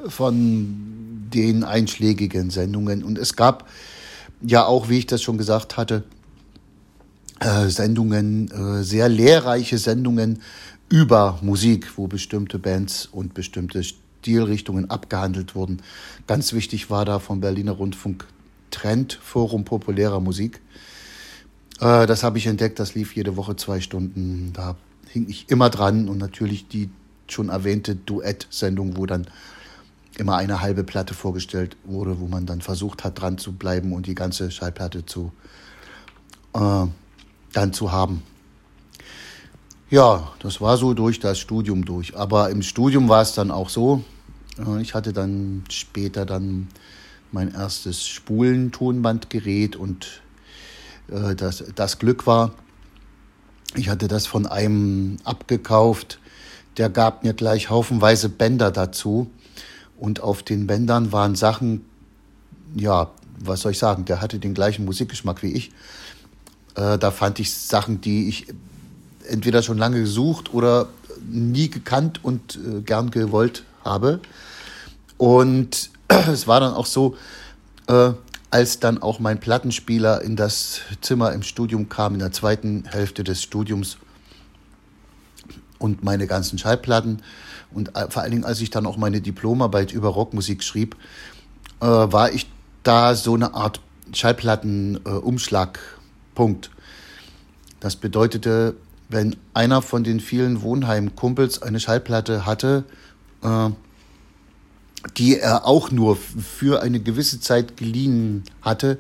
von 0.09 1.29
den 1.33 1.63
einschlägigen 1.63 2.49
Sendungen. 2.49 3.05
Und 3.05 3.17
es 3.17 3.37
gab 3.37 3.69
ja 4.41 4.65
auch, 4.65 4.89
wie 4.89 4.97
ich 4.97 5.05
das 5.05 5.21
schon 5.21 5.37
gesagt 5.37 5.77
hatte, 5.77 6.03
äh, 7.39 7.69
Sendungen, 7.69 8.51
äh, 8.51 8.83
sehr 8.83 9.07
lehrreiche 9.07 9.77
Sendungen 9.77 10.41
über 10.89 11.39
Musik, 11.41 11.97
wo 11.97 12.07
bestimmte 12.07 12.59
Bands 12.59 13.07
und 13.07 13.33
bestimmte 13.33 13.83
Stilrichtungen 13.83 14.89
abgehandelt 14.89 15.55
wurden. 15.55 15.81
Ganz 16.27 16.53
wichtig 16.53 16.89
war 16.89 17.05
da 17.05 17.19
vom 17.19 17.41
Berliner 17.41 17.73
Rundfunk 17.73 18.25
Trend 18.71 19.13
Forum 19.13 19.65
populärer 19.65 20.19
Musik. 20.19 20.61
Äh, 21.79 22.05
das 22.05 22.23
habe 22.23 22.37
ich 22.37 22.47
entdeckt, 22.47 22.79
das 22.79 22.95
lief 22.95 23.15
jede 23.15 23.37
Woche 23.37 23.55
zwei 23.55 23.79
Stunden. 23.79 24.51
Da 24.53 24.75
hing 25.09 25.27
ich 25.29 25.49
immer 25.49 25.69
dran 25.69 26.09
und 26.09 26.17
natürlich 26.17 26.67
die 26.67 26.89
schon 27.27 27.49
erwähnte 27.49 27.95
Duett-Sendung, 27.95 28.97
wo 28.97 29.05
dann 29.05 29.27
immer 30.17 30.37
eine 30.37 30.61
halbe 30.61 30.83
Platte 30.83 31.13
vorgestellt 31.13 31.75
wurde, 31.83 32.19
wo 32.19 32.27
man 32.27 32.45
dann 32.45 32.61
versucht 32.61 33.03
hat, 33.03 33.19
dran 33.19 33.37
zu 33.37 33.53
bleiben 33.53 33.93
und 33.93 34.07
die 34.07 34.15
ganze 34.15 34.51
Schallplatte 34.51 35.05
zu, 35.05 35.31
äh, 36.53 36.85
dann 37.53 37.73
zu 37.73 37.91
haben. 37.91 38.21
Ja, 39.91 40.31
das 40.39 40.61
war 40.61 40.77
so 40.77 40.95
durch 40.95 41.19
das 41.19 41.37
Studium 41.37 41.85
durch. 41.85 42.17
Aber 42.17 42.49
im 42.49 42.63
Studium 42.63 43.07
war 43.07 43.21
es 43.21 43.33
dann 43.33 43.51
auch 43.51 43.69
so. 43.69 44.03
Äh, 44.57 44.81
ich 44.81 44.95
hatte 44.95 45.13
dann 45.13 45.63
später 45.69 46.25
dann 46.25 46.67
mein 47.31 47.53
erstes 47.53 48.07
Spulentonbandgerät 48.07 49.75
und 49.75 50.21
äh, 51.09 51.35
das, 51.35 51.63
das 51.75 51.99
Glück 51.99 52.25
war, 52.25 52.51
ich 53.75 53.89
hatte 53.89 54.07
das 54.07 54.25
von 54.25 54.47
einem 54.47 55.17
abgekauft. 55.23 56.19
Der 56.77 56.89
gab 56.89 57.23
mir 57.23 57.33
gleich 57.33 57.69
haufenweise 57.69 58.29
Bänder 58.29 58.71
dazu. 58.71 59.29
Und 59.97 60.21
auf 60.21 60.43
den 60.43 60.67
Bändern 60.67 61.11
waren 61.11 61.35
Sachen, 61.35 61.85
ja, 62.75 63.11
was 63.39 63.61
soll 63.61 63.73
ich 63.73 63.77
sagen, 63.77 64.05
der 64.05 64.19
hatte 64.21 64.39
den 64.39 64.53
gleichen 64.53 64.83
Musikgeschmack 64.85 65.43
wie 65.43 65.53
ich. 65.53 65.71
Äh, 66.75 66.97
da 66.97 67.11
fand 67.11 67.39
ich 67.39 67.53
Sachen, 67.53 68.01
die 68.01 68.27
ich 68.27 68.47
entweder 69.29 69.63
schon 69.63 69.77
lange 69.77 69.99
gesucht 69.99 70.53
oder 70.53 70.89
nie 71.27 71.69
gekannt 71.69 72.23
und 72.23 72.57
äh, 72.57 72.81
gern 72.81 73.11
gewollt 73.11 73.63
habe. 73.83 74.19
Und 75.17 75.89
es 76.07 76.47
war 76.47 76.59
dann 76.59 76.73
auch 76.73 76.85
so, 76.85 77.15
äh, 77.87 78.11
als 78.51 78.79
dann 78.79 79.01
auch 79.01 79.19
mein 79.19 79.39
Plattenspieler 79.39 80.21
in 80.21 80.35
das 80.35 80.81
Zimmer 81.01 81.33
im 81.33 81.43
Studium 81.43 81.89
kam, 81.89 82.13
in 82.13 82.19
der 82.19 82.31
zweiten 82.31 82.85
Hälfte 82.85 83.23
des 83.23 83.41
Studiums 83.41 83.97
und 85.77 86.03
meine 86.03 86.27
ganzen 86.27 86.57
Schallplatten, 86.57 87.21
und 87.75 87.95
äh, 87.95 88.09
vor 88.09 88.23
allen 88.23 88.31
Dingen, 88.31 88.45
als 88.45 88.61
ich 88.61 88.71
dann 88.71 88.85
auch 88.85 88.95
meine 88.97 89.21
Diplomarbeit 89.21 89.91
über 89.91 90.09
Rockmusik 90.09 90.63
schrieb, 90.63 90.95
äh, 91.81 91.85
war 91.85 92.31
ich 92.31 92.47
da 92.83 93.15
so 93.15 93.33
eine 93.35 93.53
Art 93.53 93.81
Schallplattenumschlagpunkt. 94.13 96.65
Äh, 96.65 96.69
das 97.81 97.97
bedeutete, 97.97 98.75
wenn 99.09 99.35
einer 99.53 99.81
von 99.81 100.03
den 100.03 100.19
vielen 100.19 100.61
Wohnheimkumpels 100.61 101.61
eine 101.61 101.79
Schallplatte 101.79 102.45
hatte, 102.45 102.83
äh, 103.43 103.69
die 105.17 105.39
er 105.39 105.65
auch 105.65 105.91
nur 105.91 106.15
für 106.17 106.81
eine 106.81 106.99
gewisse 106.99 107.39
Zeit 107.39 107.77
geliehen 107.77 108.43
hatte, 108.61 108.97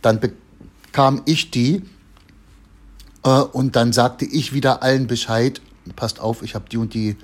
dann 0.00 0.20
bekam 0.20 1.22
ich 1.24 1.50
die 1.50 1.82
äh, 3.24 3.28
und 3.28 3.76
dann 3.76 3.92
sagte 3.92 4.24
ich 4.24 4.52
wieder 4.52 4.82
allen 4.82 5.06
Bescheid, 5.06 5.60
passt 5.96 6.20
auf, 6.20 6.42
ich 6.42 6.54
habe 6.54 6.68
die 6.70 6.76
und 6.76 6.94
die 6.94 7.16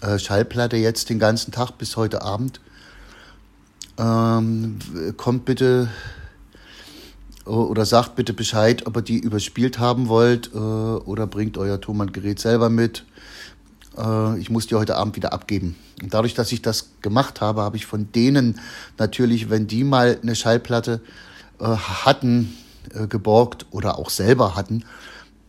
äh, 0.00 0.18
Schallplatte 0.18 0.76
jetzt 0.76 1.10
den 1.10 1.18
ganzen 1.18 1.52
Tag 1.52 1.72
bis 1.78 1.96
heute 1.96 2.22
Abend. 2.22 2.60
Ähm, 3.98 4.78
kommt 5.16 5.44
bitte 5.44 5.88
oder 7.48 7.86
sagt 7.86 8.16
bitte 8.16 8.32
Bescheid, 8.32 8.86
ob 8.86 8.96
ihr 8.96 9.02
die 9.02 9.18
überspielt 9.18 9.78
haben 9.78 10.08
wollt 10.08 10.50
äh, 10.54 10.58
oder 10.58 11.26
bringt 11.26 11.58
euer 11.58 11.80
Thomann-Gerät 11.80 12.38
selber 12.38 12.68
mit. 12.68 13.04
Äh, 13.96 14.38
ich 14.38 14.50
muss 14.50 14.66
die 14.66 14.74
heute 14.74 14.96
Abend 14.96 15.16
wieder 15.16 15.32
abgeben. 15.32 15.76
Und 16.02 16.14
dadurch, 16.14 16.34
dass 16.34 16.52
ich 16.52 16.62
das 16.62 16.90
gemacht 17.02 17.40
habe, 17.40 17.62
habe 17.62 17.76
ich 17.76 17.86
von 17.86 18.12
denen 18.12 18.60
natürlich, 18.98 19.50
wenn 19.50 19.66
die 19.66 19.84
mal 19.84 20.18
eine 20.22 20.36
Schallplatte 20.36 21.00
äh, 21.58 21.64
hatten, 21.64 22.56
äh, 22.94 23.06
geborgt 23.06 23.66
oder 23.70 23.98
auch 23.98 24.10
selber 24.10 24.54
hatten, 24.54 24.84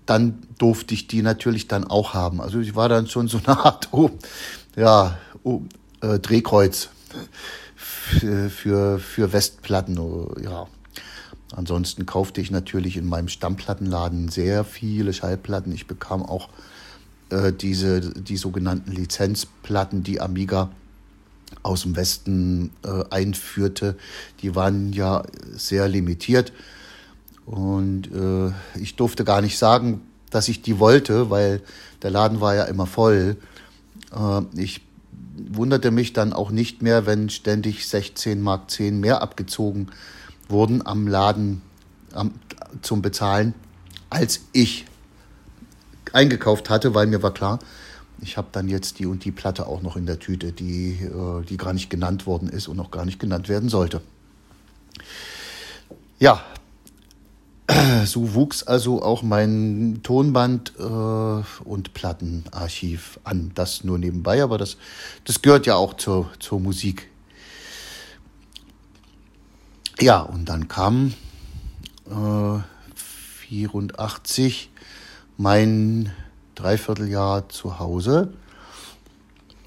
dann 0.06 0.40
durfte 0.58 0.94
ich 0.94 1.08
die 1.08 1.22
natürlich 1.22 1.68
dann 1.68 1.84
auch 1.84 2.14
haben. 2.14 2.42
Also 2.42 2.60
ich 2.60 2.76
war 2.76 2.90
dann 2.90 3.08
schon 3.08 3.28
so 3.28 3.40
eine 3.46 3.60
Art 3.60 3.90
oh, 3.92 4.10
ja, 4.76 5.18
oh, 5.44 5.62
äh, 6.02 6.18
Drehkreuz 6.18 6.90
für, 7.76 8.50
für, 8.50 9.00
für 9.00 9.34
Westplatten. 9.34 10.00
Oh, 10.00 10.34
ja. 10.42 10.68
Ansonsten 11.56 12.06
kaufte 12.06 12.42
ich 12.42 12.52
natürlich 12.52 12.98
in 12.98 13.08
meinem 13.08 13.28
Stammplattenladen 13.28 14.30
sehr 14.30 14.64
viele 14.64 15.14
Schallplatten. 15.14 15.72
Ich 15.72 15.88
bekam 15.88 16.24
auch 16.24 16.50
äh, 17.30 17.52
diese, 17.52 18.02
die 18.02 18.38
sogenannten 18.38 18.92
Lizenzplatten, 18.92 20.04
die 20.04 20.22
Amiga 20.22 20.70
aus 21.64 21.82
dem 21.82 21.96
Westen 21.96 22.72
äh, 22.84 23.04
einführte. 23.10 23.96
Die 24.42 24.56
waren 24.56 24.94
ja 24.94 25.24
sehr 25.56 25.88
limitiert. 25.88 26.54
Und 27.46 28.12
äh, 28.14 28.52
ich 28.80 28.96
durfte 28.96 29.24
gar 29.24 29.42
nicht 29.42 29.58
sagen, 29.58 30.02
dass 30.30 30.48
ich 30.48 30.62
die 30.62 30.78
wollte, 30.78 31.32
weil 31.32 31.62
der 32.04 32.12
Laden 32.12 32.42
war 32.42 32.54
ja 32.54 32.66
immer 32.66 32.86
voll. 32.86 33.38
Äh, 34.16 34.42
ich 34.56 34.82
wunderte 35.36 35.90
mich 35.90 36.14
dann 36.14 36.34
auch 36.34 36.52
nicht 36.52 36.84
mehr, 36.84 37.08
wenn 37.08 37.30
ständig 37.30 37.88
16 37.88 38.40
Mark 38.40 38.70
10 38.70 39.00
mehr 39.00 39.24
abgezogen 39.24 39.90
wurden 40.50 40.86
am 40.86 41.08
Laden 41.08 41.62
am, 42.14 42.34
zum 42.82 43.02
Bezahlen, 43.02 43.54
als 44.10 44.42
ich 44.52 44.86
eingekauft 46.12 46.70
hatte, 46.70 46.94
weil 46.96 47.08
mir 47.08 47.24
war 47.24 47.34
klar, 47.34 47.60
ich 48.22 48.38
habe 48.38 48.50
dann 48.52 48.68
jetzt 48.68 49.00
die 49.00 49.06
und 49.06 49.24
die 49.24 49.32
Platte 49.32 49.68
auch 49.68 49.82
noch 49.82 49.96
in 49.96 50.06
der 50.06 50.20
Tüte, 50.20 50.52
die, 50.52 50.92
äh, 51.04 51.44
die 51.46 51.58
gar 51.58 51.74
nicht 51.74 51.90
genannt 51.90 52.26
worden 52.26 52.50
ist 52.50 52.68
und 52.68 52.78
noch 52.78 52.92
gar 52.92 53.06
nicht 53.06 53.20
genannt 53.20 53.48
werden 53.48 53.70
sollte. 53.70 54.02
Ja, 56.20 56.44
so 58.06 58.34
wuchs 58.34 58.64
also 58.64 59.02
auch 59.02 59.22
mein 59.22 60.02
Tonband 60.04 60.74
äh, 60.78 60.84
und 60.84 61.94
Plattenarchiv 61.94 63.20
an. 63.24 63.52
Das 63.56 63.84
nur 63.84 63.98
nebenbei, 63.98 64.44
aber 64.44 64.58
das, 64.58 64.78
das 65.24 65.42
gehört 65.42 65.66
ja 65.66 65.76
auch 65.76 65.94
zur, 65.94 66.30
zur 66.40 66.60
Musik 66.60 67.10
ja, 70.02 70.22
und 70.22 70.46
dann 70.46 70.68
kam 70.68 71.14
äh, 72.10 72.60
84 73.48 74.70
mein 75.38 76.12
Dreivierteljahr 76.56 77.50
zu 77.50 77.80
Hause, 77.80 78.34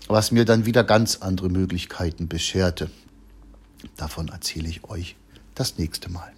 was 0.09 0.31
mir 0.31 0.45
dann 0.45 0.67
wieder 0.67 0.85
ganz 0.85 1.17
andere 1.17 1.49
Möglichkeiten 1.49 2.29
bescherte. 2.29 2.91
Davon 3.97 4.29
erzähle 4.29 4.69
ich 4.69 4.85
euch 4.85 5.17
das 5.55 5.79
nächste 5.79 6.11
Mal. 6.11 6.33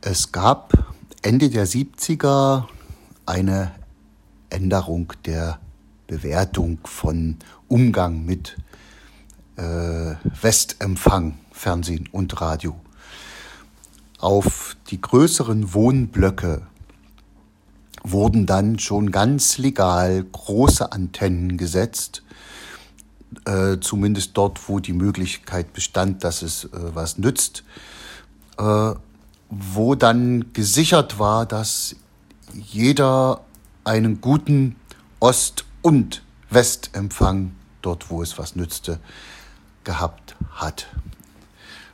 Es 0.00 0.32
gab 0.32 0.72
Ende 1.22 1.48
der 1.48 1.66
70er 1.66 2.66
eine 3.24 3.72
Änderung 4.50 5.12
der 5.24 5.60
Bewertung 6.06 6.78
von 6.84 7.36
Umgang 7.68 8.24
mit 8.24 8.56
äh, 9.62 10.16
Westempfang, 10.42 11.38
Fernsehen 11.52 12.08
und 12.10 12.40
Radio. 12.40 12.74
Auf 14.18 14.76
die 14.88 15.00
größeren 15.00 15.74
Wohnblöcke 15.74 16.62
wurden 18.02 18.46
dann 18.46 18.78
schon 18.78 19.12
ganz 19.12 19.58
legal 19.58 20.24
große 20.24 20.90
Antennen 20.90 21.56
gesetzt, 21.56 22.22
äh, 23.44 23.78
zumindest 23.80 24.32
dort, 24.34 24.68
wo 24.68 24.80
die 24.80 24.92
Möglichkeit 24.92 25.72
bestand, 25.72 26.24
dass 26.24 26.42
es 26.42 26.64
äh, 26.64 26.68
was 26.72 27.18
nützt, 27.18 27.64
äh, 28.58 28.92
wo 29.48 29.94
dann 29.94 30.52
gesichert 30.52 31.18
war, 31.18 31.46
dass 31.46 31.96
jeder 32.52 33.42
einen 33.84 34.20
guten 34.20 34.76
Ost- 35.20 35.64
und 35.82 36.22
Westempfang 36.50 37.52
dort, 37.80 38.10
wo 38.10 38.22
es 38.22 38.38
was 38.38 38.56
nützte, 38.56 38.98
gehabt 39.84 40.36
hat. 40.54 40.86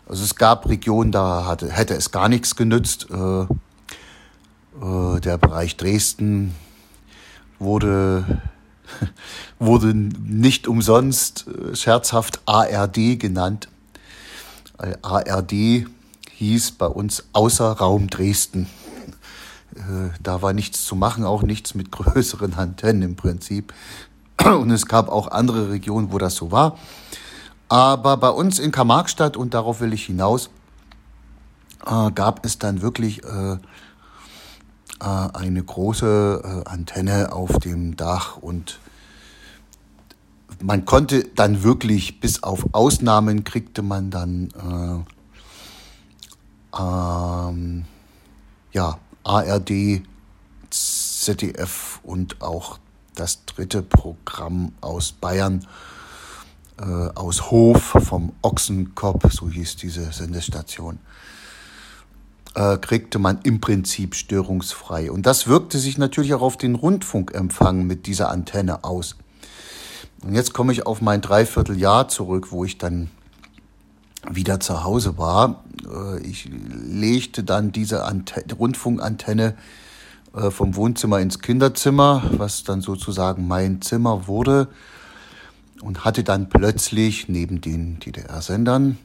Also 0.09 0.25
es 0.25 0.37
gab 0.37 0.69
Regionen, 0.69 1.13
da 1.13 1.45
hatte, 1.47 1.71
hätte 1.71 1.95
es 1.95 2.11
gar 2.11 2.29
nichts 2.29 2.57
genützt. 2.57 3.09
Äh, 3.11 3.43
äh, 3.43 5.21
der 5.21 5.39
Bereich 5.39 5.77
Dresden 5.77 6.55
wurde, 7.59 8.41
wurde 9.59 9.95
nicht 9.95 10.67
umsonst 10.67 11.47
äh, 11.49 11.77
scherzhaft 11.77 12.41
ARD 12.47 13.19
genannt. 13.19 13.69
ARD 15.03 15.87
hieß 16.37 16.73
bei 16.73 16.87
uns 16.87 17.25
außer 17.33 17.73
Raum 17.73 18.09
Dresden. 18.09 18.69
Äh, 19.75 20.11
da 20.23 20.41
war 20.41 20.53
nichts 20.53 20.85
zu 20.85 20.97
machen, 20.97 21.25
auch 21.25 21.43
nichts 21.43 21.75
mit 21.75 21.91
größeren 21.93 22.55
Antennen 22.55 23.03
im 23.03 23.17
Prinzip. 23.17 23.75
Und 24.45 24.71
es 24.71 24.87
gab 24.87 25.09
auch 25.09 25.29
andere 25.29 25.71
Regionen, 25.71 26.13
wo 26.13 26.19
das 26.19 26.37
so 26.37 26.53
war. 26.53 26.79
Aber 27.69 28.17
bei 28.17 28.31
uns 28.31 28.59
in 28.59 28.73
Karl-Marx-Stadt, 28.73 29.37
und 29.37 29.55
darauf 29.55 29.81
will 29.81 29.93
ich 29.93 30.07
hinaus, 30.07 30.51
äh, 31.87 32.11
gab 32.13 32.45
es 32.45 32.59
dann 32.59 32.81
wirklich 32.81 33.23
äh, 33.25 33.53
äh, 33.53 33.59
eine 35.01 35.63
große 35.63 36.65
äh, 36.67 36.69
Antenne 36.69 37.33
auf 37.33 37.59
dem 37.59 37.97
Dach 37.97 38.37
und 38.39 38.81
man 40.61 40.85
konnte 40.85 41.25
dann 41.37 41.63
wirklich, 41.63 42.21
bis 42.21 42.43
auf 42.43 42.67
Ausnahmen, 42.73 43.45
kriegte 43.45 43.83
man 43.83 44.11
dann 44.11 45.05
äh, 46.75 46.81
ähm, 46.81 47.85
ja, 48.73 48.99
ARD, 49.23 50.03
ZDF 50.71 52.01
und 52.03 52.43
auch 52.43 52.79
das 53.15 53.45
dritte 53.45 53.83
Programm 53.83 54.73
aus 54.81 55.13
Bayern 55.13 55.65
äh, 56.81 57.11
aus 57.15 57.51
Hof 57.51 57.97
vom 57.99 58.33
Ochsenkopf, 58.43 59.33
so 59.33 59.49
hieß 59.49 59.77
diese 59.77 60.13
Sendestation, 60.13 60.99
äh, 62.55 62.77
kriegte 62.79 63.19
man 63.19 63.41
im 63.43 63.61
Prinzip 63.61 64.15
störungsfrei. 64.15 65.11
Und 65.11 65.27
das 65.27 65.49
wirkte 65.49 65.79
sich 65.79 65.99
natürlich 65.99 66.35
auch 66.35 66.43
auf 66.43 66.57
den 66.57 66.75
Rundfunkempfang 66.75 67.85
mit 67.85 68.07
dieser 68.07 68.31
Antenne 68.31 68.85
aus. 68.85 69.17
Und 70.23 70.35
jetzt 70.35 70.53
komme 70.53 70.73
ich 70.73 70.87
auf 70.87 71.01
mein 71.01 71.21
Dreivierteljahr 71.21 72.09
zurück, 72.09 72.49
wo 72.51 72.65
ich 72.65 72.79
dann 72.79 73.11
wieder 74.29 74.61
zu 74.61 74.85
Hause 74.85 75.19
war. 75.19 75.65
Äh, 75.85 76.21
ich 76.23 76.49
legte 76.49 77.45
dann 77.45 77.73
diese 77.73 78.05
Antenne, 78.05 78.55
Rundfunkantenne 78.55 79.57
äh, 80.35 80.51
vom 80.51 80.77
Wohnzimmer 80.77 81.21
ins 81.21 81.41
Kinderzimmer, 81.41 82.23
was 82.33 82.65
dann 82.65 82.81
sozusagen 82.81 83.49
mein 83.49 83.83
Zimmer 83.83 84.27
wurde 84.27 84.69
und 85.83 86.05
hatte 86.05 86.25
dann 86.25 86.49
plötzlich 86.49 87.29
neben 87.29 87.61
den 87.61 88.01
DDR-Sendern 88.01 88.99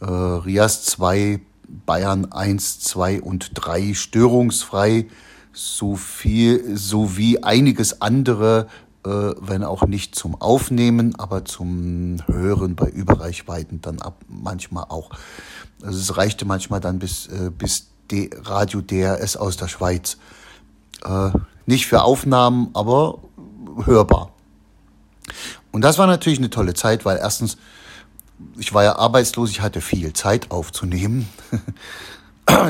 äh, 0.00 0.04
RIAS 0.04 0.84
2, 0.84 1.40
Bayern 1.86 2.32
1, 2.32 2.80
2 2.80 3.22
und 3.22 3.50
3 3.54 3.94
störungsfrei 3.94 5.06
so 5.52 5.96
viel, 5.96 6.76
sowie 6.76 7.42
einiges 7.42 8.02
andere, 8.02 8.68
äh, 9.04 9.08
wenn 9.08 9.64
auch 9.64 9.86
nicht 9.86 10.14
zum 10.14 10.40
Aufnehmen, 10.40 11.14
aber 11.18 11.44
zum 11.44 12.18
Hören 12.26 12.76
bei 12.76 12.88
Überreichweiten 12.88 13.80
dann 13.80 14.00
ab 14.00 14.20
manchmal 14.28 14.84
auch. 14.88 15.10
Also 15.82 15.98
es 15.98 16.16
reichte 16.16 16.44
manchmal 16.44 16.80
dann 16.80 16.98
bis, 16.98 17.26
äh, 17.28 17.50
bis 17.50 17.88
D 18.10 18.30
Radio 18.42 18.82
DRS 18.82 19.36
aus 19.36 19.56
der 19.56 19.68
Schweiz. 19.68 20.18
Äh, 21.04 21.30
nicht 21.64 21.86
für 21.86 22.02
Aufnahmen, 22.02 22.68
aber 22.74 23.18
hörbar. 23.84 24.32
Und 25.76 25.82
das 25.82 25.98
war 25.98 26.06
natürlich 26.06 26.38
eine 26.38 26.48
tolle 26.48 26.72
Zeit, 26.72 27.04
weil 27.04 27.18
erstens, 27.18 27.58
ich 28.56 28.72
war 28.72 28.82
ja 28.82 28.96
arbeitslos, 28.96 29.50
ich 29.50 29.60
hatte 29.60 29.82
viel 29.82 30.14
Zeit 30.14 30.50
aufzunehmen. 30.50 31.28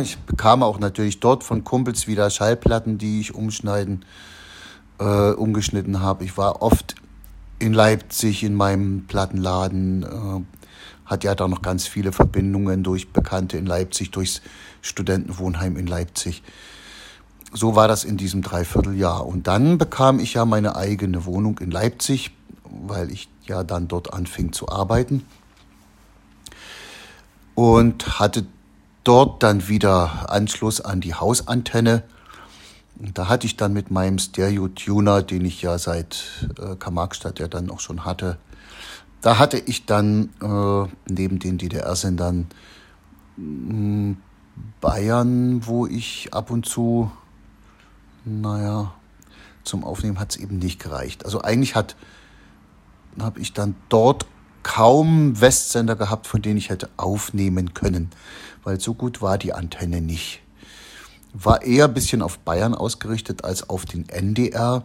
Ich 0.00 0.16
bekam 0.18 0.62
auch 0.62 0.80
natürlich 0.80 1.20
dort 1.20 1.44
von 1.44 1.62
Kumpels 1.62 2.06
wieder 2.06 2.30
Schallplatten, 2.30 2.96
die 2.96 3.20
ich 3.20 3.34
umschneiden, 3.34 4.06
äh, 4.98 5.30
umgeschnitten 5.32 6.00
habe. 6.00 6.24
Ich 6.24 6.36
war 6.38 6.62
oft 6.62 6.96
in 7.58 7.74
Leipzig 7.74 8.42
in 8.42 8.54
meinem 8.54 9.06
Plattenladen, 9.06 10.02
äh, 10.02 11.08
hat 11.08 11.22
ja 11.22 11.34
da 11.34 11.46
noch 11.46 11.60
ganz 11.60 11.86
viele 11.86 12.10
Verbindungen 12.10 12.82
durch 12.82 13.12
Bekannte 13.12 13.58
in 13.58 13.66
Leipzig, 13.66 14.10
durchs 14.10 14.40
Studentenwohnheim 14.80 15.76
in 15.76 15.86
Leipzig. 15.86 16.42
So 17.52 17.76
war 17.76 17.86
das 17.86 18.02
in 18.02 18.16
diesem 18.16 18.42
Dreivierteljahr. 18.42 19.26
Und 19.26 19.46
dann 19.46 19.78
bekam 19.78 20.18
ich 20.18 20.34
ja 20.34 20.44
meine 20.46 20.74
eigene 20.74 21.26
Wohnung 21.26 21.58
in 21.58 21.70
Leipzig, 21.70 22.35
weil 22.86 23.10
ich 23.10 23.28
ja 23.44 23.64
dann 23.64 23.88
dort 23.88 24.12
anfing 24.12 24.52
zu 24.52 24.68
arbeiten. 24.68 25.24
Und 27.54 28.20
hatte 28.20 28.46
dort 29.04 29.42
dann 29.42 29.68
wieder 29.68 30.30
Anschluss 30.30 30.80
an 30.80 31.00
die 31.00 31.14
Hausantenne. 31.14 32.02
Und 32.98 33.16
da 33.16 33.28
hatte 33.28 33.46
ich 33.46 33.56
dann 33.56 33.72
mit 33.72 33.90
meinem 33.90 34.18
Stereo-Tuner, 34.18 35.22
den 35.22 35.44
ich 35.44 35.62
ja 35.62 35.78
seit 35.78 36.48
äh, 36.58 36.76
Karl-Marx-Stadt 36.76 37.38
ja 37.38 37.48
dann 37.48 37.70
auch 37.70 37.80
schon 37.80 38.04
hatte, 38.04 38.38
da 39.26 39.38
hatte 39.38 39.58
ich 39.58 39.86
dann 39.86 40.30
äh, 40.40 40.88
neben 41.12 41.38
den 41.38 41.58
DDR-Sendern 41.58 42.46
mm, 43.36 44.12
Bayern, 44.80 45.66
wo 45.66 45.86
ich 45.86 46.32
ab 46.32 46.50
und 46.50 46.66
zu, 46.66 47.10
naja, 48.24 48.92
zum 49.64 49.84
Aufnehmen 49.84 50.20
hat 50.20 50.30
es 50.30 50.36
eben 50.36 50.58
nicht 50.58 50.80
gereicht. 50.80 51.24
Also 51.24 51.42
eigentlich 51.42 51.74
hat 51.74 51.96
habe 53.20 53.40
ich 53.40 53.52
dann 53.52 53.74
dort 53.88 54.26
kaum 54.62 55.40
Westsender 55.40 55.94
gehabt, 55.94 56.26
von 56.26 56.42
denen 56.42 56.56
ich 56.56 56.70
hätte 56.70 56.90
aufnehmen 56.96 57.72
können, 57.72 58.10
weil 58.64 58.80
so 58.80 58.94
gut 58.94 59.22
war 59.22 59.38
die 59.38 59.52
Antenne 59.52 60.00
nicht. 60.00 60.40
War 61.32 61.62
eher 61.62 61.84
ein 61.84 61.94
bisschen 61.94 62.22
auf 62.22 62.38
Bayern 62.38 62.74
ausgerichtet 62.74 63.44
als 63.44 63.68
auf 63.68 63.84
den 63.84 64.08
NDR. 64.08 64.84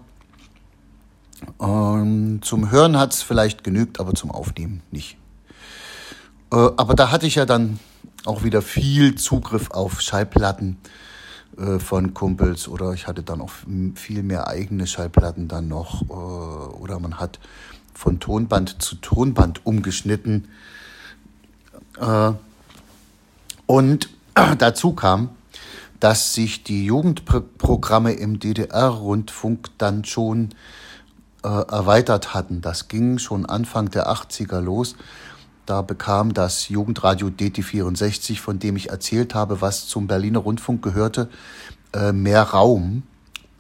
Ähm, 1.60 2.42
zum 2.44 2.70
Hören 2.70 2.98
hat 2.98 3.14
es 3.14 3.22
vielleicht 3.22 3.64
genügt, 3.64 4.00
aber 4.00 4.14
zum 4.14 4.30
Aufnehmen 4.32 4.84
nicht. 4.92 5.18
Äh, 6.52 6.56
aber 6.56 6.94
da 6.94 7.10
hatte 7.12 7.26
ich 7.26 7.36
ja 7.36 7.46
dann 7.46 7.80
auch 8.26 8.44
wieder 8.44 8.62
viel 8.62 9.16
Zugriff 9.16 9.72
auf 9.72 10.02
Schallplatten 10.02 10.78
äh, 11.58 11.80
von 11.80 12.14
Kumpels 12.14 12.68
oder 12.68 12.94
ich 12.94 13.08
hatte 13.08 13.24
dann 13.24 13.42
auch 13.42 13.52
viel 13.96 14.24
mehr 14.24 14.48
eigene 14.48 14.88
Schallplatten 14.88 15.48
dann 15.48 15.68
noch 15.68 16.04
äh, 16.04 16.14
oder 16.14 17.00
man 17.00 17.20
hat 17.20 17.40
von 17.94 18.20
Tonband 18.20 18.82
zu 18.82 18.96
Tonband 18.96 19.66
umgeschnitten. 19.66 20.48
Äh, 22.00 22.32
und 23.66 24.10
dazu 24.58 24.94
kam, 24.94 25.30
dass 26.00 26.34
sich 26.34 26.64
die 26.64 26.86
Jugendprogramme 26.86 28.14
im 28.14 28.40
DDR-Rundfunk 28.40 29.70
dann 29.78 30.04
schon 30.04 30.50
äh, 31.44 31.48
erweitert 31.48 32.34
hatten. 32.34 32.62
Das 32.62 32.88
ging 32.88 33.20
schon 33.20 33.46
Anfang 33.46 33.90
der 33.92 34.10
80er 34.10 34.60
los. 34.60 34.96
Da 35.68 35.84
bekam 35.84 36.34
das 36.34 36.70
Jugendradio 36.70 37.28
DT64, 37.28 38.40
von 38.40 38.60
dem 38.60 38.76
ich 38.76 38.90
erzählt 38.90 39.36
habe, 39.36 39.62
was 39.62 39.88
zum 39.88 40.08
Berliner 40.08 40.40
Rundfunk 40.40 40.82
gehörte, 40.82 41.30
äh, 41.94 42.12
mehr 42.12 42.44
Raum. 42.44 43.04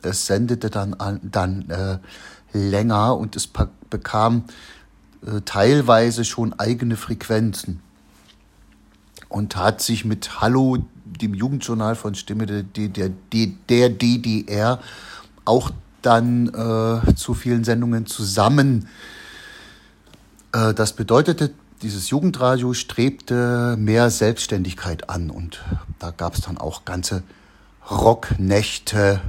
Es 0.01 0.25
sendete 0.25 0.71
dann, 0.71 0.95
an, 0.95 1.19
dann 1.23 1.69
äh, 1.69 1.99
länger 2.53 3.17
und 3.17 3.35
es 3.35 3.49
bekam 3.89 4.45
äh, 5.25 5.41
teilweise 5.45 6.25
schon 6.25 6.53
eigene 6.53 6.95
Frequenzen 6.95 7.81
und 9.29 9.55
hat 9.55 9.81
sich 9.81 10.05
mit 10.05 10.41
Hallo, 10.41 10.79
dem 11.05 11.33
Jugendjournal 11.33 11.95
von 11.95 12.15
Stimme 12.15 12.45
der, 12.45 12.63
der, 12.63 13.09
der 13.69 13.89
DDR, 13.89 14.79
auch 15.45 15.71
dann 16.01 16.47
äh, 16.47 17.15
zu 17.15 17.33
vielen 17.33 17.63
Sendungen 17.63 18.05
zusammen. 18.05 18.87
Äh, 20.53 20.73
das 20.73 20.93
bedeutete, 20.93 21.51
dieses 21.81 22.09
Jugendradio 22.09 22.73
strebte 22.73 23.75
mehr 23.77 24.09
Selbstständigkeit 24.09 25.09
an 25.09 25.29
und 25.29 25.63
da 25.99 26.11
gab 26.11 26.35
es 26.35 26.41
dann 26.41 26.57
auch 26.57 26.85
ganze 26.85 27.23
Rocknächte, 27.89 29.21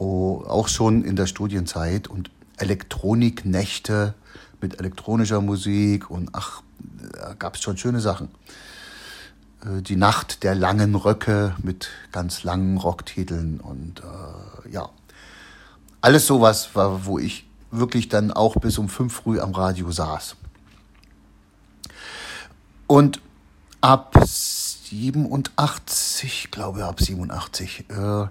auch 0.00 0.68
schon 0.68 1.04
in 1.04 1.16
der 1.16 1.26
Studienzeit 1.26 2.08
und 2.08 2.30
Elektroniknächte 2.56 4.14
mit 4.60 4.78
elektronischer 4.78 5.40
Musik 5.40 6.10
und 6.10 6.30
ach, 6.32 6.62
da 7.12 7.34
gab 7.34 7.56
es 7.56 7.62
schon 7.62 7.76
schöne 7.76 8.00
Sachen. 8.00 8.28
Äh, 9.64 9.82
die 9.82 9.96
Nacht 9.96 10.42
der 10.42 10.54
langen 10.54 10.94
Röcke 10.94 11.54
mit 11.62 11.88
ganz 12.12 12.44
langen 12.44 12.78
Rocktiteln 12.78 13.60
und 13.60 14.00
äh, 14.00 14.70
ja, 14.70 14.88
alles 16.00 16.26
sowas 16.26 16.74
war, 16.74 17.06
wo 17.06 17.18
ich 17.18 17.46
wirklich 17.70 18.08
dann 18.08 18.32
auch 18.32 18.56
bis 18.56 18.78
um 18.78 18.88
fünf 18.88 19.14
früh 19.14 19.40
am 19.40 19.52
Radio 19.52 19.90
saß. 19.90 20.36
Und 22.86 23.20
ab 23.80 24.16
87, 24.24 26.50
glaube 26.50 26.84
ab 26.84 27.00
87, 27.00 27.84
äh, 27.88 28.26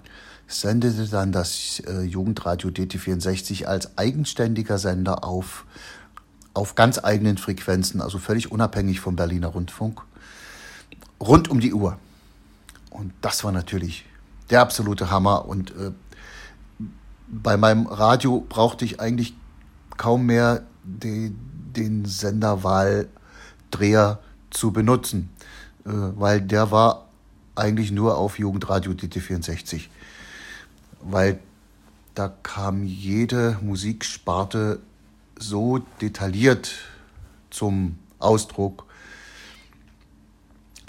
sendete 0.50 1.06
dann 1.06 1.32
das 1.32 1.80
äh, 1.86 2.02
Jugendradio 2.02 2.70
DT64 2.70 3.66
als 3.66 3.96
eigenständiger 3.96 4.78
Sender 4.78 5.24
auf, 5.24 5.64
auf 6.54 6.74
ganz 6.74 6.98
eigenen 7.02 7.38
Frequenzen, 7.38 8.00
also 8.00 8.18
völlig 8.18 8.50
unabhängig 8.50 9.00
vom 9.00 9.16
Berliner 9.16 9.48
Rundfunk, 9.48 10.02
rund 11.20 11.48
um 11.48 11.60
die 11.60 11.72
Uhr. 11.72 11.98
Und 12.90 13.12
das 13.20 13.44
war 13.44 13.52
natürlich 13.52 14.04
der 14.50 14.60
absolute 14.60 15.10
Hammer. 15.10 15.46
Und 15.46 15.70
äh, 15.70 15.92
bei 17.28 17.56
meinem 17.56 17.86
Radio 17.86 18.44
brauchte 18.48 18.84
ich 18.84 19.00
eigentlich 19.00 19.34
kaum 19.96 20.26
mehr 20.26 20.64
die, 20.82 21.32
den 21.76 22.06
Senderwahldreher 22.06 24.18
zu 24.50 24.72
benutzen, 24.72 25.30
äh, 25.84 25.90
weil 25.92 26.40
der 26.40 26.72
war 26.72 27.06
eigentlich 27.54 27.92
nur 27.92 28.18
auf 28.18 28.38
Jugendradio 28.38 28.92
DT64 28.92 29.88
weil 31.02 31.40
da 32.14 32.28
kam 32.42 32.84
jede 32.84 33.58
Musiksparte 33.62 34.80
so 35.36 35.78
detailliert 36.00 36.72
zum 37.50 37.98
Ausdruck, 38.18 38.86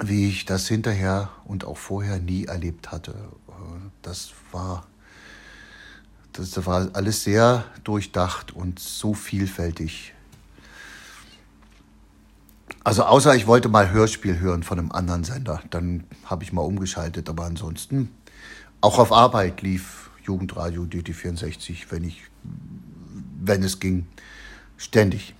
wie 0.03 0.27
ich 0.27 0.45
das 0.45 0.67
hinterher 0.67 1.29
und 1.45 1.63
auch 1.63 1.77
vorher 1.77 2.19
nie 2.19 2.45
erlebt 2.45 2.91
hatte. 2.91 3.15
Das 4.01 4.31
war, 4.51 4.85
das 6.33 6.65
war 6.65 6.89
alles 6.93 7.23
sehr 7.23 7.65
durchdacht 7.83 8.51
und 8.51 8.79
so 8.79 9.13
vielfältig. 9.13 10.13
Also 12.83 13.03
außer 13.03 13.35
ich 13.35 13.45
wollte 13.45 13.69
mal 13.69 13.91
Hörspiel 13.91 14.39
hören 14.39 14.63
von 14.63 14.79
einem 14.79 14.91
anderen 14.91 15.23
Sender, 15.23 15.61
dann 15.69 16.03
habe 16.25 16.43
ich 16.43 16.51
mal 16.51 16.63
umgeschaltet, 16.63 17.29
aber 17.29 17.45
ansonsten 17.45 18.09
auch 18.81 18.97
auf 18.97 19.11
Arbeit 19.11 19.61
lief 19.61 20.00
Jugendradio 20.23 20.83
DT64, 20.83 21.85
wenn 21.89 22.03
ich, 22.03 22.23
wenn 23.41 23.63
es 23.63 23.79
ging, 23.79 24.07
ständig. 24.77 25.33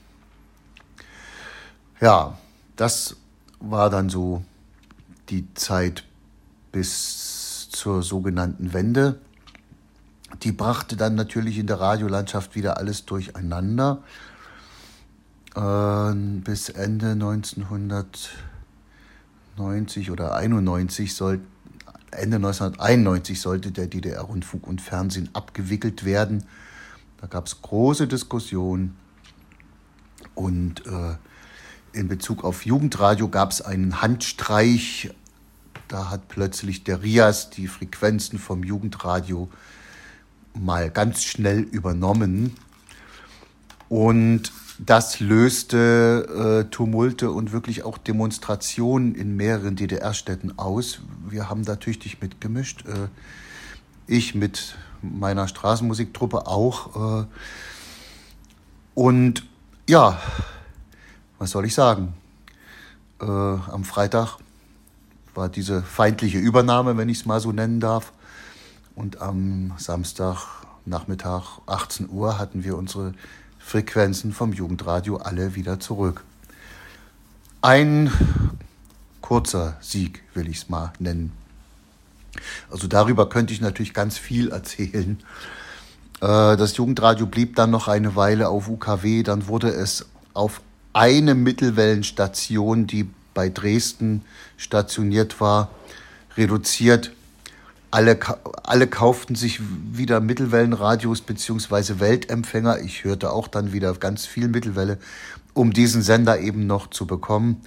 Ja, 1.99 2.37
das 2.75 3.15
war 3.59 3.89
dann 3.89 4.09
so 4.09 4.43
die 5.29 5.53
Zeit 5.53 6.03
bis 6.71 7.69
zur 7.69 8.03
sogenannten 8.03 8.73
Wende. 8.73 9.19
Die 10.43 10.51
brachte 10.51 10.95
dann 10.95 11.15
natürlich 11.15 11.57
in 11.57 11.67
der 11.67 11.79
Radiolandschaft 11.79 12.55
wieder 12.55 12.77
alles 12.77 13.05
durcheinander. 13.05 14.03
Äh, 15.55 16.13
bis 16.13 16.69
Ende 16.69 17.11
1990 17.11 20.09
oder 20.09 20.35
91 20.35 21.13
sollten 21.13 21.50
Ende 22.11 22.37
1991 22.37 23.39
sollte 23.39 23.71
der 23.71 23.87
DDR-Rundfunk 23.87 24.67
und 24.67 24.81
Fernsehen 24.81 25.29
abgewickelt 25.33 26.03
werden. 26.05 26.45
Da 27.19 27.27
gab 27.27 27.47
es 27.47 27.61
große 27.61 28.07
Diskussionen 28.07 28.97
und 30.35 30.85
äh, 30.85 31.15
in 31.93 32.07
Bezug 32.07 32.43
auf 32.43 32.65
Jugendradio 32.65 33.27
gab 33.27 33.51
es 33.51 33.61
einen 33.61 34.01
Handstreich. 34.01 35.11
Da 35.87 36.09
hat 36.09 36.27
plötzlich 36.29 36.83
der 36.83 37.03
RIAS 37.03 37.49
die 37.49 37.67
Frequenzen 37.67 38.39
vom 38.39 38.63
Jugendradio 38.63 39.49
mal 40.53 40.89
ganz 40.89 41.23
schnell 41.23 41.59
übernommen. 41.59 42.55
Und 43.89 44.51
das 44.83 45.19
löste 45.19 46.65
äh, 46.65 46.71
Tumulte 46.71 47.29
und 47.29 47.51
wirklich 47.51 47.83
auch 47.83 47.99
Demonstrationen 47.99 49.13
in 49.13 49.35
mehreren 49.35 49.75
DDR-Städten 49.75 50.57
aus. 50.57 51.01
Wir 51.29 51.49
haben 51.49 51.63
da 51.63 51.75
tüchtig 51.75 52.19
mitgemischt. 52.19 52.85
Äh, 52.87 53.07
ich 54.07 54.33
mit 54.33 54.75
meiner 55.03 55.47
Straßenmusiktruppe 55.47 56.47
auch. 56.47 57.21
Äh, 57.21 57.25
und 58.95 59.45
ja, 59.87 60.19
was 61.37 61.51
soll 61.51 61.65
ich 61.65 61.75
sagen? 61.75 62.13
Äh, 63.21 63.25
am 63.25 63.83
Freitag 63.83 64.37
war 65.35 65.47
diese 65.47 65.83
feindliche 65.83 66.39
Übernahme, 66.39 66.97
wenn 66.97 67.07
ich 67.07 67.19
es 67.19 67.25
mal 67.27 67.39
so 67.39 67.51
nennen 67.51 67.79
darf. 67.79 68.13
Und 68.95 69.21
am 69.21 69.73
Samstagnachmittag 69.77 71.59
18 71.67 72.09
Uhr 72.09 72.39
hatten 72.39 72.63
wir 72.63 72.77
unsere 72.77 73.13
Frequenzen 73.63 74.33
vom 74.33 74.53
Jugendradio 74.53 75.17
alle 75.17 75.55
wieder 75.55 75.79
zurück. 75.79 76.23
Ein 77.61 78.11
kurzer 79.21 79.77
Sieg, 79.81 80.23
will 80.33 80.49
ich 80.49 80.57
es 80.57 80.69
mal 80.69 80.91
nennen. 80.99 81.31
Also 82.69 82.87
darüber 82.87 83.29
könnte 83.29 83.53
ich 83.53 83.61
natürlich 83.61 83.93
ganz 83.93 84.17
viel 84.17 84.49
erzählen. 84.49 85.19
Äh, 86.21 86.57
das 86.57 86.75
Jugendradio 86.77 87.25
blieb 87.25 87.55
dann 87.55 87.71
noch 87.71 87.87
eine 87.87 88.15
Weile 88.15 88.49
auf 88.49 88.67
UKW, 88.67 89.23
dann 89.23 89.47
wurde 89.47 89.69
es 89.69 90.05
auf 90.33 90.61
eine 90.93 91.35
Mittelwellenstation, 91.35 92.87
die 92.87 93.09
bei 93.33 93.49
Dresden 93.49 94.23
stationiert 94.57 95.39
war, 95.39 95.69
reduziert. 96.37 97.11
Alle, 97.93 98.17
alle 98.63 98.87
kauften 98.87 99.35
sich 99.35 99.59
wieder 99.61 100.21
Mittelwellenradios 100.21 101.21
bzw. 101.21 101.99
Weltempfänger. 101.99 102.79
Ich 102.79 103.03
hörte 103.03 103.31
auch 103.31 103.49
dann 103.49 103.73
wieder 103.73 103.93
ganz 103.95 104.25
viel 104.25 104.47
Mittelwelle, 104.47 104.97
um 105.53 105.73
diesen 105.73 106.01
Sender 106.01 106.39
eben 106.39 106.67
noch 106.67 106.89
zu 106.89 107.05
bekommen. 107.05 107.61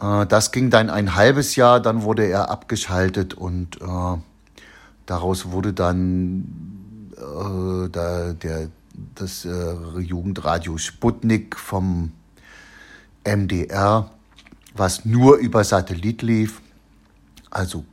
Äh, 0.00 0.26
das 0.26 0.52
ging 0.52 0.70
dann 0.70 0.90
ein 0.90 1.16
halbes 1.16 1.56
Jahr, 1.56 1.80
dann 1.80 2.02
wurde 2.02 2.24
er 2.24 2.50
abgeschaltet 2.50 3.34
und 3.34 3.82
äh, 3.82 4.18
daraus 5.06 5.50
wurde 5.50 5.72
dann 5.72 7.10
äh, 7.16 7.88
da, 7.90 8.32
der, 8.32 8.68
das 9.16 9.44
äh, 9.44 9.98
Jugendradio 9.98 10.78
Sputnik 10.78 11.58
vom 11.58 12.12
MDR, 13.24 14.08
was 14.76 15.04
nur 15.04 15.38
über 15.38 15.64
Satellit 15.64 16.22
lief, 16.22 16.60
also 17.50 17.84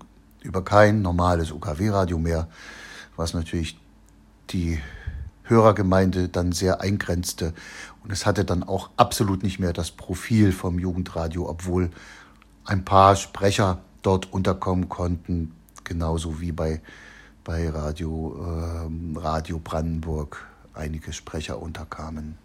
über 0.43 0.63
kein 0.63 1.01
normales 1.01 1.51
UKW-Radio 1.51 2.19
mehr, 2.19 2.47
was 3.15 3.33
natürlich 3.33 3.79
die 4.49 4.79
Hörergemeinde 5.43 6.29
dann 6.29 6.51
sehr 6.51 6.81
eingrenzte. 6.81 7.53
Und 8.03 8.11
es 8.11 8.25
hatte 8.25 8.45
dann 8.45 8.63
auch 8.63 8.89
absolut 8.97 9.43
nicht 9.43 9.59
mehr 9.59 9.73
das 9.73 9.91
Profil 9.91 10.51
vom 10.51 10.79
Jugendradio, 10.79 11.49
obwohl 11.49 11.89
ein 12.65 12.85
paar 12.85 13.15
Sprecher 13.15 13.79
dort 14.01 14.31
unterkommen 14.31 14.89
konnten, 14.89 15.53
genauso 15.83 16.39
wie 16.39 16.51
bei, 16.51 16.81
bei 17.43 17.69
Radio, 17.69 18.35
äh, 18.39 19.19
Radio 19.19 19.59
Brandenburg 19.59 20.45
einige 20.73 21.13
Sprecher 21.13 21.61
unterkamen. 21.61 22.37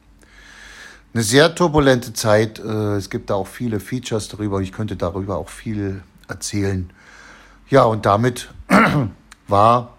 Eine 1.14 1.22
sehr 1.22 1.54
turbulente 1.54 2.12
Zeit. 2.12 2.58
Äh, 2.58 2.96
es 2.96 3.10
gibt 3.10 3.30
da 3.30 3.34
auch 3.34 3.46
viele 3.46 3.80
Features 3.80 4.28
darüber. 4.28 4.60
Ich 4.60 4.72
könnte 4.72 4.96
darüber 4.96 5.38
auch 5.38 5.48
viel 5.48 6.02
erzählen. 6.28 6.90
Ja, 7.70 7.84
und 7.84 8.06
damit 8.06 8.48
war 9.48 9.92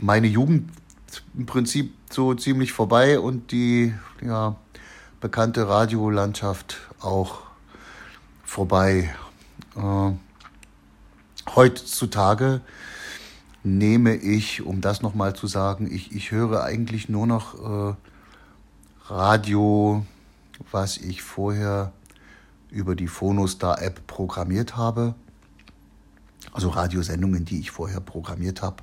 meine 0.00 0.26
Jugend 0.26 0.68
im 1.36 1.46
Prinzip 1.46 1.94
so 2.10 2.34
ziemlich 2.34 2.72
vorbei 2.72 3.20
und 3.20 3.52
die 3.52 3.94
ja, 4.20 4.56
bekannte 5.20 5.68
Radiolandschaft 5.68 6.78
auch 7.00 7.42
vorbei. 8.44 9.14
Äh, 9.76 10.12
heutzutage 11.54 12.60
nehme 13.62 14.16
ich, 14.16 14.62
um 14.62 14.80
das 14.80 15.02
nochmal 15.02 15.36
zu 15.36 15.46
sagen, 15.46 15.88
ich, 15.92 16.10
ich 16.10 16.32
höre 16.32 16.64
eigentlich 16.64 17.08
nur 17.08 17.28
noch 17.28 17.54
äh, 17.90 17.94
Radio, 19.06 20.04
was 20.72 20.96
ich 20.96 21.22
vorher 21.22 21.92
über 22.68 22.96
die 22.96 23.06
Phonostar-App 23.06 24.08
programmiert 24.08 24.76
habe. 24.76 25.14
Also 26.60 26.68
Radiosendungen, 26.68 27.46
die 27.46 27.58
ich 27.58 27.70
vorher 27.70 28.00
programmiert 28.00 28.60
habe 28.60 28.82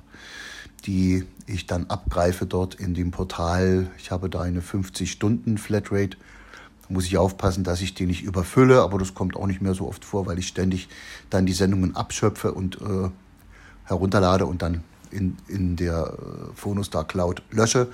die 0.84 1.24
ich 1.46 1.66
dann 1.66 1.86
abgreife 1.86 2.46
dort 2.46 2.74
in 2.74 2.94
dem 2.94 3.10
Portal. 3.10 3.88
Ich 3.98 4.10
habe 4.10 4.28
da 4.28 4.40
eine 4.42 4.60
50-Stunden-Flatrate. 4.60 6.16
Da 6.16 6.88
muss 6.88 7.06
ich 7.06 7.18
aufpassen, 7.18 7.64
dass 7.64 7.80
ich 7.80 7.94
die 7.94 8.06
nicht 8.06 8.22
überfülle, 8.22 8.82
aber 8.82 8.98
das 8.98 9.14
kommt 9.14 9.36
auch 9.36 9.46
nicht 9.46 9.60
mehr 9.60 9.74
so 9.74 9.86
oft 9.88 10.04
vor, 10.04 10.26
weil 10.26 10.38
ich 10.38 10.48
ständig 10.48 10.88
dann 11.30 11.46
die 11.46 11.52
Sendungen 11.52 11.96
abschöpfe 11.96 12.52
und 12.52 12.80
äh, 12.80 13.10
herunterlade 13.84 14.46
und 14.46 14.62
dann 14.62 14.82
in, 15.10 15.36
in 15.48 15.76
der 15.76 16.14
äh, 16.16 16.54
Phonostar 16.54 17.06
Cloud 17.06 17.42
lösche. 17.50 17.88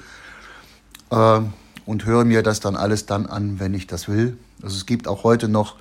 Äh, 1.10 1.40
und 1.86 2.06
höre 2.06 2.24
mir 2.24 2.42
das 2.42 2.60
dann 2.60 2.76
alles 2.76 3.06
dann 3.06 3.26
an, 3.26 3.60
wenn 3.60 3.74
ich 3.74 3.86
das 3.86 4.08
will. 4.08 4.38
Also 4.62 4.76
es 4.76 4.86
gibt 4.86 5.08
auch 5.08 5.24
heute 5.24 5.48
noch 5.48 5.76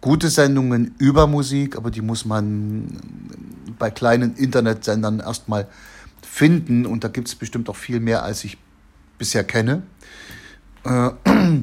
gute 0.00 0.28
Sendungen 0.30 0.94
über 0.98 1.26
Musik, 1.26 1.76
aber 1.76 1.90
die 1.90 2.02
muss 2.02 2.24
man 2.24 2.88
bei 3.78 3.90
kleinen 3.90 4.36
Internetsendern 4.36 5.20
erstmal 5.20 5.68
finden 6.22 6.86
und 6.86 7.04
da 7.04 7.08
gibt 7.08 7.28
es 7.28 7.34
bestimmt 7.34 7.68
auch 7.68 7.76
viel 7.76 8.00
mehr, 8.00 8.22
als 8.22 8.44
ich 8.44 8.58
bisher 9.18 9.44
kenne. 9.44 9.82
Äh, 10.84 11.10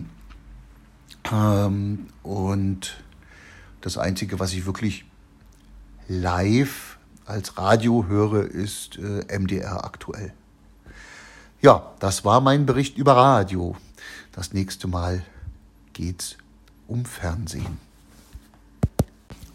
ähm, 1.31 2.07
und 2.23 2.97
das 3.81 3.97
Einzige, 3.97 4.39
was 4.39 4.53
ich 4.53 4.65
wirklich 4.65 5.05
live 6.07 6.97
als 7.25 7.57
Radio 7.57 8.05
höre, 8.07 8.45
ist 8.45 8.97
äh, 8.97 9.39
MDR 9.39 9.83
aktuell. 9.83 10.33
Ja, 11.61 11.93
das 11.99 12.25
war 12.25 12.41
mein 12.41 12.65
Bericht 12.65 12.97
über 12.97 13.15
Radio. 13.15 13.75
Das 14.31 14.53
nächste 14.53 14.87
Mal 14.87 15.23
geht's 15.93 16.37
um 16.87 17.05
Fernsehen. 17.05 17.79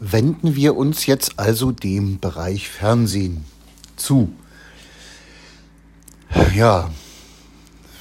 Wenden 0.03 0.55
wir 0.55 0.75
uns 0.75 1.05
jetzt 1.05 1.37
also 1.37 1.71
dem 1.71 2.19
Bereich 2.19 2.69
Fernsehen 2.69 3.45
zu. 3.97 4.33
Ja, 6.55 6.89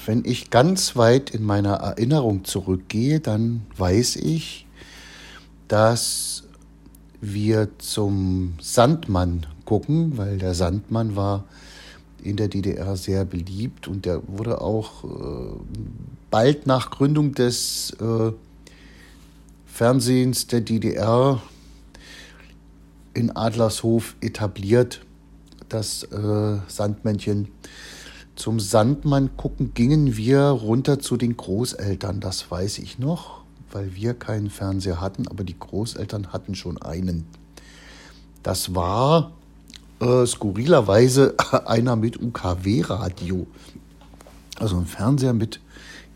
wenn 0.07 0.25
ich 0.25 0.49
ganz 0.49 0.97
weit 0.97 1.29
in 1.29 1.45
meiner 1.45 1.75
Erinnerung 1.75 2.45
zurückgehe, 2.45 3.21
dann 3.21 3.67
weiß 3.77 4.17
ich, 4.17 4.67
dass 5.69 6.45
wir 7.21 7.69
zum 7.77 8.55
Sandmann 8.63 9.45
gucken, 9.67 10.17
weil 10.17 10.39
der 10.39 10.55
Sandmann 10.55 11.17
war 11.17 11.45
in 12.23 12.37
der 12.37 12.49
DDR 12.49 12.97
sehr 12.97 13.27
beliebt 13.27 13.89
und 13.89 14.07
der 14.07 14.27
wurde 14.27 14.63
auch 14.63 15.05
äh, 15.05 15.55
bald 16.31 16.67
nach 16.67 16.91
Gründung 16.91 17.35
des 17.35 17.95
äh, 18.01 18.33
Fernsehens 19.67 20.47
der 20.47 20.63
DDR 20.63 21.43
in 23.15 23.35
Adlershof 23.35 24.17
etabliert, 24.21 25.05
das 25.69 26.05
äh, 26.05 26.59
Sandmännchen. 26.69 27.49
Zum 28.37 28.61
Sandmann 28.61 29.37
gucken 29.37 29.75
gingen 29.75 30.17
wir 30.17 30.41
runter 30.41 30.99
zu 30.99 31.17
den 31.17 31.37
Großeltern, 31.37 32.21
das 32.21 32.51
weiß 32.51 32.79
ich 32.79 32.99
noch, 32.99 33.43
weil 33.71 33.95
wir 33.95 34.15
keinen 34.15 34.51
Fernseher 34.51 35.01
hatten, 35.01 35.29
aber 35.29 35.45
die 35.45 35.59
Großeltern 35.59 36.33
hatten 36.33 36.55
schon 36.55 36.81
einen. 36.81 37.27
Das 38.43 38.75
war 38.75 39.33
äh, 40.01 40.27
skurrilerweise 40.27 41.35
einer 41.67 41.97
mit 41.97 42.21
UKW-Radio. 42.21 43.47
Also 44.59 44.77
ein 44.79 44.87
Fernseher 44.87 45.35
mit 45.35 45.61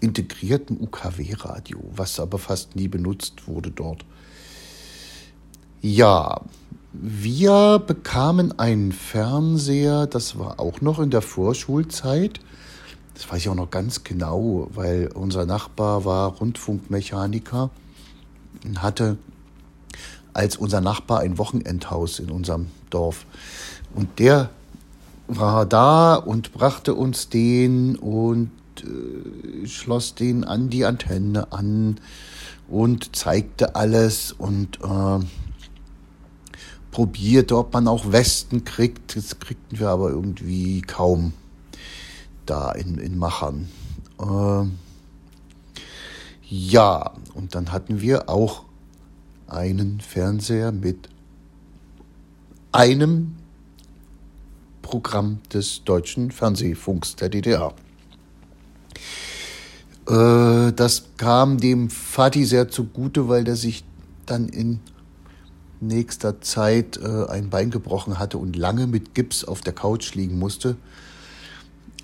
integriertem 0.00 0.80
UKW-Radio, 0.80 1.80
was 1.94 2.18
aber 2.20 2.38
fast 2.38 2.76
nie 2.76 2.88
benutzt 2.88 3.46
wurde 3.46 3.70
dort. 3.70 4.04
Ja, 5.80 6.40
wir 6.96 7.82
bekamen 7.84 8.56
einen 8.58 8.92
Fernseher, 8.92 10.06
das 10.06 10.38
war 10.38 10.60
auch 10.60 10.80
noch 10.80 11.00
in 11.00 11.10
der 11.10 11.22
Vorschulzeit. 11.22 12.38
Das 13.14 13.30
weiß 13.30 13.42
ich 13.42 13.48
auch 13.48 13.56
noch 13.56 13.70
ganz 13.70 14.04
genau, 14.04 14.68
weil 14.74 15.10
unser 15.12 15.44
Nachbar 15.44 16.04
war 16.04 16.36
Rundfunkmechaniker 16.36 17.70
und 18.64 18.82
hatte 18.82 19.18
als 20.32 20.56
unser 20.56 20.80
Nachbar 20.80 21.20
ein 21.20 21.36
Wochenendhaus 21.38 22.20
in 22.20 22.30
unserem 22.30 22.68
Dorf. 22.90 23.26
Und 23.94 24.18
der 24.18 24.50
war 25.26 25.66
da 25.66 26.14
und 26.14 26.52
brachte 26.52 26.94
uns 26.94 27.28
den 27.28 27.96
und 27.96 28.50
äh, 28.82 29.66
schloss 29.66 30.14
den 30.14 30.44
an 30.44 30.70
die 30.70 30.84
Antenne 30.84 31.52
an 31.52 31.98
und 32.68 33.16
zeigte 33.16 33.74
alles 33.74 34.32
und 34.32 34.78
äh, 34.82 35.24
probierte, 36.94 37.58
ob 37.58 37.72
man 37.72 37.88
auch 37.88 38.12
Westen 38.12 38.64
kriegt. 38.64 39.16
Das 39.16 39.40
kriegten 39.40 39.80
wir 39.80 39.88
aber 39.88 40.10
irgendwie 40.10 40.80
kaum 40.80 41.32
da 42.46 42.70
in, 42.70 42.98
in 42.98 43.18
Machern. 43.18 43.68
Äh, 44.20 44.68
ja, 46.48 47.10
und 47.34 47.56
dann 47.56 47.72
hatten 47.72 48.00
wir 48.00 48.28
auch 48.28 48.62
einen 49.48 50.00
Fernseher 50.00 50.70
mit 50.70 51.08
einem 52.70 53.34
Programm 54.80 55.40
des 55.52 55.82
deutschen 55.82 56.30
Fernsehfunks 56.30 57.16
der 57.16 57.28
DDR. 57.28 57.74
Äh, 60.06 60.72
das 60.72 61.06
kam 61.16 61.58
dem 61.58 61.90
Vati 61.90 62.44
sehr 62.44 62.68
zugute, 62.68 63.28
weil 63.28 63.42
der 63.42 63.56
sich 63.56 63.82
dann 64.26 64.48
in 64.48 64.78
nächster 65.86 66.40
Zeit 66.40 66.98
äh, 66.98 67.26
ein 67.26 67.50
Bein 67.50 67.70
gebrochen 67.70 68.18
hatte 68.18 68.38
und 68.38 68.56
lange 68.56 68.86
mit 68.86 69.14
Gips 69.14 69.44
auf 69.44 69.60
der 69.60 69.72
Couch 69.72 70.14
liegen 70.14 70.38
musste 70.38 70.76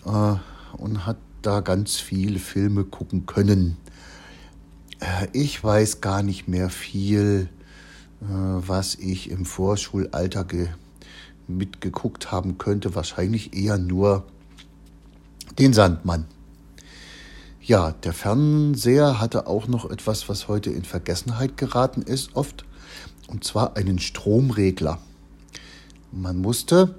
äh, 0.07 0.35
und 0.77 1.07
hat 1.07 1.17
da 1.43 1.61
ganz 1.61 1.97
viele 1.97 2.39
Filme 2.39 2.85
gucken 2.85 3.27
können. 3.27 3.77
Äh, 5.01 5.29
ich 5.33 5.63
weiß 5.63 6.01
gar 6.01 6.23
nicht 6.23 6.49
mehr 6.49 6.71
viel, 6.71 7.49
äh, 8.23 8.27
was 8.27 8.95
ich 8.95 9.31
im 9.31 9.45
Vorschulalter 9.45 10.47
mitgeguckt 11.47 12.31
haben 12.31 12.59
könnte. 12.59 12.95
Wahrscheinlich 12.95 13.55
eher 13.55 13.79
nur 13.79 14.25
den 15.59 15.73
Sandmann. 15.73 16.27
Ja, 17.63 17.93
der 17.93 18.13
Fernseher 18.13 19.21
hatte 19.21 19.47
auch 19.47 19.69
noch 19.69 19.91
etwas, 19.91 20.29
was 20.29 20.49
heute 20.49 20.71
in 20.71 20.85
Vergessenheit 20.85 21.57
geraten 21.57 22.03
ist, 22.03 22.35
oft, 22.35 22.65
und 23.31 23.45
zwar 23.45 23.77
einen 23.77 24.01
Stromregler. 24.01 24.99
Man 26.13 26.39
musste 26.39 26.97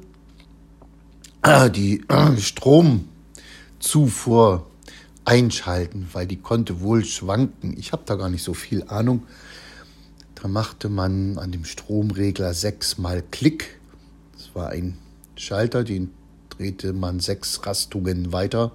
die 1.75 2.01
Stromzufuhr 2.39 4.67
einschalten, 5.25 6.07
weil 6.13 6.27
die 6.27 6.37
konnte 6.37 6.79
wohl 6.81 7.03
schwanken. 7.03 7.75
Ich 7.77 7.91
habe 7.91 8.03
da 8.05 8.15
gar 8.15 8.29
nicht 8.29 8.43
so 8.43 8.53
viel 8.53 8.83
Ahnung. 8.83 9.23
Da 10.35 10.47
machte 10.47 10.87
man 10.89 11.37
an 11.37 11.51
dem 11.51 11.65
Stromregler 11.65 12.53
sechsmal 12.53 13.23
Klick. 13.31 13.79
Das 14.37 14.55
war 14.55 14.69
ein 14.69 14.97
Schalter, 15.35 15.83
den 15.83 16.11
drehte 16.49 16.93
man 16.93 17.19
sechs 17.19 17.65
Rastungen 17.65 18.31
weiter. 18.31 18.71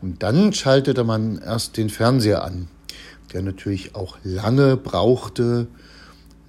Und 0.00 0.22
dann 0.22 0.52
schaltete 0.52 1.04
man 1.04 1.38
erst 1.38 1.76
den 1.76 1.90
Fernseher 1.90 2.44
an, 2.44 2.68
der 3.32 3.42
natürlich 3.42 3.94
auch 3.94 4.18
lange 4.24 4.76
brauchte 4.76 5.68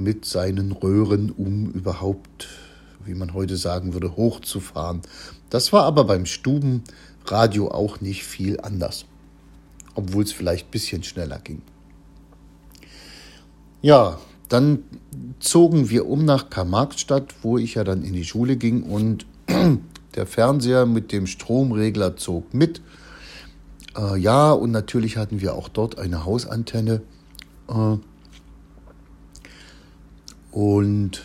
mit 0.04 0.26
seinen 0.26 0.72
Röhren, 0.72 1.32
um 1.32 1.72
überhaupt, 1.72 2.48
wie 3.06 3.16
man 3.16 3.34
heute 3.34 3.58
sagen 3.58 3.94
würde, 3.94 4.16
hochzufahren. 4.16 5.02
Das 5.50 5.74
war 5.74 5.84
aber 5.84 6.04
beim 6.04 6.26
Stubenradio 6.26 7.70
auch 7.70 8.02
nicht 8.02 8.24
viel 8.24 8.60
anders, 8.60 9.06
obwohl 9.96 10.24
es 10.24 10.32
vielleicht 10.32 10.68
ein 10.68 10.72
bisschen 10.72 11.04
schneller 11.04 11.40
ging. 11.40 11.62
Ja, 13.82 14.20
dann 14.50 14.84
zogen 15.40 15.90
wir 15.90 16.08
um 16.08 16.26
nach 16.26 16.50
Karl-Marx-Stadt, 16.50 17.34
wo 17.42 17.58
ich 17.58 17.76
ja 17.76 17.84
dann 17.84 18.04
in 18.04 18.14
die 18.14 18.24
Schule 18.24 18.56
ging 18.56 18.84
und 18.84 19.26
der 20.16 20.28
Fernseher 20.28 20.86
mit 20.86 21.12
dem 21.12 21.28
Stromregler 21.28 22.16
zog 22.18 22.54
mit. 22.54 22.82
Äh, 23.98 24.18
ja, 24.18 24.52
und 24.52 24.72
natürlich 24.72 25.18
hatten 25.18 25.42
wir 25.42 25.56
auch 25.56 25.70
dort 25.70 25.98
eine 25.98 26.26
Hausantenne. 26.26 27.02
Äh, 27.68 27.98
und 30.54 31.24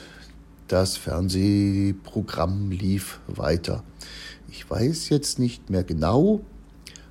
das 0.69 0.97
Fernsehprogramm 0.97 2.71
lief 2.71 3.21
weiter. 3.27 3.85
Ich 4.51 4.69
weiß 4.69 5.11
jetzt 5.11 5.39
nicht 5.39 5.71
mehr 5.71 5.85
genau, 5.85 6.41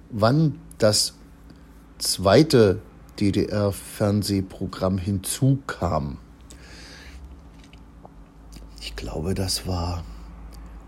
wann 0.10 0.60
das 0.80 1.14
zweite 2.00 2.82
DDR-Fernsehprogramm 3.20 4.98
hinzukam. 4.98 6.18
Ich 8.82 8.96
glaube, 8.96 9.34
das 9.34 9.68
war 9.68 10.04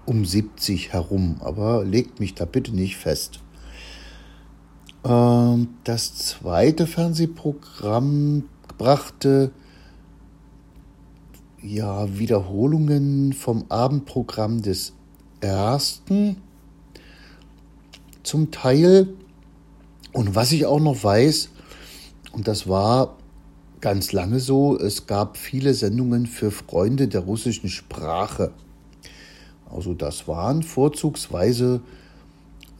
um 0.05 0.25
70 0.25 0.93
herum, 0.93 1.37
aber 1.41 1.83
legt 1.85 2.19
mich 2.19 2.33
da 2.33 2.45
bitte 2.45 2.73
nicht 2.73 2.97
fest. 2.97 3.39
Ähm, 5.03 5.69
das 5.83 6.15
zweite 6.15 6.87
Fernsehprogramm 6.87 8.49
brachte 8.77 9.51
ja 11.61 12.17
Wiederholungen 12.17 13.33
vom 13.33 13.65
Abendprogramm 13.69 14.61
des 14.61 14.93
ersten 15.41 16.37
zum 18.23 18.51
Teil. 18.51 19.07
Und 20.13 20.35
was 20.35 20.51
ich 20.51 20.65
auch 20.65 20.79
noch 20.79 21.03
weiß, 21.03 21.49
und 22.31 22.47
das 22.47 22.67
war 22.67 23.17
ganz 23.81 24.11
lange 24.11 24.39
so, 24.39 24.77
es 24.77 25.07
gab 25.07 25.37
viele 25.37 25.73
Sendungen 25.73 26.25
für 26.25 26.51
Freunde 26.51 27.07
der 27.07 27.21
russischen 27.21 27.69
Sprache. 27.69 28.51
Also 29.69 29.93
das 29.93 30.27
waren 30.27 30.63
vorzugsweise 30.63 31.81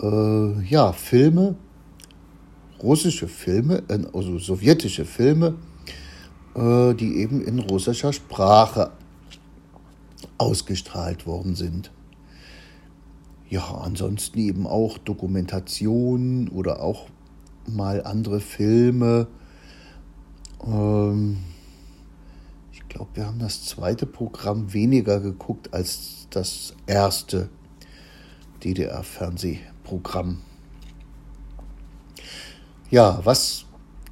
äh, 0.02 0.64
ja, 0.64 0.92
Filme, 0.92 1.56
russische 2.82 3.28
Filme, 3.28 3.84
äh, 3.88 4.00
also 4.14 4.40
sowjetische 4.40 5.06
Filme, 5.06 5.56
die 6.60 7.18
eben 7.18 7.42
in 7.42 7.60
russischer 7.60 8.12
Sprache 8.12 8.92
ausgestrahlt 10.38 11.26
worden 11.26 11.56
sind. 11.56 11.92
Ja, 13.50 13.66
ansonsten 13.82 14.40
eben 14.40 14.68
auch 14.68 14.98
Dokumentationen 14.98 16.50
oder 16.50 16.82
auch 16.82 17.08
mal 17.68 18.04
andere 18.04 18.40
Filme. 18.40 19.28
Ähm, 20.66 21.38
ich 22.72 22.88
glaube, 22.90 23.10
wir 23.16 23.26
haben 23.26 23.40
das 23.40 23.66
zweite 23.66 24.06
Programm 24.06 24.74
weniger 24.74 25.20
geguckt 25.20 25.74
als 25.74 26.28
das 26.30 26.74
erste 26.86 27.50
DDR-Fernsehprogramm. 28.64 30.42
Ja, 32.92 33.20
was 33.24 33.66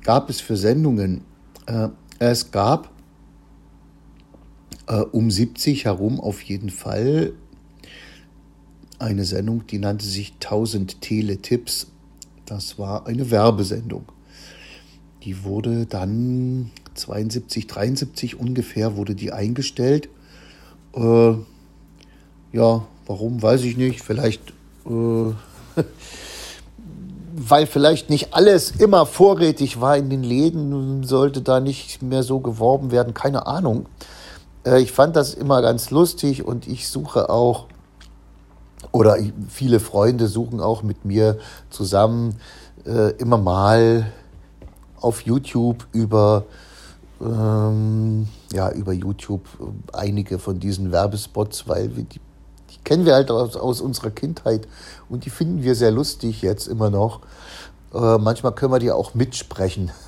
gab 0.03 0.29
es 0.29 0.39
für 0.41 0.55
Sendungen? 0.57 1.23
Äh, 1.65 1.89
es 2.19 2.51
gab 2.51 2.91
äh, 4.87 5.01
um 5.01 5.29
70 5.29 5.85
herum 5.85 6.19
auf 6.19 6.41
jeden 6.41 6.69
Fall 6.69 7.33
eine 8.99 9.25
Sendung, 9.25 9.67
die 9.67 9.79
nannte 9.79 10.05
sich 10.05 10.33
1000 10.33 11.01
Teletipps. 11.01 11.87
Das 12.45 12.79
war 12.79 13.05
eine 13.05 13.29
Werbesendung. 13.29 14.05
Die 15.23 15.43
wurde 15.43 15.85
dann 15.85 16.71
72, 16.95 17.67
73 17.67 18.39
ungefähr 18.39 18.95
wurde 18.95 19.13
die 19.13 19.31
eingestellt. 19.31 20.09
Äh, 20.95 21.33
ja, 22.53 22.87
warum, 23.05 23.41
weiß 23.41 23.63
ich 23.63 23.77
nicht. 23.77 24.01
Vielleicht, 24.01 24.41
äh, 24.85 25.33
weil 27.39 27.67
vielleicht 27.67 28.09
nicht 28.09 28.33
alles 28.33 28.71
immer 28.71 29.05
vorrätig 29.05 29.79
war 29.79 29.95
in 29.95 30.09
den 30.09 30.23
Läden, 30.23 31.03
sollte 31.03 31.41
da 31.41 31.59
nicht 31.59 32.01
mehr 32.01 32.23
so 32.23 32.39
geworben 32.39 32.91
werden, 32.91 33.13
keine 33.13 33.45
Ahnung. 33.45 33.85
Äh, 34.65 34.81
ich 34.81 34.91
fand 34.91 35.15
das 35.15 35.35
immer 35.35 35.61
ganz 35.61 35.91
lustig 35.91 36.43
und 36.45 36.67
ich 36.67 36.87
suche 36.89 37.29
auch, 37.29 37.67
oder 38.91 39.17
viele 39.49 39.79
Freunde 39.79 40.27
suchen 40.27 40.59
auch 40.59 40.81
mit 40.81 41.05
mir 41.05 41.37
zusammen 41.69 42.39
äh, 42.85 43.11
immer 43.17 43.37
mal 43.37 44.11
auf 44.99 45.21
YouTube 45.21 45.85
über 45.91 46.45
ähm, 47.21 48.27
ja, 48.51 48.71
über 48.71 48.93
YouTube 48.93 49.41
einige 49.93 50.39
von 50.39 50.59
diesen 50.59 50.91
Werbespots, 50.91 51.67
weil 51.67 51.95
wir 51.95 52.03
die 52.03 52.19
kennen 52.83 53.05
wir 53.05 53.13
halt 53.13 53.31
aus, 53.31 53.55
aus 53.55 53.81
unserer 53.81 54.11
Kindheit 54.11 54.67
und 55.09 55.25
die 55.25 55.29
finden 55.29 55.63
wir 55.63 55.75
sehr 55.75 55.91
lustig 55.91 56.41
jetzt 56.41 56.67
immer 56.67 56.89
noch. 56.89 57.21
Äh, 57.93 58.17
manchmal 58.17 58.53
können 58.53 58.73
wir 58.73 58.79
die 58.79 58.91
auch 58.91 59.13
mitsprechen. 59.13 59.91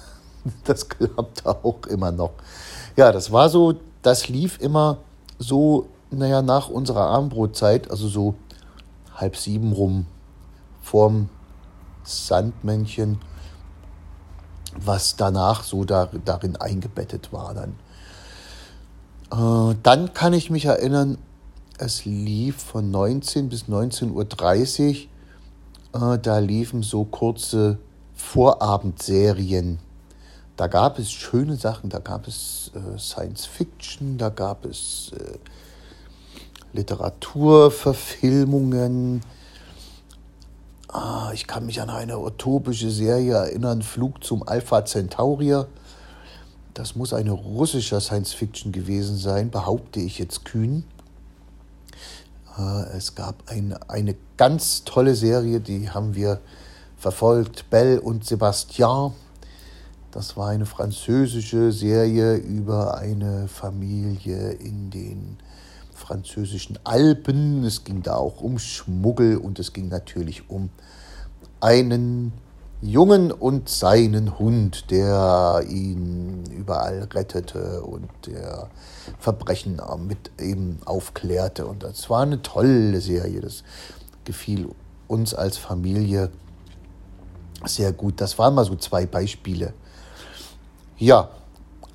Das 0.64 0.88
klappt 0.88 1.46
auch 1.46 1.86
immer 1.90 2.14
noch. 2.14 2.32
Ja, 2.96 3.12
das 3.12 3.32
war 3.34 3.50
so, 3.50 3.76
das 4.02 4.30
lief 4.30 4.60
immer 4.62 5.00
so, 5.38 5.88
naja, 6.12 6.42
nach 6.42 6.70
unserer 6.70 7.08
Abendbrotzeit, 7.08 7.92
also 7.92 8.08
so 8.08 8.36
halb 9.16 9.36
sieben 9.36 9.74
rum, 9.74 10.06
vorm 10.82 11.30
Sandmännchen, 12.04 13.20
was 14.76 15.18
danach 15.18 15.64
so 15.64 15.84
da, 15.84 16.10
darin 16.24 16.56
eingebettet 16.56 17.34
war 17.34 17.54
dann. 17.54 17.76
Äh, 19.32 19.76
dann 19.84 20.14
kann 20.14 20.34
ich 20.34 20.50
mich 20.50 20.66
erinnern, 20.66 21.18
es 21.80 22.06
lief 22.06 22.58
von 22.58 22.92
19 22.92 23.50
bis 23.50 23.64
19.30 23.64 25.08
Uhr. 25.94 26.14
Äh, 26.14 26.20
da 26.20 26.38
liefen 26.40 26.84
so 26.84 27.06
kurze 27.06 27.80
Vorabendserien. 28.14 29.80
Da 30.58 30.68
gab 30.68 31.00
es 31.00 31.10
schöne 31.12 31.56
Sachen, 31.56 31.90
da 31.90 31.98
gab 32.00 32.28
es 32.28 32.72
äh, 32.76 33.00
Science 33.00 33.46
Fiction, 33.46 34.18
da 34.18 34.28
gab 34.30 34.66
es 34.66 35.14
äh, 35.18 35.38
Literaturverfilmungen. 36.74 39.22
Ah, 40.90 41.32
ich 41.34 41.48
kann 41.48 41.66
mich 41.66 41.80
an 41.82 41.90
eine 41.90 42.20
utopische 42.20 42.92
Serie 42.92 43.36
erinnern, 43.36 43.84
Flug 43.84 44.22
zum 44.24 44.48
Alpha 44.48 44.84
Centaurier. 44.84 45.68
Das 46.74 46.96
muss 46.96 47.14
eine 47.14 47.32
russische 47.32 48.02
Science 48.02 48.34
Fiction 48.34 48.72
gewesen 48.72 49.18
sein, 49.18 49.52
behaupte 49.52 50.00
ich 50.00 50.18
jetzt 50.20 50.46
kühn. 50.46 50.86
Äh, 52.60 52.98
es 52.98 53.16
gab 53.16 53.50
ein, 53.50 53.74
eine 53.88 54.16
ganz 54.38 54.84
tolle 54.84 55.16
Serie, 55.16 55.60
die 55.60 55.90
haben 55.90 56.16
wir 56.16 56.40
verfolgt, 56.98 57.70
Belle 57.70 58.02
und 58.02 58.26
Sebastian. 58.26 59.14
Das 60.12 60.36
war 60.36 60.50
eine 60.50 60.66
französische 60.66 61.72
Serie 61.72 62.36
über 62.36 62.98
eine 62.98 63.48
Familie 63.48 64.52
in 64.52 64.90
den 64.90 65.38
französischen 65.94 66.80
Alpen. 66.84 67.64
Es 67.64 67.84
ging 67.84 68.02
da 68.02 68.16
auch 68.16 68.42
um 68.42 68.58
Schmuggel 68.58 69.38
und 69.38 69.60
es 69.60 69.72
ging 69.72 69.88
natürlich 69.88 70.50
um 70.50 70.70
einen 71.62 72.34
Jungen 72.82 73.32
und 73.32 73.68
seinen 73.68 74.40
Hund, 74.40 74.90
der 74.90 75.64
ihn 75.68 76.46
überall 76.46 77.08
rettete 77.14 77.82
und 77.82 78.10
der 78.26 78.70
Verbrechen 79.20 79.82
mit 80.08 80.32
eben 80.40 80.80
aufklärte. 80.86 81.66
Und 81.66 81.84
das 81.84 82.10
war 82.10 82.22
eine 82.22 82.42
tolle 82.42 83.02
Serie. 83.02 83.42
Das 83.42 83.64
gefiel 84.24 84.70
uns 85.08 85.34
als 85.34 85.58
Familie 85.58 86.30
sehr 87.66 87.92
gut. 87.92 88.22
Das 88.22 88.38
waren 88.38 88.56
mal 88.56 88.64
so 88.64 88.76
zwei 88.76 89.06
Beispiele. 89.06 89.74
Ja, 90.98 91.30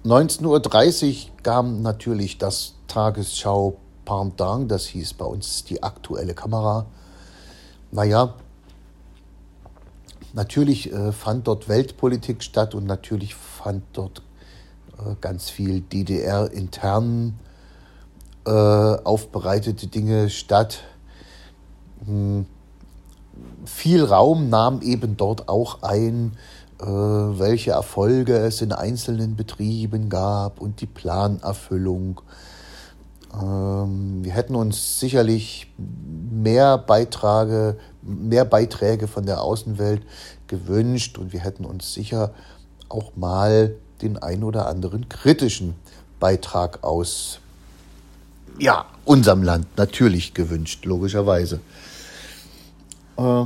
19.30 0.05 0.45
Uhr 0.47 1.31
kam 1.43 1.81
natürlich 1.81 2.37
das 2.37 2.75
Tagesschau 2.89 3.79
Pendant, 4.05 4.71
das 4.71 4.85
hieß 4.87 5.15
bei 5.15 5.25
uns 5.25 5.65
die 5.65 5.83
aktuelle 5.83 6.35
Kamera. 6.35 6.85
Naja, 7.91 8.35
natürlich 10.35 10.93
äh, 10.93 11.13
fand 11.13 11.47
dort 11.47 11.69
Weltpolitik 11.69 12.43
statt 12.43 12.75
und 12.75 12.87
natürlich 12.87 13.35
fand 13.35 13.85
dort 13.93 14.23
äh, 14.99 15.15
ganz 15.21 15.49
viel 15.51 15.81
DDR-intern 15.81 17.39
äh, 18.47 18.51
aufbereitete 18.51 19.87
Dinge 19.87 20.29
statt. 20.29 20.83
Hm. 22.05 22.47
Viel 23.65 24.05
Raum 24.05 24.49
nahm 24.49 24.81
eben 24.83 25.17
dort 25.17 25.49
auch 25.49 25.83
ein, 25.83 26.37
äh, 26.81 26.85
welche 26.85 27.73
Erfolge 27.73 28.37
es 28.37 28.61
in 28.61 28.73
einzelnen 28.73 29.35
Betrieben 29.37 30.09
gab 30.09 30.61
und 30.61 30.81
die 30.81 30.87
Planerfüllung. 30.87 32.21
Ähm, 33.33 34.23
wir 34.23 34.33
hätten 34.33 34.55
uns 34.55 35.01
sicherlich 35.01 35.73
mehr 35.79 36.79
Beiträge, 36.79 37.79
mehr 38.05 38.45
Beiträge 38.45 39.09
von 39.09 39.27
der 39.27 39.41
Außenwelt 39.43 40.03
gewünscht 40.47 41.19
und 41.19 41.33
wir 41.33 41.41
hätten 41.41 41.65
uns 41.65 41.95
sicher 41.95 42.33
auch 42.89 43.17
mal 43.17 43.75
den 44.03 44.19
ein 44.19 44.45
oder 44.45 44.67
anderen 44.67 45.09
kritischen 45.09 45.75
Beitrag 46.21 46.85
aus 46.85 47.41
ja, 48.59 48.87
unserem 49.05 49.43
Land 49.43 49.67
natürlich 49.77 50.35
gewünscht, 50.35 50.85
logischerweise. 50.85 51.61
Äh, 53.17 53.45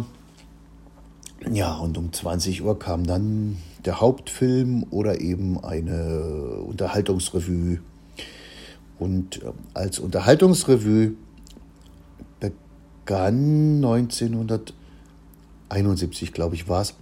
ja, 1.51 1.77
und 1.77 1.97
um 1.97 2.13
20 2.13 2.63
Uhr 2.63 2.79
kam 2.79 3.07
dann 3.07 3.59
der 3.85 4.01
Hauptfilm 4.01 4.85
oder 4.91 5.21
eben 5.21 5.63
eine 5.63 6.63
Unterhaltungsrevue 6.67 7.79
und 8.99 9.43
äh, 9.43 9.53
als 9.75 9.99
Unterhaltungsrevue 9.99 11.13
begann 13.09 13.77
1971, 13.77 16.35
glaube 16.35 16.57
ich, 16.57 16.69
war 16.69 16.83
es, 16.83 16.95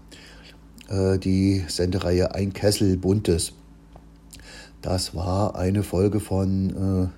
äh, 0.88 1.18
die 1.18 1.64
Sendereihe 1.66 2.32
Ein 2.32 2.52
Kessel 2.52 2.96
Buntes. 2.96 3.54
Das 4.82 5.16
war 5.16 5.56
eine 5.56 5.82
Folge 5.82 6.20
von 6.20 6.70
äh, 6.70 7.08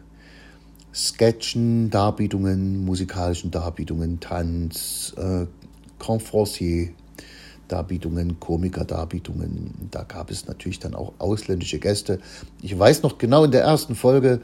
Sketchen, 0.97 1.91
Darbietungen, 1.91 2.87
musikalischen 2.87 3.51
Darbietungen, 3.51 4.21
Tanz, 4.21 5.13
äh, 5.19 5.45
Conferencier, 5.99 6.89
Darbietungen, 7.69 8.41
Komiker-Darbietungen. 8.41 9.89
Da 9.91 10.05
gab 10.05 10.31
es 10.31 10.47
natürlich 10.47 10.79
dann 10.79 10.95
auch 10.95 11.13
ausländische 11.19 11.79
Gäste. 11.79 12.21
Ich 12.63 12.79
weiß 12.79 13.03
noch 13.03 13.19
genau, 13.19 13.45
in 13.45 13.51
der 13.51 13.65
ersten 13.65 13.95
Folge 13.95 14.41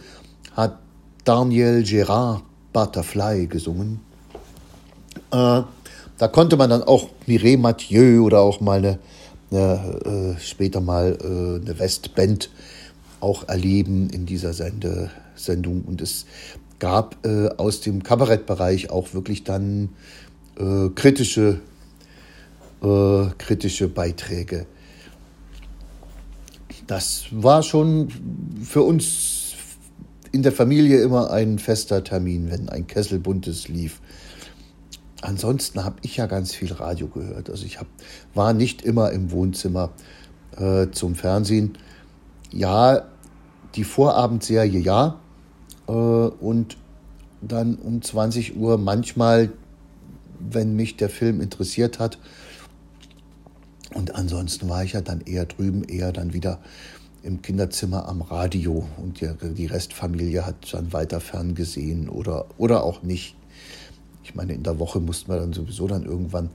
hat 0.52 0.80
Daniel 1.24 1.82
Gérard 1.82 2.42
Butterfly 2.74 3.46
gesungen. 3.46 4.12
Äh, 5.30 5.62
da 6.18 6.28
konnte 6.28 6.56
man 6.56 6.70
dann 6.70 6.82
auch 6.82 7.08
Mireille 7.26 7.58
Mathieu 7.58 8.22
oder 8.22 8.40
auch 8.40 8.60
mal 8.60 8.78
eine, 8.78 8.98
eine 9.50 10.36
äh, 10.36 10.40
später 10.40 10.80
mal 10.80 11.18
äh, 11.20 11.60
eine 11.60 11.78
Westband 11.78 12.50
auch 13.20 13.48
erleben 13.48 14.10
in 14.10 14.26
dieser 14.26 14.52
Sende, 14.52 15.10
Sendung. 15.34 15.82
Und 15.82 16.00
es 16.00 16.26
gab 16.78 17.24
äh, 17.24 17.48
aus 17.56 17.80
dem 17.80 18.02
Kabarettbereich 18.02 18.90
auch 18.90 19.14
wirklich 19.14 19.44
dann 19.44 19.88
äh, 20.58 20.88
kritische, 20.94 21.60
äh, 22.82 23.26
kritische 23.38 23.88
Beiträge. 23.88 24.66
Das 26.86 27.24
war 27.30 27.62
schon 27.62 28.08
für 28.62 28.82
uns 28.82 29.54
in 30.32 30.42
der 30.42 30.52
Familie 30.52 31.00
immer 31.00 31.30
ein 31.30 31.58
fester 31.58 32.04
Termin, 32.04 32.50
wenn 32.50 32.68
ein 32.68 32.86
Kessel 32.86 33.18
Buntes 33.18 33.68
lief. 33.68 34.00
Ansonsten 35.24 35.82
habe 35.84 35.96
ich 36.02 36.18
ja 36.18 36.26
ganz 36.26 36.54
viel 36.54 36.70
Radio 36.70 37.08
gehört. 37.08 37.48
Also 37.48 37.64
ich 37.64 37.80
hab, 37.80 37.86
war 38.34 38.52
nicht 38.52 38.82
immer 38.82 39.10
im 39.10 39.30
Wohnzimmer 39.30 39.90
äh, 40.58 40.88
zum 40.90 41.14
Fernsehen. 41.14 41.78
Ja, 42.52 43.04
die 43.74 43.84
Vorabendserie 43.84 44.78
ja. 44.78 45.18
Äh, 45.88 45.92
und 45.92 46.76
dann 47.40 47.76
um 47.76 48.02
20 48.02 48.56
Uhr 48.56 48.76
manchmal, 48.76 49.50
wenn 50.38 50.76
mich 50.76 50.98
der 50.98 51.08
Film 51.08 51.40
interessiert 51.40 51.98
hat. 51.98 52.18
Und 53.94 54.14
ansonsten 54.14 54.68
war 54.68 54.84
ich 54.84 54.92
ja 54.92 55.00
dann 55.00 55.22
eher 55.22 55.46
drüben, 55.46 55.84
eher 55.84 56.12
dann 56.12 56.34
wieder 56.34 56.58
im 57.22 57.40
Kinderzimmer 57.40 58.06
am 58.10 58.20
Radio 58.20 58.86
und 58.98 59.22
die, 59.22 59.66
Restfamilie 59.66 60.44
hat 60.44 60.74
dann 60.74 60.92
weiter 60.92 61.20
ferngesehen 61.20 62.10
oder, 62.10 62.44
oder 62.58 62.84
auch 62.84 63.02
nicht. 63.02 63.36
Ich 64.34 64.36
meine, 64.36 64.54
in 64.54 64.64
der 64.64 64.80
Woche 64.80 64.98
mussten 64.98 65.30
wir 65.30 65.38
dann 65.38 65.52
sowieso 65.52 65.86
dann 65.86 66.02
irgendwann 66.02 66.50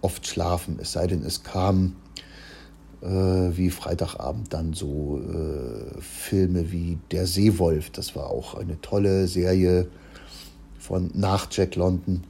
oft 0.00 0.26
schlafen, 0.26 0.80
es 0.82 0.90
sei 0.90 1.06
denn, 1.06 1.22
es 1.22 1.44
kam 1.44 1.94
äh, 3.02 3.06
wie 3.06 3.70
Freitagabend 3.70 4.52
dann 4.52 4.72
so 4.72 5.20
äh, 5.20 6.00
Filme 6.00 6.72
wie 6.72 6.98
Der 7.12 7.28
Seewolf, 7.28 7.90
das 7.90 8.16
war 8.16 8.26
auch 8.30 8.54
eine 8.54 8.80
tolle 8.80 9.28
Serie 9.28 9.86
von 10.76 11.12
nach 11.14 11.46
Jack 11.52 11.76
London. 11.76 12.24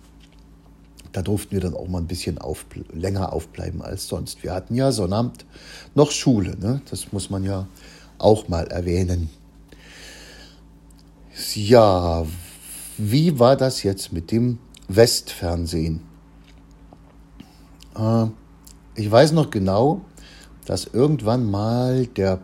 Da 1.12 1.22
durften 1.22 1.52
wir 1.52 1.60
dann 1.60 1.72
auch 1.72 1.88
mal 1.88 2.02
ein 2.02 2.06
bisschen 2.06 2.36
auf, 2.36 2.66
länger 2.92 3.32
aufbleiben 3.32 3.80
als 3.80 4.06
sonst. 4.06 4.42
Wir 4.42 4.52
hatten 4.52 4.74
ja 4.74 4.92
Sonnabend 4.92 5.46
noch 5.94 6.10
Schule, 6.10 6.58
ne? 6.58 6.82
das 6.90 7.10
muss 7.10 7.30
man 7.30 7.42
ja 7.42 7.66
auch 8.18 8.48
mal 8.48 8.66
erwähnen. 8.66 9.30
Ja, 11.54 12.26
wie 12.98 13.38
war 13.38 13.56
das 13.56 13.82
jetzt 13.82 14.12
mit 14.12 14.30
dem 14.30 14.58
Westfernsehen? 14.96 16.00
Äh, 17.96 18.26
ich 18.94 19.10
weiß 19.10 19.32
noch 19.32 19.50
genau, 19.50 20.02
dass 20.66 20.86
irgendwann 20.86 21.50
mal 21.50 22.06
der, 22.06 22.40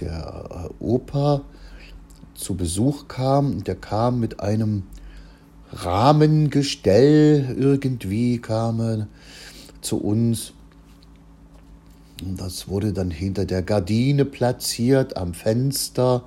der 0.00 0.70
Opa 0.78 1.42
zu 2.34 2.54
Besuch 2.54 3.08
kam. 3.08 3.64
Der 3.64 3.76
kam 3.76 4.20
mit 4.20 4.40
einem 4.40 4.84
Rahmengestell 5.72 7.56
irgendwie, 7.58 8.38
kam 8.38 9.06
zu 9.80 9.98
uns 9.98 10.52
das 12.24 12.68
wurde 12.68 12.92
dann 12.92 13.10
hinter 13.10 13.44
der 13.44 13.62
Gardine 13.62 14.24
platziert, 14.24 15.16
am 15.16 15.34
Fenster. 15.34 16.22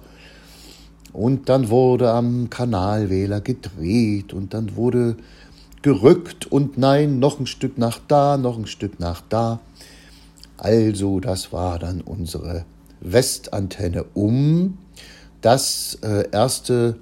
Und 1.16 1.48
dann 1.48 1.70
wurde 1.70 2.12
am 2.12 2.50
Kanalwähler 2.50 3.40
gedreht 3.40 4.34
und 4.34 4.54
dann 4.54 4.76
wurde 4.76 5.16
gerückt 5.82 6.46
und 6.52 6.78
nein, 6.78 7.20
noch 7.20 7.40
ein 7.40 7.48
Stück 7.48 7.78
nach 7.78 8.00
da, 8.08 8.38
noch 8.38 8.58
ein 8.58 8.68
Stück 8.68 9.00
nach 9.00 9.22
da. 9.30 9.62
Also, 10.58 11.20
das 11.20 11.54
war 11.54 11.80
dann 11.80 12.02
unsere 12.02 12.66
Westantenne 13.00 14.04
um 14.14 14.78
das 15.42 15.98
äh, 16.02 16.28
erste 16.32 16.98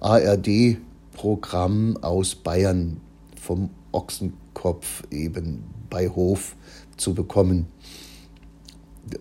ARD-Programm 0.00 1.96
aus 2.02 2.34
Bayern 2.34 3.00
vom 3.40 3.70
Ochsenkopf 3.92 5.02
eben 5.10 5.64
bei 5.88 6.08
Hof 6.08 6.54
zu 6.96 7.14
bekommen. 7.14 7.66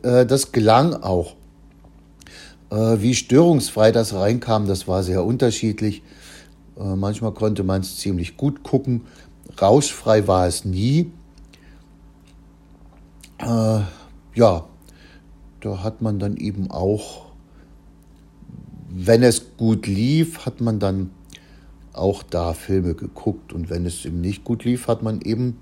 Äh, 0.03 0.25
das 0.25 0.51
gelang 0.51 0.93
auch. 1.01 1.35
Äh, 2.73 3.01
wie 3.01 3.13
störungsfrei 3.13 3.91
das 3.91 4.13
reinkam, 4.13 4.65
das 4.67 4.87
war 4.87 5.03
sehr 5.03 5.23
unterschiedlich. 5.23 6.01
Äh, 6.77 6.95
manchmal 6.95 7.33
konnte 7.33 7.63
man 7.63 7.81
es 7.81 7.97
ziemlich 7.97 8.35
gut 8.35 8.63
gucken. 8.63 9.01
Rauschfrei 9.61 10.27
war 10.27 10.47
es 10.47 10.65
nie. 10.65 11.11
Ja, 14.35 14.67
da 15.59 15.83
hat 15.83 16.01
man 16.01 16.17
dann 16.17 16.37
eben 16.37 16.71
auch, 16.71 17.25
wenn 18.89 19.21
es 19.21 19.57
gut 19.57 19.85
lief, 19.85 20.45
hat 20.45 20.61
man 20.61 20.79
dann 20.79 21.09
auch 21.91 22.23
da 22.23 22.53
Filme 22.53 22.93
geguckt. 22.93 23.51
Und 23.51 23.69
wenn 23.69 23.85
es 23.85 24.05
eben 24.05 24.21
nicht 24.21 24.45
gut 24.45 24.63
lief, 24.63 24.87
hat 24.87 25.03
man 25.03 25.19
eben 25.19 25.57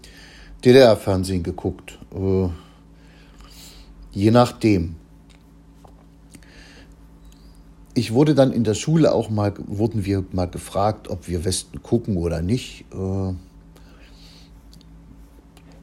DDR-Fernsehen 0.64 1.42
geguckt. 1.42 1.98
Äh, 2.14 2.50
Je 4.14 4.30
nachdem. 4.30 4.96
Ich 7.94 8.14
wurde 8.14 8.36
dann 8.36 8.54
in 8.54 8.64
der 8.64 8.74
Schule 8.74 9.14
auch 9.14 9.30
mal, 9.30 9.54
wurden 9.58 10.06
wir 10.06 10.24
mal 10.32 10.48
gefragt, 10.48 11.10
ob 11.10 11.28
wir 11.28 11.44
Westen 11.44 11.84
gucken 11.84 12.16
oder 12.16 12.42
nicht. 12.42 12.86
Äh, 12.94 13.34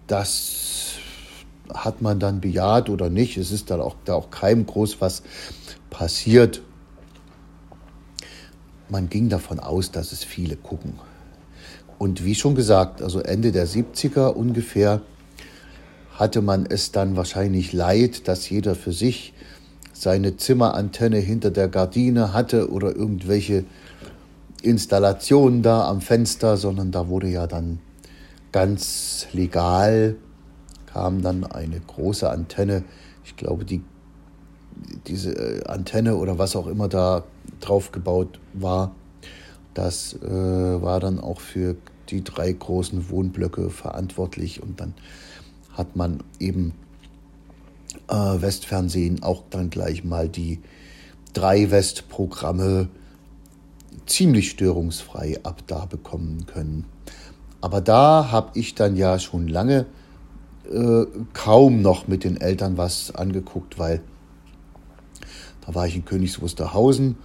das 0.06 0.94
hat 1.72 2.00
man 2.00 2.18
dann 2.18 2.40
bejaht 2.40 2.88
oder 2.88 3.10
nicht. 3.10 3.36
Es 3.36 3.52
ist 3.52 3.70
dann 3.70 3.80
auch, 3.80 3.94
da 4.04 4.14
auch 4.14 4.30
keinem 4.30 4.64
groß 4.64 5.00
was 5.00 5.22
passiert. 5.90 6.62
Man 8.88 9.10
ging 9.10 9.28
davon 9.28 9.60
aus, 9.60 9.90
dass 9.90 10.12
es 10.12 10.24
viele 10.24 10.56
gucken. 10.56 10.94
Und 11.98 12.24
wie 12.24 12.34
schon 12.34 12.54
gesagt, 12.54 13.02
also 13.02 13.20
Ende 13.20 13.52
der 13.52 13.66
70er 13.66 14.28
ungefähr 14.28 15.02
hatte 16.12 16.40
man 16.42 16.64
es 16.66 16.90
dann 16.90 17.16
wahrscheinlich 17.16 17.72
leid, 17.72 18.28
dass 18.28 18.48
jeder 18.48 18.74
für 18.74 18.92
sich 18.92 19.34
seine 20.00 20.36
Zimmerantenne 20.36 21.18
hinter 21.18 21.50
der 21.50 21.68
Gardine 21.68 22.32
hatte 22.32 22.70
oder 22.70 22.94
irgendwelche 22.94 23.64
Installationen 24.62 25.62
da 25.62 25.88
am 25.88 26.00
Fenster, 26.00 26.56
sondern 26.56 26.90
da 26.90 27.08
wurde 27.08 27.28
ja 27.28 27.46
dann 27.46 27.78
ganz 28.52 29.26
legal 29.32 30.16
kam 30.86 31.22
dann 31.22 31.44
eine 31.44 31.78
große 31.80 32.28
Antenne. 32.28 32.82
Ich 33.24 33.36
glaube, 33.36 33.64
die, 33.64 33.82
diese 35.06 35.32
äh, 35.32 35.64
Antenne 35.66 36.16
oder 36.16 36.38
was 36.38 36.56
auch 36.56 36.66
immer 36.66 36.88
da 36.88 37.24
drauf 37.60 37.92
gebaut 37.92 38.40
war, 38.52 38.92
das 39.74 40.14
äh, 40.14 40.28
war 40.28 40.98
dann 40.98 41.20
auch 41.20 41.40
für 41.40 41.76
die 42.08 42.24
drei 42.24 42.50
großen 42.50 43.10
Wohnblöcke 43.10 43.70
verantwortlich 43.70 44.62
und 44.62 44.80
dann 44.80 44.94
hat 45.72 45.94
man 45.94 46.22
eben 46.40 46.72
äh, 48.08 48.14
Westfernsehen 48.14 49.22
auch 49.22 49.44
dann 49.50 49.70
gleich 49.70 50.04
mal 50.04 50.28
die 50.28 50.60
drei 51.32 51.70
Westprogramme 51.70 52.88
ziemlich 54.06 54.50
störungsfrei 54.50 55.38
ab 55.42 55.62
da 55.66 55.84
bekommen 55.84 56.46
können. 56.46 56.84
Aber 57.60 57.80
da 57.80 58.30
habe 58.30 58.58
ich 58.58 58.74
dann 58.74 58.96
ja 58.96 59.18
schon 59.18 59.48
lange 59.48 59.86
äh, 60.70 61.06
kaum 61.32 61.82
noch 61.82 62.08
mit 62.08 62.24
den 62.24 62.40
Eltern 62.40 62.76
was 62.76 63.14
angeguckt, 63.14 63.78
weil 63.78 64.00
da 65.66 65.74
war 65.74 65.86
ich 65.86 65.96
in 65.96 66.04
Königs 66.04 66.40
Wusterhausen. 66.40 67.16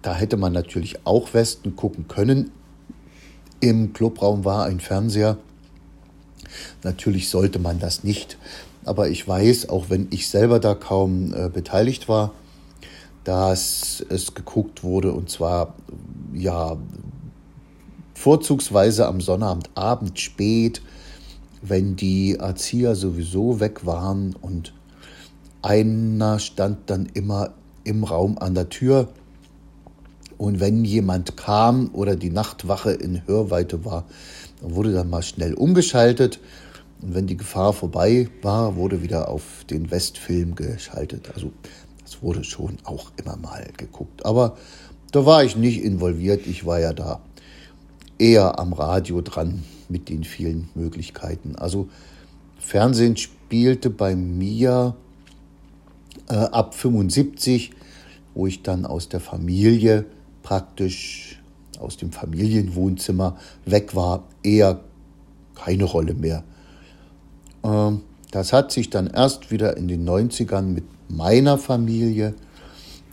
Da 0.00 0.14
hätte 0.14 0.36
man 0.36 0.52
natürlich 0.52 1.06
auch 1.06 1.32
Westen 1.34 1.76
gucken 1.76 2.08
können. 2.08 2.50
Im 3.60 3.92
Clubraum 3.92 4.44
war 4.44 4.64
ein 4.64 4.80
Fernseher. 4.80 5.38
Natürlich 6.82 7.28
sollte 7.28 7.60
man 7.60 7.78
das 7.78 8.02
nicht. 8.02 8.36
Aber 8.84 9.08
ich 9.08 9.26
weiß, 9.26 9.68
auch 9.68 9.90
wenn 9.90 10.08
ich 10.10 10.28
selber 10.28 10.58
da 10.58 10.74
kaum 10.74 11.32
äh, 11.34 11.48
beteiligt 11.48 12.08
war, 12.08 12.32
dass 13.24 14.04
es 14.08 14.34
geguckt 14.34 14.82
wurde 14.82 15.12
und 15.12 15.30
zwar 15.30 15.74
ja 16.34 16.76
vorzugsweise 18.14 19.06
am 19.06 19.20
Sonnabendabend 19.20 20.18
spät, 20.18 20.82
wenn 21.60 21.94
die 21.94 22.36
Erzieher 22.36 22.96
sowieso 22.96 23.60
weg 23.60 23.86
waren 23.86 24.34
und 24.40 24.72
einer 25.62 26.40
stand 26.40 26.90
dann 26.90 27.06
immer 27.14 27.50
im 27.84 28.02
Raum 28.02 28.38
an 28.38 28.54
der 28.54 28.68
Tür 28.68 29.08
und 30.38 30.58
wenn 30.58 30.84
jemand 30.84 31.36
kam 31.36 31.90
oder 31.92 32.16
die 32.16 32.30
Nachtwache 32.30 32.90
in 32.90 33.24
Hörweite 33.28 33.84
war, 33.84 34.04
dann 34.60 34.74
wurde 34.74 34.92
dann 34.92 35.08
mal 35.08 35.22
schnell 35.22 35.54
umgeschaltet. 35.54 36.40
Und 37.02 37.14
wenn 37.14 37.26
die 37.26 37.36
Gefahr 37.36 37.72
vorbei 37.72 38.28
war, 38.42 38.76
wurde 38.76 39.02
wieder 39.02 39.28
auf 39.28 39.64
den 39.68 39.90
Westfilm 39.90 40.54
geschaltet. 40.54 41.32
Also 41.34 41.50
das 42.02 42.22
wurde 42.22 42.44
schon 42.44 42.78
auch 42.84 43.10
immer 43.16 43.36
mal 43.36 43.66
geguckt. 43.76 44.24
Aber 44.24 44.56
da 45.10 45.26
war 45.26 45.44
ich 45.44 45.56
nicht 45.56 45.82
involviert. 45.82 46.46
Ich 46.46 46.64
war 46.64 46.78
ja 46.78 46.92
da 46.92 47.20
eher 48.18 48.58
am 48.58 48.72
Radio 48.72 49.20
dran 49.20 49.64
mit 49.88 50.08
den 50.08 50.24
vielen 50.24 50.68
Möglichkeiten. 50.74 51.56
Also 51.56 51.88
Fernsehen 52.58 53.16
spielte 53.16 53.90
bei 53.90 54.14
mir 54.14 54.94
äh, 56.28 56.34
ab 56.34 56.74
75, 56.74 57.72
wo 58.34 58.46
ich 58.46 58.62
dann 58.62 58.86
aus 58.86 59.08
der 59.08 59.20
Familie 59.20 60.06
praktisch 60.42 61.40
aus 61.78 61.96
dem 61.96 62.12
Familienwohnzimmer 62.12 63.36
weg 63.66 63.94
war, 63.96 64.24
eher 64.42 64.80
keine 65.54 65.84
Rolle 65.84 66.14
mehr. 66.14 66.44
Ähm, 67.64 68.02
das 68.30 68.52
hat 68.52 68.72
sich 68.72 68.90
dann 68.90 69.08
erst 69.08 69.50
wieder 69.50 69.76
in 69.76 69.88
den 69.88 70.08
90ern 70.08 70.62
mit 70.62 70.84
meiner 71.08 71.58
Familie 71.58 72.34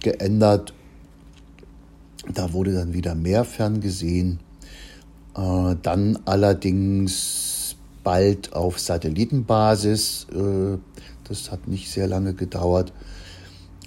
geändert. 0.02 0.74
Da 2.34 2.54
wurde 2.54 2.74
dann 2.74 2.94
wieder 2.94 3.16
mehr 3.16 3.44
ferngesehen. 3.44 4.40
Äh, 5.36 5.76
dann 5.82 6.20
allerdings 6.26 7.76
bald 8.04 8.54
auf 8.54 8.80
Satellitenbasis. 8.80 10.28
Äh, 10.32 10.78
das 11.26 11.52
hat 11.52 11.68
nicht 11.68 11.92
sehr 11.92 12.08
lange 12.08 12.34
gedauert. 12.34 12.94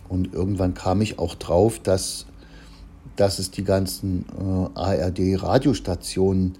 Und 0.08 0.34
irgendwann 0.34 0.74
kam 0.74 1.00
ich 1.00 1.18
auch 1.18 1.34
drauf, 1.34 1.78
dass 1.78 2.26
dass 3.16 3.38
es 3.38 3.50
die 3.50 3.64
ganzen 3.64 4.24
äh, 4.38 4.78
ARD-Radiostationen 4.78 6.54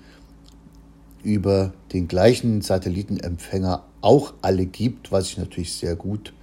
über 1.22 1.72
den 1.92 2.08
gleichen 2.08 2.62
Satellitenempfänger 2.62 3.82
auch 4.02 4.34
alle 4.42 4.66
gibt, 4.66 5.12
was 5.12 5.30
ich 5.30 5.38
natürlich 5.38 5.74
sehr 5.74 5.96
gut 5.96 6.34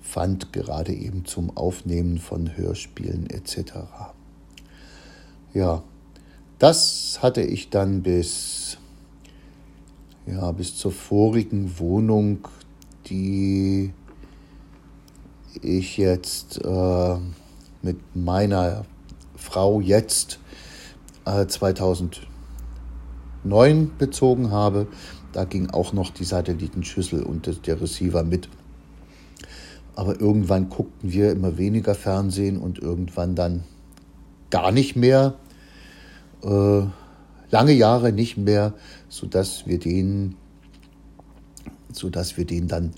fand, 0.00 0.52
gerade 0.52 0.92
eben 0.92 1.24
zum 1.24 1.56
Aufnehmen 1.56 2.18
von 2.18 2.56
Hörspielen 2.56 3.28
etc. 3.30 3.72
Ja, 5.54 5.82
das 6.58 7.18
hatte 7.22 7.42
ich 7.42 7.70
dann 7.70 8.02
bis, 8.02 8.76
ja, 10.26 10.52
bis 10.52 10.76
zur 10.76 10.92
vorigen 10.92 11.78
Wohnung, 11.78 12.46
die 13.06 13.92
ich 15.60 15.96
jetzt 15.96 16.64
äh, 16.64 17.16
mit 17.82 17.98
meiner 18.14 18.84
Frau 19.36 19.80
jetzt 19.80 20.38
äh, 21.24 21.46
2009 21.46 23.90
bezogen 23.98 24.50
habe. 24.50 24.86
Da 25.32 25.44
ging 25.44 25.70
auch 25.70 25.92
noch 25.92 26.10
die 26.10 26.24
Satellitenschüssel 26.24 27.22
und 27.22 27.66
der 27.66 27.80
Receiver 27.80 28.22
mit. 28.22 28.48
Aber 29.94 30.20
irgendwann 30.20 30.68
guckten 30.68 31.12
wir 31.12 31.32
immer 31.32 31.58
weniger 31.58 31.94
Fernsehen 31.94 32.58
und 32.58 32.78
irgendwann 32.78 33.34
dann 33.34 33.64
gar 34.50 34.72
nicht 34.72 34.96
mehr. 34.96 35.34
Äh, 36.42 36.82
lange 37.50 37.72
Jahre 37.72 38.12
nicht 38.12 38.36
mehr, 38.36 38.74
sodass 39.08 39.66
wir 39.66 39.78
den, 39.78 40.36
sodass 41.92 42.36
wir 42.36 42.46
den 42.46 42.68
dann 42.68 42.92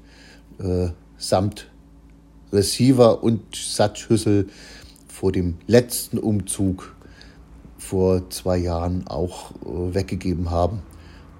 äh, 0.58 0.88
samt 1.18 1.68
Receiver 2.52 3.22
und 3.22 3.54
Satzschüssel 3.54 4.48
vor 5.08 5.32
dem 5.32 5.56
letzten 5.66 6.18
Umzug 6.18 6.94
vor 7.78 8.30
zwei 8.30 8.56
Jahren 8.56 9.06
auch 9.06 9.50
äh, 9.50 9.94
weggegeben 9.94 10.50
haben. 10.50 10.82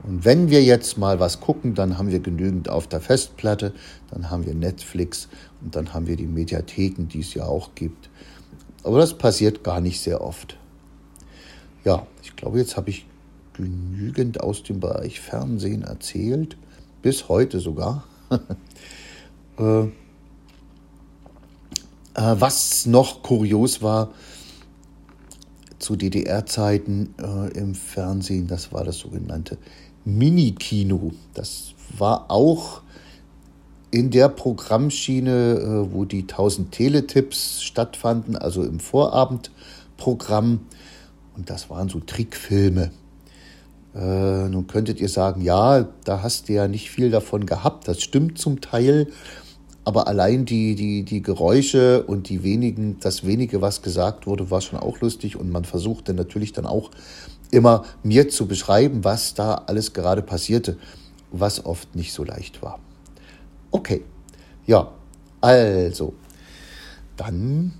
Und 0.06 0.24
wenn 0.24 0.50
wir 0.50 0.62
jetzt 0.62 0.98
mal 0.98 1.18
was 1.18 1.40
gucken, 1.40 1.74
dann 1.74 1.96
haben 1.96 2.10
wir 2.10 2.20
genügend 2.20 2.68
auf 2.68 2.86
der 2.86 3.00
Festplatte, 3.00 3.72
dann 4.10 4.30
haben 4.30 4.44
wir 4.44 4.54
Netflix 4.54 5.28
und 5.62 5.74
dann 5.74 5.94
haben 5.94 6.06
wir 6.06 6.16
die 6.16 6.26
Mediatheken, 6.26 7.08
die 7.08 7.20
es 7.20 7.32
ja 7.34 7.46
auch 7.46 7.74
gibt. 7.74 8.10
Aber 8.82 8.98
das 8.98 9.16
passiert 9.16 9.64
gar 9.64 9.80
nicht 9.80 10.00
sehr 10.00 10.20
oft. 10.20 10.58
Ja, 11.84 12.06
ich 12.22 12.36
glaube, 12.36 12.58
jetzt 12.58 12.76
habe 12.76 12.90
ich 12.90 13.06
genügend 13.54 14.40
aus 14.40 14.62
dem 14.62 14.78
Bereich 14.78 15.20
Fernsehen 15.20 15.82
erzählt, 15.82 16.58
bis 17.00 17.28
heute 17.28 17.60
sogar. 17.60 18.04
äh, 19.58 19.84
äh, 19.84 19.86
was 22.14 22.84
noch 22.84 23.22
kurios 23.22 23.80
war 23.80 24.12
zu 25.78 25.96
DDR-Zeiten 25.96 27.14
äh, 27.18 27.58
im 27.58 27.74
Fernsehen, 27.74 28.46
das 28.46 28.72
war 28.72 28.84
das 28.84 28.98
sogenannte 28.98 29.58
Mini-Kino. 30.04 31.12
Das 31.34 31.74
war 31.96 32.30
auch 32.30 32.82
in 33.90 34.10
der 34.10 34.28
Programmschiene, 34.28 35.30
äh, 35.30 35.92
wo 35.92 36.04
die 36.04 36.22
1000 36.22 36.72
Teletipps 36.72 37.62
stattfanden, 37.62 38.36
also 38.36 38.64
im 38.64 38.80
Vorabendprogramm. 38.80 40.60
Und 41.36 41.50
das 41.50 41.70
waren 41.70 41.88
so 41.88 42.00
Trickfilme. 42.00 42.90
Äh, 43.94 44.48
nun 44.48 44.66
könntet 44.66 45.00
ihr 45.00 45.08
sagen, 45.08 45.40
ja, 45.42 45.86
da 46.04 46.22
hast 46.22 46.48
du 46.48 46.54
ja 46.54 46.66
nicht 46.66 46.90
viel 46.90 47.10
davon 47.10 47.46
gehabt. 47.46 47.86
Das 47.86 48.02
stimmt 48.02 48.38
zum 48.38 48.60
Teil. 48.60 49.08
Aber 49.84 50.08
allein 50.08 50.46
die, 50.46 50.74
die, 50.74 51.04
die 51.04 51.22
Geräusche 51.22 52.02
und 52.04 52.30
die 52.30 52.42
wenigen, 52.42 52.98
das 53.00 53.24
wenige, 53.24 53.60
was 53.60 53.82
gesagt 53.82 54.26
wurde, 54.26 54.50
war 54.50 54.60
schon 54.60 54.80
auch 54.80 55.00
lustig. 55.00 55.36
Und 55.36 55.50
man 55.52 55.64
versuchte 55.64 56.14
natürlich 56.14 56.52
dann 56.52 56.66
auch 56.66 56.90
immer 57.54 57.84
mir 58.02 58.28
zu 58.28 58.46
beschreiben, 58.46 59.04
was 59.04 59.34
da 59.34 59.62
alles 59.66 59.92
gerade 59.92 60.22
passierte, 60.22 60.78
was 61.30 61.64
oft 61.64 61.94
nicht 61.94 62.12
so 62.12 62.24
leicht 62.24 62.62
war. 62.62 62.78
Okay, 63.70 64.04
ja, 64.66 64.90
Also, 65.40 66.14
dann, 67.18 67.74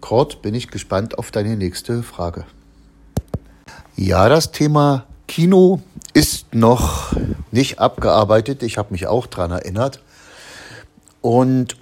Kurt, 0.00 0.42
bin 0.42 0.54
ich 0.54 0.68
gespannt 0.68 1.18
auf 1.18 1.32
deine 1.32 1.56
nächste 1.56 2.04
Frage. 2.04 2.44
Ja, 3.96 4.28
das 4.28 4.52
Thema 4.52 5.06
Kino 5.26 5.80
ist 6.14 6.54
noch 6.54 7.16
nicht 7.50 7.80
abgearbeitet. 7.80 8.62
Ich 8.62 8.78
habe 8.78 8.92
mich 8.92 9.08
auch 9.08 9.26
daran 9.26 9.50
erinnert. 9.50 10.00
Und 11.20 11.76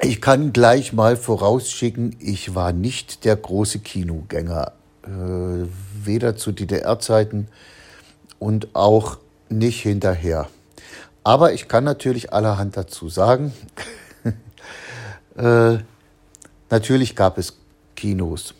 ich 0.00 0.22
kann 0.22 0.52
gleich 0.54 0.92
mal 0.92 1.16
vorausschicken, 1.16 2.16
ich 2.20 2.54
war 2.54 2.72
nicht 2.72 3.26
der 3.26 3.36
große 3.36 3.80
Kinogänger. 3.80 4.72
Äh, 5.08 5.66
weder 6.04 6.36
zu 6.36 6.52
DDR-Zeiten 6.52 7.48
und 8.38 8.74
auch 8.74 9.16
nicht 9.48 9.80
hinterher. 9.80 10.48
Aber 11.24 11.54
ich 11.54 11.66
kann 11.66 11.84
natürlich 11.84 12.32
allerhand 12.34 12.76
dazu 12.76 13.08
sagen. 13.08 13.52
äh, 15.36 15.78
natürlich 16.68 17.16
gab 17.16 17.38
es 17.38 17.56
Kinos. 17.96 18.54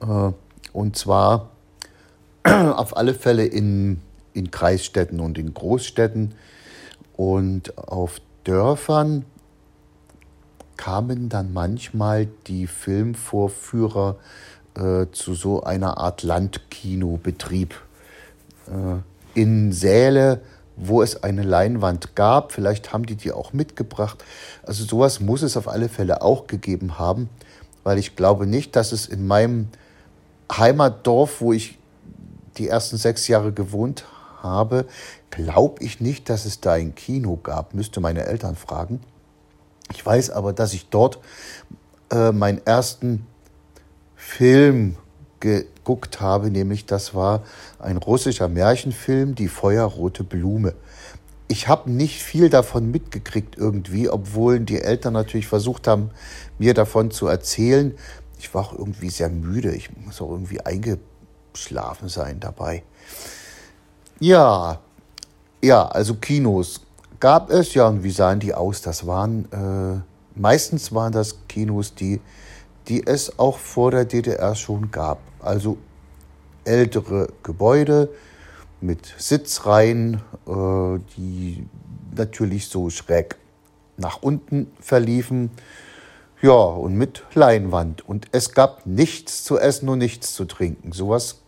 Äh, 0.00 0.30
und 0.72 0.96
zwar 0.96 1.50
auf 2.44 2.96
alle 2.96 3.12
Fälle 3.12 3.44
in, 3.44 4.00
in 4.32 4.50
Kreisstädten 4.50 5.20
und 5.20 5.36
in 5.36 5.52
Großstädten. 5.52 6.34
Und 7.18 7.76
auf 7.76 8.22
Dörfern 8.44 9.26
kamen 10.78 11.28
dann 11.28 11.52
manchmal 11.52 12.28
die 12.46 12.66
Filmvorführer 12.66 14.16
äh, 14.18 14.51
zu 15.12 15.34
so 15.34 15.62
einer 15.62 15.98
Art 15.98 16.22
Landkinobetrieb. 16.22 17.74
Äh, 18.68 19.02
in 19.34 19.72
Säle, 19.72 20.42
wo 20.76 21.02
es 21.02 21.22
eine 21.22 21.42
Leinwand 21.42 22.14
gab, 22.16 22.52
vielleicht 22.52 22.92
haben 22.92 23.06
die 23.06 23.16
die 23.16 23.32
auch 23.32 23.52
mitgebracht. 23.52 24.22
Also 24.62 24.84
sowas 24.84 25.20
muss 25.20 25.42
es 25.42 25.56
auf 25.56 25.68
alle 25.68 25.88
Fälle 25.88 26.22
auch 26.22 26.46
gegeben 26.46 26.98
haben, 26.98 27.28
weil 27.82 27.98
ich 27.98 28.16
glaube 28.16 28.46
nicht, 28.46 28.76
dass 28.76 28.92
es 28.92 29.06
in 29.06 29.26
meinem 29.26 29.68
Heimatdorf, 30.50 31.40
wo 31.40 31.52
ich 31.52 31.78
die 32.58 32.68
ersten 32.68 32.98
sechs 32.98 33.26
Jahre 33.28 33.52
gewohnt 33.52 34.04
habe, 34.42 34.86
glaube 35.30 35.82
ich 35.82 36.00
nicht, 36.00 36.28
dass 36.28 36.44
es 36.44 36.60
da 36.60 36.72
ein 36.72 36.94
Kino 36.94 37.38
gab. 37.42 37.74
Müsste 37.74 38.00
meine 38.00 38.26
Eltern 38.26 38.56
fragen. 38.56 39.00
Ich 39.90 40.04
weiß 40.04 40.30
aber, 40.30 40.52
dass 40.52 40.74
ich 40.74 40.88
dort 40.88 41.18
äh, 42.10 42.32
meinen 42.32 42.64
ersten 42.66 43.26
Film 44.36 44.96
geguckt 45.40 46.22
habe, 46.22 46.50
nämlich 46.50 46.86
das 46.86 47.14
war 47.14 47.42
ein 47.78 47.98
russischer 47.98 48.48
Märchenfilm, 48.48 49.34
Die 49.34 49.48
Feuerrote 49.48 50.24
Blume. 50.24 50.74
Ich 51.48 51.68
habe 51.68 51.90
nicht 51.90 52.22
viel 52.22 52.48
davon 52.48 52.90
mitgekriegt 52.90 53.58
irgendwie, 53.58 54.08
obwohl 54.08 54.60
die 54.60 54.80
Eltern 54.80 55.12
natürlich 55.12 55.46
versucht 55.46 55.86
haben, 55.86 56.10
mir 56.58 56.72
davon 56.72 57.10
zu 57.10 57.26
erzählen. 57.26 57.94
Ich 58.38 58.54
war 58.54 58.62
auch 58.62 58.72
irgendwie 58.72 59.10
sehr 59.10 59.28
müde. 59.28 59.74
Ich 59.74 59.94
muss 59.98 60.22
auch 60.22 60.30
irgendwie 60.30 60.60
eingeschlafen 60.62 62.08
sein 62.08 62.40
dabei. 62.40 62.84
Ja, 64.18 64.80
ja, 65.62 65.86
also 65.88 66.14
Kinos 66.14 66.80
gab 67.20 67.50
es 67.50 67.74
ja 67.74 67.86
und 67.86 68.02
wie 68.02 68.10
sahen 68.10 68.40
die 68.40 68.54
aus? 68.54 68.80
Das 68.80 69.06
waren 69.06 69.44
äh, 69.52 70.40
meistens 70.40 70.90
waren 70.94 71.12
das 71.12 71.36
Kinos, 71.48 71.94
die 71.94 72.20
die 72.88 73.06
es 73.06 73.38
auch 73.38 73.58
vor 73.58 73.90
der 73.90 74.04
DDR 74.04 74.54
schon 74.54 74.90
gab. 74.90 75.18
Also 75.40 75.78
ältere 76.64 77.28
Gebäude 77.42 78.08
mit 78.80 79.14
Sitzreihen, 79.18 80.22
äh, 80.46 80.98
die 81.16 81.66
natürlich 82.14 82.68
so 82.68 82.90
schräg 82.90 83.36
nach 83.96 84.22
unten 84.22 84.70
verliefen. 84.80 85.50
Ja, 86.40 86.52
und 86.52 86.96
mit 86.96 87.22
Leinwand. 87.34 88.06
Und 88.06 88.26
es 88.32 88.52
gab 88.52 88.84
nichts 88.84 89.44
zu 89.44 89.58
essen 89.58 89.88
und 89.88 89.98
nichts 89.98 90.34
zu 90.34 90.44
trinken. 90.44 90.90
Sowas 90.90 91.42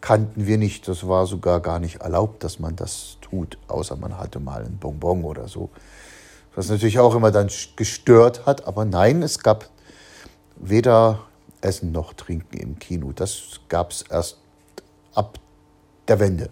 kannten 0.00 0.46
wir 0.46 0.58
nicht. 0.58 0.88
Das 0.88 1.06
war 1.06 1.26
sogar 1.26 1.60
gar 1.60 1.78
nicht 1.78 2.00
erlaubt, 2.00 2.42
dass 2.42 2.58
man 2.58 2.74
das 2.74 3.18
tut, 3.20 3.56
außer 3.68 3.96
man 3.96 4.18
hatte 4.18 4.40
mal 4.40 4.64
ein 4.64 4.78
Bonbon 4.78 5.22
oder 5.22 5.46
so. 5.46 5.70
Was 6.56 6.68
natürlich 6.68 6.98
auch 6.98 7.14
immer 7.14 7.30
dann 7.30 7.48
gestört 7.76 8.44
hat. 8.44 8.66
Aber 8.66 8.84
nein, 8.84 9.22
es 9.22 9.38
gab 9.38 9.70
weder 10.62 11.26
Essen 11.60 11.92
noch 11.92 12.14
Trinken 12.14 12.56
im 12.56 12.78
Kino. 12.78 13.12
Das 13.12 13.60
gab 13.68 13.90
es 13.90 14.02
erst 14.02 14.38
ab 15.14 15.38
der 16.08 16.18
Wende. 16.18 16.50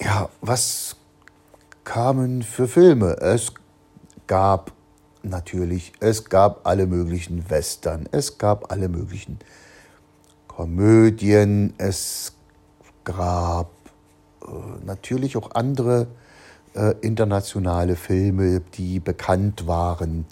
Ja, 0.00 0.28
was 0.40 0.96
kamen 1.84 2.42
für 2.42 2.66
Filme? 2.66 3.16
Es 3.20 3.52
gab 4.26 4.72
natürlich, 5.22 5.92
es 6.00 6.24
gab 6.24 6.66
alle 6.66 6.86
möglichen 6.86 7.48
Western, 7.48 8.08
es 8.12 8.38
gab 8.38 8.70
alle 8.70 8.88
möglichen 8.88 9.38
Komödien, 10.48 11.74
es 11.78 12.32
gab 13.04 13.70
äh, 14.42 14.46
natürlich 14.84 15.36
auch 15.36 15.52
andere 15.52 16.08
äh, 16.74 16.94
internationale 17.00 17.96
Filme, 17.96 18.60
die 18.60 19.00
bekannt 19.00 19.66
waren. 19.66 20.26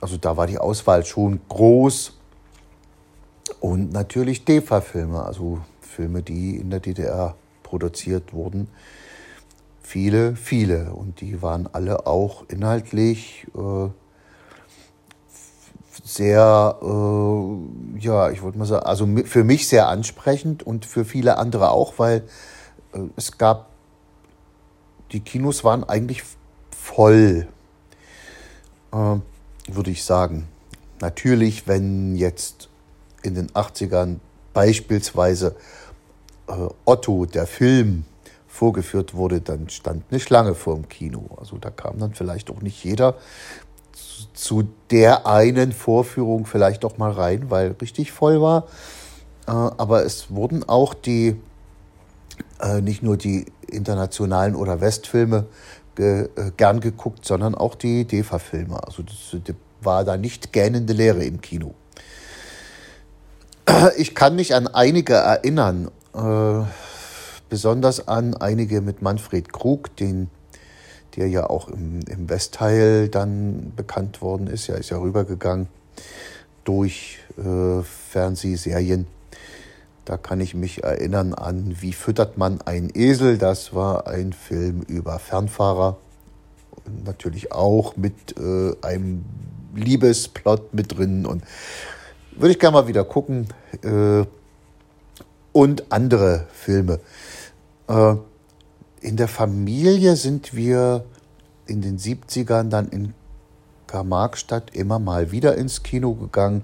Also 0.00 0.16
da 0.16 0.36
war 0.36 0.46
die 0.46 0.58
Auswahl 0.58 1.04
schon 1.04 1.40
groß. 1.48 2.12
Und 3.60 3.92
natürlich 3.92 4.44
DEFA-Filme, 4.44 5.22
also 5.22 5.60
Filme, 5.80 6.22
die 6.22 6.56
in 6.56 6.70
der 6.70 6.80
DDR 6.80 7.36
produziert 7.62 8.32
wurden. 8.32 8.68
Viele, 9.80 10.36
viele. 10.36 10.92
Und 10.92 11.20
die 11.20 11.42
waren 11.42 11.68
alle 11.72 12.06
auch 12.06 12.44
inhaltlich 12.48 13.46
äh, 13.56 13.88
sehr, 16.04 16.78
äh, 16.82 17.98
ja, 18.00 18.30
ich 18.30 18.42
wollte 18.42 18.58
mal 18.58 18.66
sagen, 18.66 18.86
also 18.86 19.08
für 19.24 19.44
mich 19.44 19.68
sehr 19.68 19.88
ansprechend 19.88 20.62
und 20.62 20.86
für 20.86 21.04
viele 21.04 21.38
andere 21.38 21.70
auch, 21.70 21.98
weil 21.98 22.24
äh, 22.92 23.00
es 23.16 23.38
gab, 23.38 23.70
die 25.12 25.20
Kinos 25.20 25.64
waren 25.64 25.84
eigentlich 25.84 26.22
voll. 26.70 27.48
Äh, 28.92 29.16
würde 29.74 29.90
ich 29.90 30.04
sagen. 30.04 30.48
Natürlich, 31.00 31.66
wenn 31.66 32.16
jetzt 32.16 32.68
in 33.22 33.34
den 33.34 33.48
80ern 33.50 34.16
beispielsweise 34.52 35.56
äh, 36.48 36.52
Otto, 36.84 37.26
der 37.26 37.46
Film, 37.46 38.04
vorgeführt 38.56 39.14
wurde, 39.14 39.40
dann 39.40 39.68
stand 39.68 40.04
eine 40.10 40.18
Schlange 40.18 40.54
vor 40.54 40.74
dem 40.74 40.88
Kino. 40.88 41.28
Also 41.36 41.58
da 41.58 41.70
kam 41.70 41.98
dann 41.98 42.14
vielleicht 42.14 42.50
auch 42.50 42.62
nicht 42.62 42.82
jeder 42.82 43.14
zu 44.32 44.68
der 44.90 45.26
einen 45.26 45.72
Vorführung 45.72 46.46
vielleicht 46.46 46.84
doch 46.84 46.96
mal 46.96 47.10
rein, 47.10 47.50
weil 47.50 47.72
richtig 47.80 48.12
voll 48.12 48.40
war. 48.40 48.64
Äh, 49.46 49.50
aber 49.50 50.04
es 50.04 50.30
wurden 50.30 50.66
auch 50.68 50.94
die, 50.94 51.36
äh, 52.60 52.80
nicht 52.80 53.02
nur 53.02 53.16
die 53.16 53.46
internationalen 53.68 54.54
oder 54.54 54.80
Westfilme 54.80 55.46
äh, 55.98 56.28
gern 56.56 56.80
geguckt, 56.80 57.24
sondern 57.24 57.54
auch 57.54 57.74
die 57.74 58.04
DEFA-Filme. 58.04 58.82
Also 58.84 59.02
das, 59.02 59.36
das 59.44 59.56
war 59.80 60.04
da 60.04 60.16
nicht 60.16 60.52
gähnende 60.52 60.92
Leere 60.92 61.24
im 61.24 61.40
Kino. 61.40 61.74
Ich 63.96 64.14
kann 64.14 64.36
mich 64.36 64.54
an 64.54 64.68
einige 64.68 65.14
erinnern, 65.14 65.90
äh, 66.14 66.62
besonders 67.48 68.08
an 68.08 68.34
einige 68.34 68.80
mit 68.80 69.02
Manfred 69.02 69.52
Krug, 69.52 69.94
den, 69.96 70.30
der 71.16 71.28
ja 71.28 71.48
auch 71.48 71.68
im, 71.68 72.00
im 72.08 72.28
Westteil 72.28 73.08
dann 73.08 73.72
bekannt 73.74 74.22
worden 74.22 74.46
ist. 74.46 74.68
Er 74.68 74.78
ist 74.78 74.90
ja 74.90 74.98
rübergegangen 74.98 75.68
durch 76.64 77.18
äh, 77.38 77.82
Fernsehserien. 77.82 79.06
Da 80.06 80.16
kann 80.16 80.40
ich 80.40 80.54
mich 80.54 80.84
erinnern 80.84 81.34
an 81.34 81.76
Wie 81.80 81.92
füttert 81.92 82.38
man 82.38 82.60
einen 82.62 82.90
Esel? 82.94 83.38
Das 83.38 83.74
war 83.74 84.06
ein 84.06 84.32
Film 84.32 84.82
über 84.82 85.18
Fernfahrer. 85.18 85.96
Natürlich 87.04 87.50
auch 87.50 87.96
mit 87.96 88.38
äh, 88.38 88.76
einem 88.82 89.24
Liebesplot 89.74 90.72
mit 90.72 90.96
drin. 90.96 91.26
Und 91.26 91.42
würde 92.30 92.52
ich 92.52 92.60
gerne 92.60 92.76
mal 92.76 92.86
wieder 92.86 93.02
gucken. 93.02 93.48
Äh, 93.82 94.24
und 95.50 95.90
andere 95.90 96.46
Filme. 96.52 97.00
Äh, 97.88 98.14
in 99.00 99.16
der 99.16 99.28
Familie 99.28 100.14
sind 100.14 100.54
wir 100.54 101.04
in 101.66 101.82
den 101.82 101.98
70ern 101.98 102.68
dann 102.68 102.90
in 102.90 103.12
Karl-Marx-Stadt 103.88 104.70
immer 104.72 105.00
mal 105.00 105.32
wieder 105.32 105.56
ins 105.56 105.82
Kino 105.82 106.14
gegangen. 106.14 106.62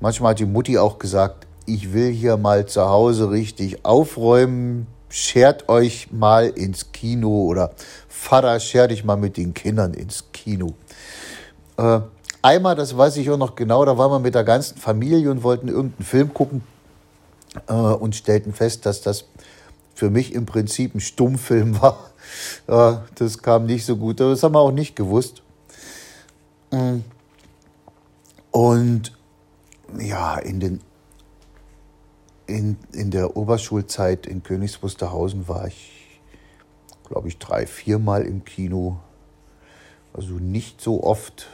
Manchmal 0.00 0.30
hat 0.30 0.38
die 0.38 0.46
Mutti 0.46 0.78
auch 0.78 0.98
gesagt, 0.98 1.46
ich 1.66 1.92
will 1.92 2.10
hier 2.10 2.36
mal 2.36 2.66
zu 2.66 2.88
Hause 2.88 3.30
richtig 3.30 3.84
aufräumen, 3.84 4.86
schert 5.08 5.68
euch 5.68 6.10
mal 6.12 6.48
ins 6.48 6.92
Kino 6.92 7.44
oder 7.44 7.72
Vater, 8.08 8.58
scher 8.60 8.88
dich 8.88 9.04
mal 9.04 9.16
mit 9.16 9.36
den 9.36 9.54
Kindern 9.54 9.94
ins 9.94 10.24
Kino. 10.32 10.74
Äh, 11.76 12.00
einmal, 12.42 12.74
das 12.74 12.96
weiß 12.96 13.16
ich 13.18 13.30
auch 13.30 13.38
noch 13.38 13.54
genau, 13.54 13.84
da 13.84 13.96
waren 13.98 14.10
wir 14.10 14.18
mit 14.18 14.34
der 14.34 14.44
ganzen 14.44 14.78
Familie 14.78 15.30
und 15.30 15.42
wollten 15.42 15.68
irgendeinen 15.68 16.06
Film 16.06 16.34
gucken 16.34 16.62
äh, 17.68 17.72
und 17.72 18.16
stellten 18.16 18.52
fest, 18.52 18.86
dass 18.86 19.00
das 19.00 19.26
für 19.94 20.10
mich 20.10 20.34
im 20.34 20.46
Prinzip 20.46 20.94
ein 20.94 21.00
Stummfilm 21.00 21.80
war. 21.82 22.10
Ja, 22.68 23.04
das 23.16 23.38
kam 23.38 23.66
nicht 23.66 23.84
so 23.84 23.96
gut, 23.96 24.20
das 24.20 24.42
haben 24.42 24.54
wir 24.54 24.60
auch 24.60 24.72
nicht 24.72 24.96
gewusst. 24.96 25.42
Mm. 26.70 27.00
Und 28.50 29.12
ja, 29.98 30.36
in, 30.38 30.60
den, 30.60 30.80
in, 32.46 32.76
in 32.92 33.10
der 33.10 33.36
Oberschulzeit 33.36 34.26
in 34.26 34.42
Königs 34.42 34.82
Wusterhausen 34.82 35.48
war 35.48 35.66
ich, 35.66 36.20
glaube 37.08 37.28
ich, 37.28 37.38
drei, 37.38 37.66
viermal 37.66 38.22
im 38.22 38.44
Kino. 38.44 38.98
Also 40.12 40.34
nicht 40.34 40.80
so 40.80 41.02
oft. 41.02 41.48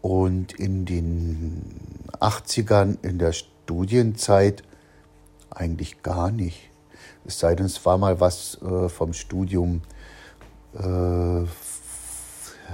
Und 0.00 0.52
in 0.52 0.84
den 0.84 2.08
80ern, 2.20 2.98
in 3.02 3.18
der 3.18 3.32
Studienzeit, 3.32 4.62
eigentlich 5.50 6.02
gar 6.02 6.30
nicht. 6.30 6.70
Es 7.24 7.38
sei 7.38 7.54
denn, 7.54 7.66
es 7.66 7.84
war 7.86 7.98
mal 7.98 8.20
was 8.20 8.60
äh, 8.62 8.88
vom 8.88 9.12
Studium 9.12 9.82
äh, 10.74 11.44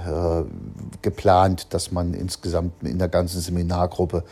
äh, 0.07 0.43
geplant, 1.01 1.73
dass 1.73 1.91
man 1.91 2.13
insgesamt 2.13 2.83
in 2.83 2.99
der 2.99 3.09
ganzen 3.09 3.41
Seminargruppe 3.41 4.23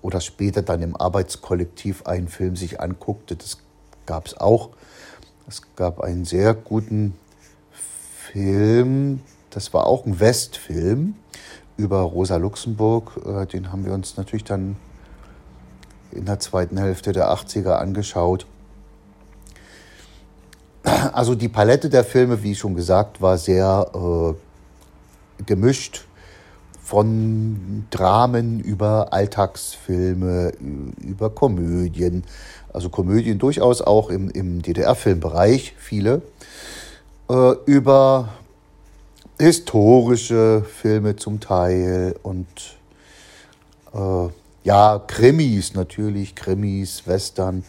oder 0.00 0.20
später 0.20 0.62
dann 0.62 0.82
im 0.82 0.96
Arbeitskollektiv 0.96 2.06
einen 2.06 2.28
Film 2.28 2.56
sich 2.56 2.80
anguckte. 2.80 3.36
Das 3.36 3.58
gab 4.06 4.26
es 4.26 4.36
auch. 4.36 4.70
Es 5.48 5.62
gab 5.76 6.00
einen 6.00 6.24
sehr 6.24 6.54
guten 6.54 7.14
Film, 8.32 9.20
das 9.50 9.74
war 9.74 9.86
auch 9.86 10.06
ein 10.06 10.18
Westfilm 10.20 11.14
über 11.76 12.00
Rosa 12.00 12.36
Luxemburg. 12.36 13.20
Äh, 13.26 13.46
den 13.46 13.72
haben 13.72 13.84
wir 13.84 13.92
uns 13.92 14.16
natürlich 14.16 14.44
dann 14.44 14.76
in 16.10 16.24
der 16.24 16.38
zweiten 16.38 16.78
Hälfte 16.78 17.12
der 17.12 17.28
80er 17.28 17.72
angeschaut. 17.72 18.46
Also 21.12 21.34
die 21.34 21.48
Palette 21.48 21.90
der 21.90 22.04
Filme, 22.04 22.42
wie 22.42 22.54
schon 22.54 22.74
gesagt, 22.74 23.20
war 23.20 23.38
sehr 23.38 23.90
äh, 23.94 24.34
gemischt 25.46 26.06
von 26.82 27.86
Dramen 27.90 28.60
über 28.60 29.12
Alltagsfilme, 29.12 30.52
über 31.00 31.30
Komödien, 31.30 32.24
also 32.72 32.88
Komödien 32.88 33.38
durchaus 33.38 33.80
auch 33.80 34.10
im, 34.10 34.28
im 34.30 34.62
DDR-Filmbereich, 34.62 35.74
viele, 35.78 36.22
äh, 37.30 37.52
über 37.66 38.30
historische 39.38 40.64
Filme 40.64 41.16
zum 41.16 41.40
Teil 41.40 42.14
und 42.22 42.46
äh, 43.94 44.28
ja, 44.64 45.02
Krimis 45.06 45.74
natürlich, 45.74 46.34
Krimis, 46.34 47.06
Western 47.06 47.64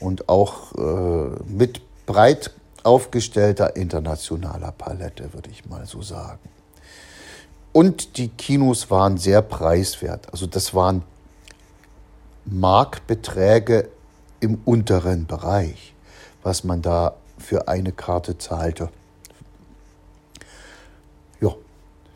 und 0.00 0.28
auch 0.28 0.72
äh, 0.74 1.42
mit 1.46 1.80
breit 2.06 2.50
aufgestellter 2.82 3.76
internationaler 3.76 4.72
Palette, 4.72 5.32
würde 5.32 5.50
ich 5.50 5.66
mal 5.66 5.86
so 5.86 6.02
sagen. 6.02 6.53
Und 7.74 8.18
die 8.18 8.28
Kinos 8.28 8.88
waren 8.88 9.18
sehr 9.18 9.42
preiswert. 9.42 10.28
Also 10.30 10.46
das 10.46 10.74
waren 10.74 11.02
Markbeträge 12.44 13.88
im 14.38 14.60
unteren 14.64 15.26
Bereich, 15.26 15.92
was 16.44 16.62
man 16.62 16.82
da 16.82 17.16
für 17.36 17.66
eine 17.66 17.90
Karte 17.90 18.38
zahlte. 18.38 18.90
Ja, 21.40 21.50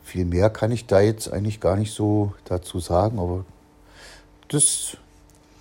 viel 0.05 0.26
mehr 0.26 0.48
kann 0.48 0.70
ich 0.70 0.86
da 0.86 1.01
jetzt 1.01 1.32
eigentlich 1.32 1.59
gar 1.59 1.74
nicht 1.74 1.93
so 1.93 2.35
dazu 2.44 2.78
sagen, 2.78 3.18
aber 3.18 3.44
das 4.47 4.97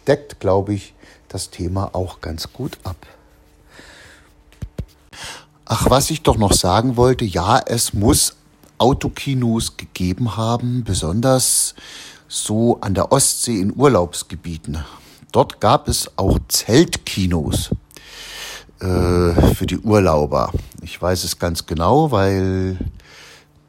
deckt, 0.06 0.40
glaube 0.40 0.76
ich, 0.76 0.94
das 1.28 1.50
Thema 1.50 1.96
auch 1.96 2.22
ganz 2.22 2.54
gut 2.54 2.78
ab. 2.84 3.08
Ach, 5.66 5.90
was 5.90 6.12
ich 6.12 6.22
doch 6.22 6.38
noch 6.38 6.54
sagen 6.54 6.98
wollte, 6.98 7.26
ja, 7.26 7.60
es 7.66 7.94
muss 7.94 8.37
Autokinos 8.78 9.78
gegeben 9.78 10.38
haben, 10.38 10.84
besonders 10.84 11.76
so 12.28 12.80
an 12.82 12.94
der 12.94 13.12
Ostsee 13.12 13.60
in 13.60 13.76
Urlaubsgebieten. 13.76 14.84
Dort 15.32 15.60
gab 15.62 15.88
es 15.88 16.12
auch 16.18 16.40
Zeltkinos 16.48 17.72
äh, 18.80 19.54
für 19.54 19.66
die 19.66 19.80
Urlauber. 19.80 20.52
Ich 20.82 21.02
weiß 21.02 21.24
es 21.24 21.40
ganz 21.40 21.66
genau, 21.66 22.12
weil 22.12 22.78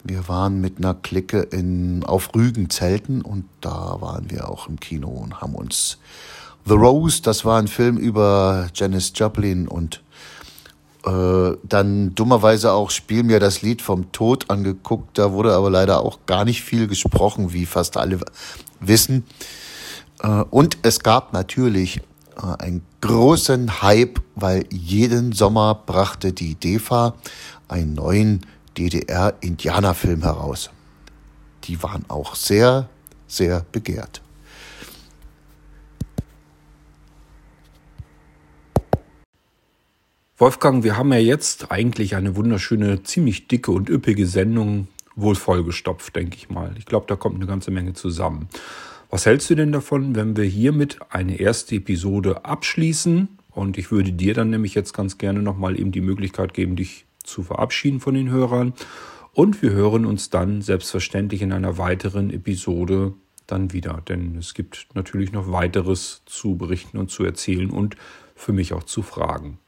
wir 0.04 0.28
waren 0.28 0.60
mit 0.60 0.78
einer 0.78 0.94
Clique 0.94 1.40
in, 1.40 2.04
auf 2.04 2.34
Rügen 2.34 2.70
zelten 2.70 3.22
und 3.22 3.44
da 3.60 4.00
waren 4.00 4.30
wir 4.30 4.48
auch 4.48 4.68
im 4.68 4.80
Kino 4.80 5.08
und 5.08 5.40
haben 5.40 5.54
uns 5.54 5.98
The 6.64 6.74
Rose, 6.74 7.22
das 7.22 7.44
war 7.44 7.58
ein 7.58 7.68
Film 7.68 7.96
über 7.96 8.68
Janis 8.74 9.12
Joplin 9.14 9.68
und 9.68 10.02
äh, 11.04 11.56
dann 11.62 12.14
dummerweise 12.14 12.72
auch 12.72 12.90
Spiel 12.90 13.22
mir 13.22 13.40
das 13.40 13.62
Lied 13.62 13.82
vom 13.82 14.10
Tod 14.12 14.50
angeguckt. 14.50 15.18
Da 15.18 15.32
wurde 15.32 15.54
aber 15.54 15.70
leider 15.70 16.02
auch 16.02 16.20
gar 16.26 16.44
nicht 16.44 16.62
viel 16.62 16.86
gesprochen, 16.88 17.52
wie 17.52 17.66
fast 17.66 17.96
alle 17.96 18.20
wissen. 18.80 19.24
Äh, 20.22 20.44
und 20.50 20.78
es 20.82 21.00
gab 21.00 21.32
natürlich 21.32 21.98
äh, 22.36 22.62
einen 22.62 22.82
großen 23.00 23.82
Hype, 23.82 24.20
weil 24.34 24.64
jeden 24.70 25.32
Sommer 25.32 25.74
brachte 25.74 26.32
die 26.32 26.54
DEFA 26.54 27.14
einen 27.68 27.94
neuen 27.94 28.46
DDR-Indianerfilm 28.76 30.22
heraus. 30.22 30.70
Die 31.64 31.82
waren 31.82 32.04
auch 32.08 32.34
sehr, 32.34 32.88
sehr 33.26 33.64
begehrt. 33.72 34.22
Wolfgang, 40.40 40.84
wir 40.84 40.96
haben 40.96 41.12
ja 41.12 41.18
jetzt 41.18 41.72
eigentlich 41.72 42.14
eine 42.14 42.36
wunderschöne, 42.36 43.02
ziemlich 43.02 43.48
dicke 43.48 43.72
und 43.72 43.90
üppige 43.90 44.24
Sendung 44.24 44.86
wohl 45.16 45.34
vollgestopft, 45.34 46.14
denke 46.14 46.36
ich 46.36 46.48
mal. 46.48 46.76
Ich 46.78 46.86
glaube, 46.86 47.06
da 47.08 47.16
kommt 47.16 47.34
eine 47.34 47.46
ganze 47.46 47.72
Menge 47.72 47.94
zusammen. 47.94 48.48
Was 49.10 49.26
hältst 49.26 49.50
du 49.50 49.56
denn 49.56 49.72
davon, 49.72 50.14
wenn 50.14 50.36
wir 50.36 50.44
hiermit 50.44 50.98
eine 51.10 51.40
erste 51.40 51.74
Episode 51.74 52.44
abschließen? 52.44 53.36
Und 53.50 53.78
ich 53.78 53.90
würde 53.90 54.12
dir 54.12 54.32
dann 54.32 54.50
nämlich 54.50 54.76
jetzt 54.76 54.92
ganz 54.92 55.18
gerne 55.18 55.42
nochmal 55.42 55.76
eben 55.76 55.90
die 55.90 56.00
Möglichkeit 56.00 56.54
geben, 56.54 56.76
dich 56.76 57.06
zu 57.24 57.42
verabschieden 57.42 57.98
von 57.98 58.14
den 58.14 58.30
Hörern. 58.30 58.74
Und 59.32 59.60
wir 59.60 59.72
hören 59.72 60.06
uns 60.06 60.30
dann 60.30 60.62
selbstverständlich 60.62 61.42
in 61.42 61.52
einer 61.52 61.78
weiteren 61.78 62.30
Episode 62.30 63.14
dann 63.48 63.72
wieder. 63.72 64.04
Denn 64.08 64.36
es 64.36 64.54
gibt 64.54 64.86
natürlich 64.94 65.32
noch 65.32 65.50
weiteres 65.50 66.22
zu 66.26 66.56
berichten 66.56 66.96
und 66.96 67.10
zu 67.10 67.24
erzählen 67.24 67.70
und 67.70 67.96
für 68.36 68.52
mich 68.52 68.72
auch 68.72 68.84
zu 68.84 69.02
fragen. 69.02 69.58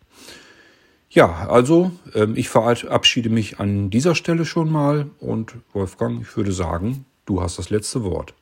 Ja, 1.13 1.49
also 1.49 1.91
ähm, 2.15 2.37
ich 2.37 2.49
verabschiede 2.49 3.31
mich 3.31 3.59
an 3.59 3.91
dieser 3.91 4.15
Stelle 4.15 4.45
schon 4.45 4.71
mal 4.71 5.11
und 5.19 5.55
Wolfgang, 5.73 6.23
ich 6.23 6.37
würde 6.37 6.53
sagen, 6.53 7.05
du 7.27 7.43
hast 7.43 7.59
das 7.59 7.69
letzte 7.69 8.05
Wort. 8.05 8.33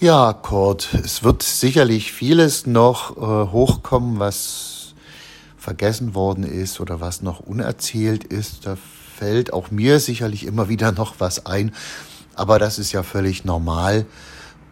Ja, 0.00 0.32
Kurt, 0.32 0.92
es 0.94 1.22
wird 1.22 1.44
sicherlich 1.44 2.10
vieles 2.10 2.66
noch 2.66 3.16
äh, 3.16 3.52
hochkommen, 3.52 4.18
was 4.18 4.94
vergessen 5.56 6.16
worden 6.16 6.42
ist 6.42 6.80
oder 6.80 7.00
was 7.00 7.22
noch 7.22 7.38
unerzählt 7.38 8.24
ist. 8.24 8.66
Da 8.66 8.76
fällt 9.16 9.52
auch 9.52 9.70
mir 9.70 10.00
sicherlich 10.00 10.44
immer 10.44 10.68
wieder 10.68 10.90
noch 10.90 11.14
was 11.20 11.46
ein, 11.46 11.72
aber 12.34 12.58
das 12.58 12.80
ist 12.80 12.90
ja 12.90 13.04
völlig 13.04 13.44
normal. 13.44 14.06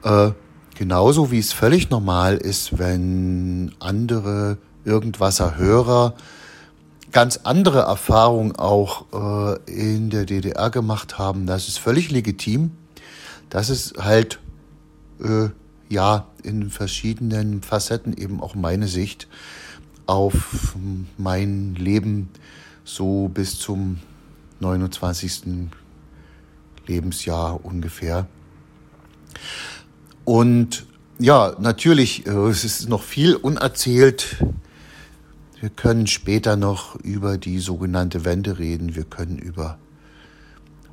Äh, 0.02 0.32
genauso 0.74 1.30
wie 1.30 1.38
es 1.38 1.52
völlig 1.52 1.90
normal 1.90 2.38
ist, 2.38 2.76
wenn 2.76 3.72
andere 3.78 4.58
Irgendwasser 4.84 5.56
Hörer 5.56 6.14
ganz 7.14 7.40
andere 7.44 7.82
Erfahrungen 7.82 8.56
auch 8.56 9.06
äh, 9.12 9.70
in 9.70 10.10
der 10.10 10.26
DDR 10.26 10.68
gemacht 10.68 11.16
haben. 11.16 11.46
Das 11.46 11.68
ist 11.68 11.78
völlig 11.78 12.10
legitim. 12.10 12.72
Das 13.50 13.70
ist 13.70 13.94
halt, 13.98 14.40
äh, 15.22 15.48
ja, 15.88 16.26
in 16.42 16.70
verschiedenen 16.70 17.62
Facetten 17.62 18.16
eben 18.16 18.42
auch 18.42 18.56
meine 18.56 18.88
Sicht 18.88 19.28
auf 20.06 20.74
mein 21.16 21.76
Leben 21.76 22.30
so 22.82 23.28
bis 23.28 23.60
zum 23.60 24.00
29. 24.58 25.70
Lebensjahr 26.88 27.64
ungefähr. 27.64 28.26
Und 30.24 30.84
ja, 31.20 31.54
natürlich, 31.60 32.26
äh, 32.26 32.30
es 32.30 32.64
ist 32.64 32.88
noch 32.88 33.04
viel 33.04 33.36
unerzählt 33.36 34.44
wir 35.64 35.70
können 35.70 36.06
später 36.06 36.56
noch 36.56 36.94
über 36.96 37.38
die 37.38 37.58
sogenannte 37.58 38.26
Wende 38.26 38.58
reden. 38.58 38.94
Wir 38.96 39.04
können 39.04 39.38
über 39.38 39.78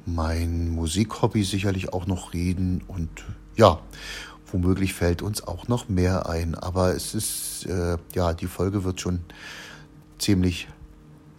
mein 0.06 0.70
Musikhobby 0.70 1.44
sicherlich 1.44 1.92
auch 1.92 2.08
noch 2.08 2.32
reden 2.32 2.82
und 2.88 3.10
ja, 3.58 3.82
womöglich 4.50 4.94
fällt 4.94 5.24
uns 5.24 5.46
auch 5.46 5.68
noch 5.68 5.90
mehr 5.90 6.30
ein. 6.30 6.56
Aber 6.56 6.96
es 6.96 7.14
ist, 7.14 7.66
äh, 7.66 7.98
ja, 8.16 8.32
die 8.32 8.48
Folge 8.48 8.86
wird 8.86 9.02
schon 9.02 9.20
ziemlich 10.20 10.70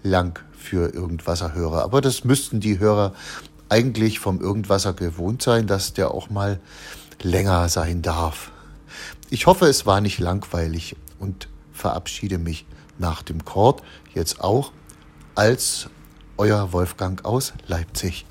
lang 0.03 0.39
für 0.53 0.93
Irgendwasser-Hörer. 0.93 1.85
Aber 1.85 2.03
das 2.03 2.25
müssten 2.25 2.61
die 2.61 2.81
Hörer 2.81 3.15
eigentlich 3.71 4.19
vom 4.19 4.43
Irgendwasser 4.43 4.93
gewohnt 4.93 5.41
sein, 5.41 5.67
dass 5.67 5.95
der 5.95 6.11
auch 6.11 6.29
mal 6.29 6.61
länger 7.23 7.71
sein 7.71 8.03
darf. 8.03 8.53
Ich 9.31 9.47
hoffe, 9.47 9.69
es 9.69 9.87
war 9.87 10.03
nicht 10.03 10.19
langweilig 10.19 10.97
und 11.19 11.49
verabschiede 11.73 12.37
mich 12.37 12.67
nach 12.99 13.23
dem 13.23 13.45
Chord 13.45 13.83
jetzt 14.15 14.41
auch 14.41 14.73
als 15.35 15.89
euer 16.37 16.73
Wolfgang 16.73 17.25
aus 17.25 17.53
Leipzig. 17.67 18.27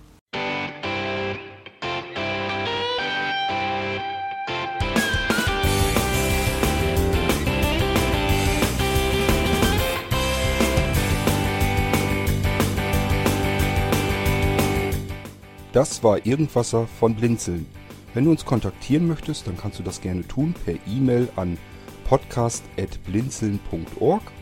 Das 15.73 16.03
war 16.03 16.25
Irgendwasser 16.25 16.87
von 16.99 17.15
Blinzeln. 17.15 17.65
Wenn 18.13 18.25
du 18.25 18.31
uns 18.31 18.43
kontaktieren 18.43 19.07
möchtest, 19.07 19.47
dann 19.47 19.55
kannst 19.55 19.79
du 19.79 19.83
das 19.83 20.01
gerne 20.01 20.27
tun 20.27 20.53
per 20.65 20.75
E-Mail 20.85 21.29
an 21.37 21.57
podcast.blinzeln.org 22.03 24.21